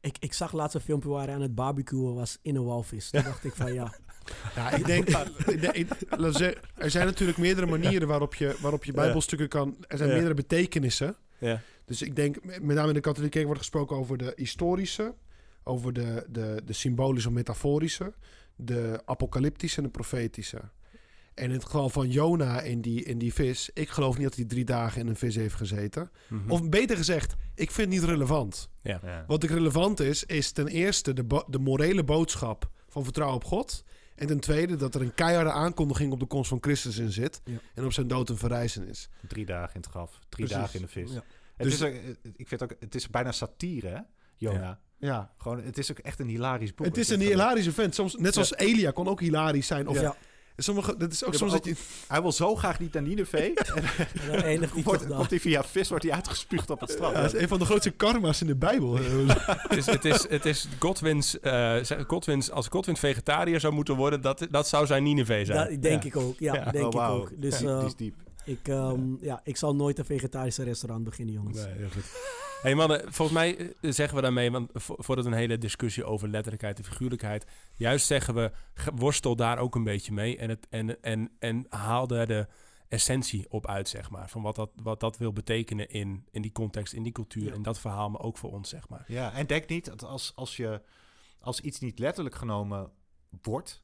[0.00, 3.10] Ik, ik zag laatst een filmpje waar hij aan het barbecuen was in een walvis.
[3.10, 3.92] Toen dacht ik van ja,
[4.54, 5.08] Ja, ik denk,
[6.74, 9.76] er zijn natuurlijk meerdere manieren waarop je, waarop je bijbelstukken kan...
[9.88, 10.14] Er zijn Ja.
[10.14, 11.16] meerdere betekenissen.
[11.38, 11.60] Ja.
[11.84, 15.14] Dus ik denk, met name in de katholieke kerk wordt gesproken over de historische,
[15.64, 18.12] over de, de, de symbolische of metaforische,
[18.56, 20.60] de apocalyptische en de profetische.
[21.34, 24.36] En in het geval van Jona in die, in die vis, ik geloof niet dat
[24.36, 26.10] hij drie dagen in een vis heeft gezeten.
[26.28, 26.50] Mhm.
[26.50, 28.70] Of beter gezegd, ik vind het niet relevant.
[28.82, 29.00] ja.
[29.04, 29.24] Ja.
[29.26, 33.84] Wat ik relevant is, is ten eerste de, de morele boodschap van vertrouwen op God.
[34.16, 37.40] En ten tweede dat er een keiharde aankondiging op de komst van Christus in zit.
[37.44, 37.56] Ja.
[37.74, 39.08] En op zijn dood en verrijzen is.
[39.28, 40.56] Drie dagen in het graf, drie Precies.
[40.56, 41.12] dagen in de vis.
[41.12, 41.22] Ja.
[41.56, 41.94] Het Dus- is ook,
[42.36, 44.00] ik vind ook, het is bijna satire, hè,
[44.36, 44.80] Jona.
[44.98, 45.34] Ja.
[45.38, 46.86] Gewoon, het is ook echt een hilarisch boek.
[46.86, 47.94] Het is een hilarische vent.
[47.94, 49.88] Soms, net zoals Elia kon ook hilarisch zijn.
[49.88, 50.16] Of ja.
[50.56, 51.74] Sommige, dat is ook Ja, soms dat je...
[52.08, 53.42] Hij wil zo graag niet naar Nineveh.
[53.56, 53.84] en
[54.32, 57.14] En eindigt hij wordt, komt hij via vis wordt hij uitgespuugd op het strand.
[57.16, 58.96] Ja, dat is een van de grootste karma's in de Bijbel.
[58.96, 62.50] het, is, het, is, het is Godwins, eh, zeg- Godwins...
[62.50, 65.70] Als Godwin vegetariër zou moeten worden, dat, dat zou zijn Nineveh zijn.
[65.70, 66.08] Dat denk Ja.
[66.08, 66.38] ik ook.
[66.38, 66.70] Ja, Ja.
[66.70, 67.30] denk Oh, ik ook.
[67.40, 68.14] Dus Die- eh, die is diep.
[68.44, 71.56] ik, ehm, ja, ik zal nooit een vegetarisch restaurant beginnen, jongens.
[71.64, 72.04] Nee, heel goed.
[72.66, 76.28] Hey mannen, volgens mij eh, zeggen we daarmee, want vo- voordat een hele discussie over
[76.28, 78.52] letterlijkheid en figuurlijkheid, juist zeggen we,
[78.94, 82.46] worstel daar ook een beetje mee en, het, en, en, en haal daar de
[82.88, 84.28] essentie op uit, zeg maar.
[84.30, 87.52] Van wat dat, wat dat wil betekenen in, in die context, in die cultuur, Ja.
[87.54, 89.04] en dat verhaal, maar ook voor ons, zeg maar.
[89.08, 90.82] Ja, en denk niet dat als, als, je,
[91.40, 92.90] als iets niet letterlijk genomen
[93.42, 93.82] wordt,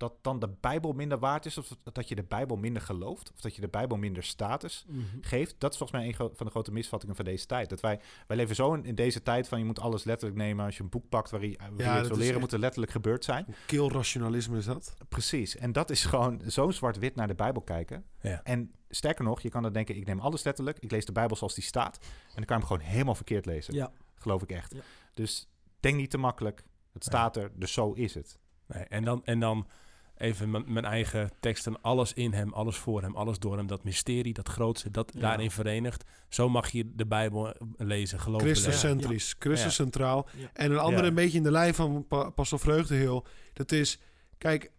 [0.00, 3.40] dat dan de Bijbel minder waard is, of dat je de Bijbel minder gelooft, of
[3.40, 5.00] dat je de Bijbel minder status Mhm.
[5.20, 5.54] geeft.
[5.58, 7.68] Dat is volgens mij een van de grote misvattingen van deze tijd.
[7.68, 10.64] Dat wij, wij leven zo in, in deze tijd van je moet alles letterlijk nemen.
[10.64, 13.46] Als je een boek pakt waar je, Ja, wil leren, moet het letterlijk gebeurd zijn.
[13.66, 14.94] Kil rationalisme is dat.
[15.08, 15.56] Precies.
[15.56, 18.04] En dat is gewoon zo zwart-wit naar de Bijbel kijken.
[18.20, 18.40] Ja.
[18.42, 20.78] En sterker nog, je kan dan denken, ik neem alles letterlijk.
[20.78, 21.98] Ik lees de Bijbel zoals die staat.
[22.00, 23.74] En dan kan je hem gewoon helemaal verkeerd lezen.
[23.74, 24.74] Ja, Geloof ik echt.
[24.74, 24.80] Ja.
[25.14, 25.48] Dus
[25.80, 26.64] denk niet te makkelijk.
[26.92, 28.38] Het staat er, dus zo is het.
[28.66, 29.66] Nee, en, dan, en dan
[30.20, 33.66] even mijn- eigen teksten, alles in hem, alles voor hem, alles door hem.
[33.66, 35.20] Dat mysterie, dat grootste, dat Ja.
[35.20, 36.04] daarin verenigt.
[36.28, 38.46] Zo mag je de Bijbel lezen, geloven.
[38.46, 38.88] Christus lezen.
[38.88, 39.34] centrisch.
[39.38, 40.28] Christus centraal.
[40.36, 40.50] Ja.
[40.52, 41.08] En een andere Ja.
[41.08, 43.26] een beetje in de lijn van pa Pastor Vreugdeheel.
[43.52, 44.00] Dat is,
[44.38, 44.70] kijk,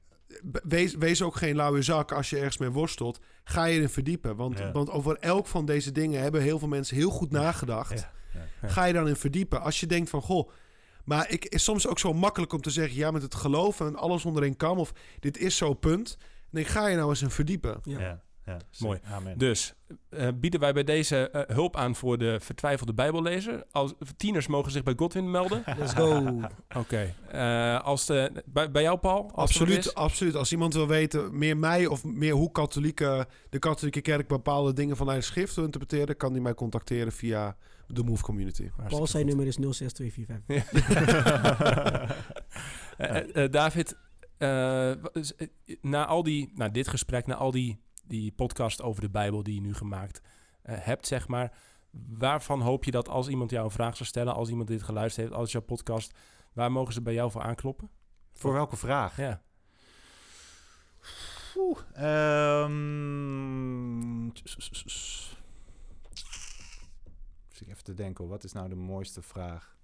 [0.64, 3.20] wees, wees ook geen lauwe zak als je ergens mee worstelt.
[3.44, 4.36] Ga je erin verdiepen.
[4.36, 4.72] Want, Ja.
[4.72, 8.00] want over elk van deze dingen hebben heel veel mensen heel goed nagedacht.
[8.00, 8.12] Ja.
[8.62, 8.68] Ja.
[8.68, 9.62] Ga je dan in verdiepen.
[9.62, 10.50] Als je denkt van, goh...
[11.12, 12.97] Maar ik is soms ook zo makkelijk om te zeggen...
[12.97, 14.78] ja, met het geloof en alles onder één kam...
[14.78, 16.18] of dit is zo, punt.
[16.49, 17.80] Nee, ga je nou eens in verdiepen.
[17.84, 17.99] ja.
[17.99, 18.57] Ja, ja.
[18.80, 18.99] Mooi.
[19.03, 19.38] Amen.
[19.38, 19.74] Dus
[20.09, 23.64] eh, bieden wij bij deze eh, hulp aan voor de vertwijfelde Bijbellezer.
[23.72, 25.64] Als tieners mogen zich bij Godwin melden.
[25.78, 26.39] Let's go.
[26.78, 27.14] Oké.
[27.32, 29.32] Eh, als de, bij, bij jou, Paul?
[29.36, 30.36] Absoluut, absoluut.
[30.36, 34.97] Als iemand wil weten, meer mij of meer hoe katholieke, de katholieke kerk bepaalde dingen
[34.97, 37.55] vanuit de schrift wil interpreteren, kan die mij contacteren via
[37.94, 38.70] de Move Community.
[38.88, 40.74] Paul, zijn nummer is 06245.
[42.98, 43.98] Eh, eh, eh, David,
[44.38, 44.92] eh,
[45.82, 49.56] na al die, na dit gesprek, na al die, die podcast over de Bijbel die
[49.56, 50.22] je nu gemaakt
[50.62, 51.54] eh, hebt, zeg maar,
[52.18, 55.28] waarvan hoop je dat als iemand jou een vraag zou stellen, als iemand dit geluisterd
[55.28, 56.14] heeft, als jouw podcast,
[56.54, 57.89] waar mogen ze bij jou voor aankloppen?
[58.34, 59.18] Voor welke vraag?
[59.18, 59.42] Ja.
[61.58, 61.80] Oeh,
[62.64, 62.72] ehm,
[64.32, 65.38] tss, tss, tss.
[67.50, 69.78] Zit ik te denken, wat is nou de mooiste vraag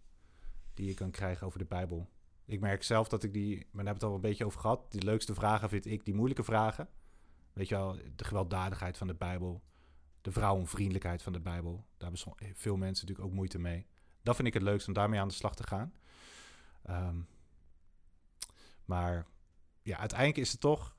[0.74, 2.10] die je kan krijgen over de Bijbel?
[2.46, 4.60] Ik merk zelf dat ik die, maar daar hebben we het al een beetje over
[4.60, 4.92] gehad.
[4.92, 6.90] Die leukste vragen vind ik die moeilijke vragen.
[7.54, 9.62] Weet je wel, de gewelddadigheid van de Bijbel,
[10.22, 11.86] de vrouwenvriendelijkheid van de Bijbel.
[11.98, 13.86] Daar hebben veel mensen natuurlijk ook moeite mee.
[14.22, 15.94] Dat vind ik het leukst om daarmee aan de slag te gaan.
[16.84, 17.18] Ehm,
[18.86, 19.26] maar
[19.82, 20.96] ja, uiteindelijk is het toch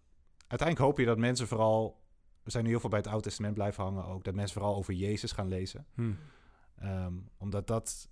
[0.48, 2.06] uiteindelijk hoop je dat mensen vooral...
[2.42, 4.24] We zijn nu heel veel bij het Oude Testament blijven hangen ook.
[4.24, 5.86] Dat mensen vooral over Jezus gaan lezen.
[5.94, 6.12] Hm.
[6.80, 8.08] Ehm, omdat dat...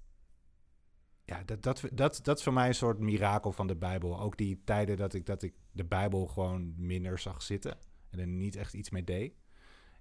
[1.25, 4.21] Ja, dat, dat, dat, dat is voor mij een soort mirakel van de Bijbel.
[4.21, 7.79] Ook die tijden dat ik, dat ik de Bijbel gewoon minder zag zitten.
[8.11, 9.35] En er niet echt iets mee deed.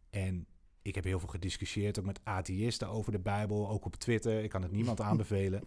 [0.09, 0.47] En
[0.81, 3.69] ik heb heel veel gediscussieerd, ook met atheïsten over de Bijbel.
[3.69, 4.43] Ook op Twitter.
[4.43, 5.63] Ik kan het niemand aanbevelen.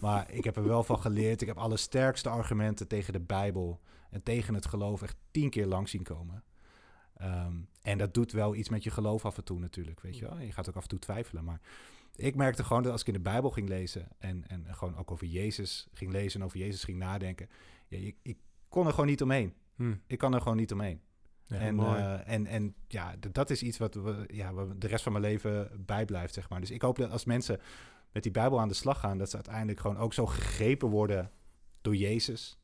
[0.00, 1.40] Maar ik heb er wel van geleerd.
[1.40, 3.80] Ik heb alle sterkste argumenten tegen de Bijbel
[4.10, 6.44] en tegen het geloof echt tien keer lang zien komen.
[7.14, 10.28] Ehm, en dat doet wel iets met je geloof af en toe natuurlijk, weet je
[10.28, 10.38] wel.
[10.38, 11.60] Je gaat ook af en toe twijfelen, maar
[12.14, 15.10] ik merkte gewoon dat als ik in de Bijbel ging lezen en, en gewoon ook
[15.10, 17.48] over Jezus ging lezen en over Jezus ging nadenken,
[17.88, 18.38] ja, ik, ik
[18.68, 19.54] kon er gewoon niet omheen.
[19.76, 19.94] Hm.
[20.06, 21.00] Ik kan er gewoon niet omheen.
[21.42, 21.98] Ja, en, mooi.
[21.98, 25.24] eh, en, en ja, dat is iets wat we, ja, wat de rest van mijn
[25.24, 26.60] leven bijblijft, zeg maar.
[26.60, 27.60] Dus ik hoop dat als mensen
[28.12, 31.30] met die Bijbel aan de slag gaan, dat ze uiteindelijk gewoon ook zo gegrepen worden
[31.80, 32.58] door Jezus.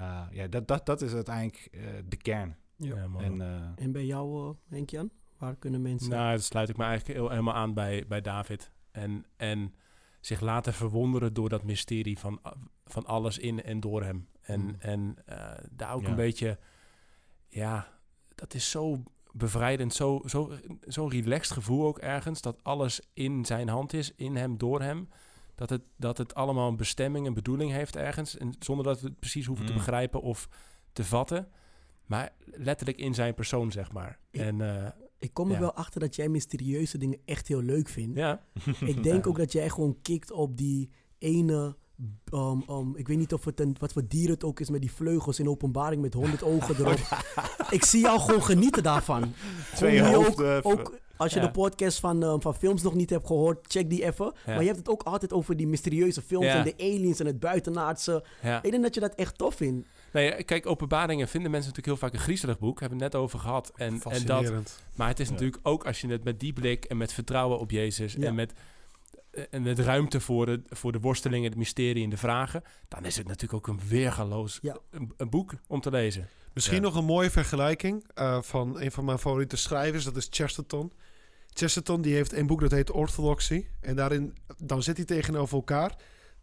[0.00, 2.56] Uh, ja, dat, dat, dat is uiteindelijk uh, de kern.
[2.76, 3.08] Ja.
[3.18, 5.10] En, uh, En bij jou, uh, Henk-Jan?
[5.38, 6.10] Waar kunnen mensen...
[6.10, 8.70] Nou, dat sluit ik me eigenlijk heel, helemaal aan bij, bij David.
[8.90, 9.74] En, en
[10.20, 12.40] zich laten verwonderen door dat mysterie van,
[12.84, 14.28] van alles in en door hem.
[14.42, 14.74] En, Mm.
[14.78, 16.08] en eh, daar ook Ja.
[16.08, 16.58] een beetje...
[17.48, 17.88] Ja,
[18.34, 20.52] dat is zo bevrijdend, zo, zo,
[20.86, 22.40] zo'n relaxed gevoel ook ergens.
[22.40, 25.08] Dat alles in zijn hand is, in hem, door hem.
[25.54, 28.36] Dat het, dat het allemaal een bestemming, een bedoeling heeft ergens.
[28.36, 29.78] En zonder dat we het precies hoeven te Mm.
[29.78, 30.48] begrijpen of
[30.92, 31.48] te vatten.
[32.06, 34.18] Maar letterlijk in zijn persoon, zeg maar.
[34.30, 34.90] En eh,
[35.26, 35.60] Ik kom er Ja.
[35.60, 38.16] wel achter dat jij mysterieuze dingen echt heel leuk vindt.
[38.16, 38.42] ja,
[38.92, 41.76] Ik denk ook dat jij gewoon kikt op die ene...
[42.32, 44.80] um, um, ik weet niet of het een, wat voor dier het ook is met
[44.80, 46.98] die vleugels in openbaring met honderd ogen erop.
[47.70, 49.32] ik zie jou gewoon genieten daarvan.
[49.74, 50.64] Twee hoofden.
[50.64, 51.46] Ook, ook als je Ja.
[51.46, 54.32] de podcast van, um, van films nog niet hebt gehoord, check die even.
[54.46, 56.54] Maar je hebt het ook altijd over die mysterieuze films Ja.
[56.58, 58.24] en de aliens en het buitenaardse.
[58.62, 59.88] Ik denk dat je dat echt tof vindt.
[60.16, 62.80] Nee, kijk, openbaringen vinden mensen natuurlijk heel vaak een griezelig boek.
[62.80, 63.72] Hebben we het net over gehad.
[63.76, 64.82] En, en dat, Fascinerend.
[64.94, 65.32] maar het is Ja.
[65.32, 68.12] natuurlijk ook als je het met die blik en met vertrouwen op Jezus...
[68.12, 68.26] Ja.
[68.26, 68.52] en met,
[69.50, 72.62] en met ruimte voor de, voor de worstelingen, het mysterie en de vragen...
[72.88, 74.76] dan is het natuurlijk ook een weergaloos Ja.
[74.90, 76.28] een, een boek om te lezen.
[76.52, 76.82] Misschien Ja.
[76.82, 80.92] nog een mooie vergelijking eh, van een van mijn favoriete schrijvers, dat is Chesterton.
[81.52, 83.66] Chesterton die heeft een boek dat heet Orthodoxy.
[83.80, 85.96] En daarin dan zit hij tegenover elkaar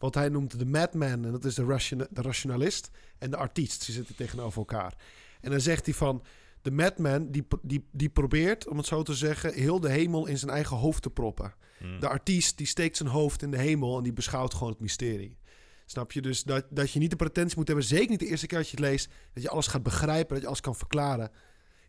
[0.04, 1.26] wat hij noemt de madman.
[1.26, 2.90] En dat is de, rationa- de rationalist.
[3.18, 4.94] En de artiest, die zitten tegenover elkaar.
[5.42, 6.24] En dan zegt hij van,
[6.62, 10.38] de madman die, die, die probeert, om het zo te zeggen, heel de hemel in
[10.38, 11.54] zijn eigen hoofd te proppen.
[11.80, 12.00] Mm.
[12.00, 15.38] De artiest die steekt zijn hoofd in de hemel en die beschouwt gewoon het mysterie.
[15.86, 16.22] Snap je?
[16.22, 18.70] Dus dat, dat je niet de pretentie moet hebben, zeker niet de eerste keer dat
[18.70, 21.32] je het leest, dat je alles gaat begrijpen, dat je alles kan verklaren.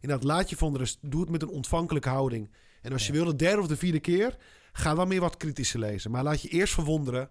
[0.01, 0.99] Inderdaad, laat je van rust.
[1.01, 2.51] Doe het met een ontvankelijke houding.
[2.83, 3.19] En als je Ja.
[3.19, 4.37] wil de derde of de vierde keer,
[4.73, 6.11] ga dan meer wat kritischer lezen.
[6.11, 7.31] Maar laat je eerst verwonderen.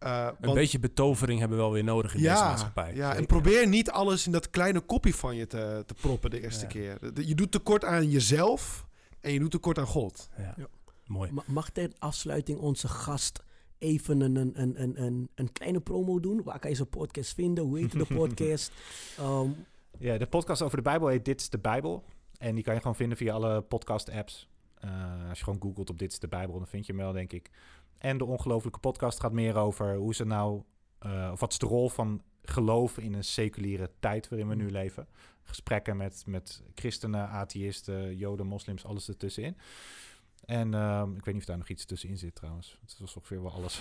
[0.00, 2.94] Eh, Een want- beetje betovering hebben we wel weer nodig in deze maatschappij.
[2.94, 6.42] ja, en probeer niet alles in dat kleine kopje van je te, te proppen de
[6.42, 6.68] eerste Ja.
[6.70, 7.24] keer.
[7.26, 8.86] Je doet tekort aan jezelf
[9.20, 10.28] en je doet tekort aan God.
[10.38, 10.54] Ja.
[10.56, 10.66] Ja.
[11.06, 11.30] Mooi.
[11.32, 13.42] Ma- Mag ter afsluiting onze gast
[13.78, 16.42] even een, een, een, een, een, een kleine promo doen?
[16.42, 17.64] Waar kan je zijn podcast vinden?
[17.64, 18.72] Hoe heet de podcast?
[19.18, 19.48] Ehm,
[19.98, 22.04] Ja, de podcast over de Bijbel heet Dit is de Bijbel.
[22.38, 24.48] En die kan je gewoon vinden via alle podcast-apps.
[24.74, 27.12] Eh, als je gewoon googelt op Dit is de Bijbel, dan vind je hem wel,
[27.12, 27.50] denk ik.
[28.00, 30.62] En de ongelofelijke podcast gaat meer over hoe ze nou...
[30.98, 34.70] eh, of wat is de rol van geloof in een seculiere tijd waarin we nu
[34.70, 35.08] leven.
[35.42, 39.56] Gesprekken met, met christenen, atheïsten, joden, moslims, alles ertussenin.
[40.44, 42.78] En ehm, ik weet niet of daar nog iets tussenin zit trouwens.
[42.80, 43.80] Het was ongeveer wel alles.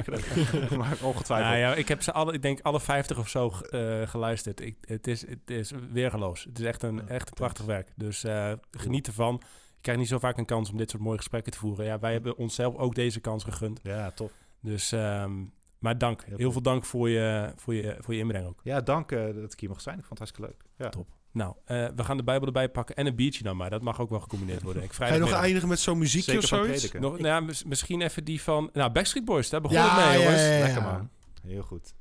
[0.78, 1.26] maar ongetwijfeld.
[1.26, 4.60] Nou ja, ik heb ze alle, ik denk alle 50 of zo eh, geluisterd.
[4.60, 6.44] Ik, het, is, het is weergeloos.
[6.44, 7.92] Het is echt een, Ja, echt een prachtig werk.
[7.96, 9.42] Dus eh, geniet ervan.
[9.80, 11.84] Je krijgt niet zo vaak een kans om dit soort mooie gesprekken te voeren.
[11.84, 13.80] Ja, wij hebben onszelf ook deze kans gegund.
[13.82, 14.32] Ja, tof.
[14.60, 15.32] Dus, ehm,
[15.78, 16.24] maar dank.
[16.36, 18.60] Heel veel dank voor je, voor je, voor je inbreng ook.
[18.62, 19.98] Ja, dank eh, dat ik hier mag zijn.
[19.98, 20.70] Ik vond het hartstikke leuk.
[20.86, 20.88] Ja.
[20.88, 21.08] Top.
[21.32, 23.70] Nou, eh, we gaan de Bijbel erbij pakken en een biertje dan maar.
[23.70, 24.82] Dat mag ook wel gecombineerd worden.
[24.82, 26.92] Ik Ga je nog eindigen met zo'n muziekje Zeker of zoiets?
[26.92, 28.70] Nog, nou, ja, mis- misschien even die van...
[28.72, 30.42] Nou, Backstreet Boys, daar begon Ja, het mee, jongens.
[30.42, 30.64] ja, ja.
[30.64, 31.10] Lekker man.
[31.42, 31.94] Heel goed.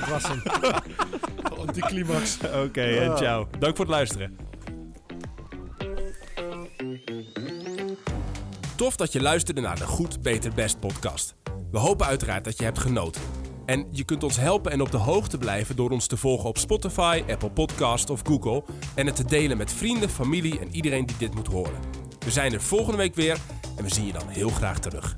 [0.00, 0.42] dat was hem.
[1.66, 2.38] Anticlimax.
[2.64, 3.48] Oké, en ciao.
[3.58, 4.36] Dank voor het luisteren.
[8.76, 11.34] Tof dat je luisterde naar de Goed, Beter, Best podcast.
[11.70, 13.22] We hopen uiteraard dat je hebt genoten.
[13.66, 16.58] En je kunt ons helpen en op de hoogte blijven door ons te volgen op
[16.58, 21.16] Spotify, Apple Podcast of Google en het te delen met vrienden, familie en iedereen die
[21.16, 21.80] dit moet horen.
[22.18, 23.38] We zijn er volgende week weer
[23.76, 25.16] en we zien je dan heel graag terug.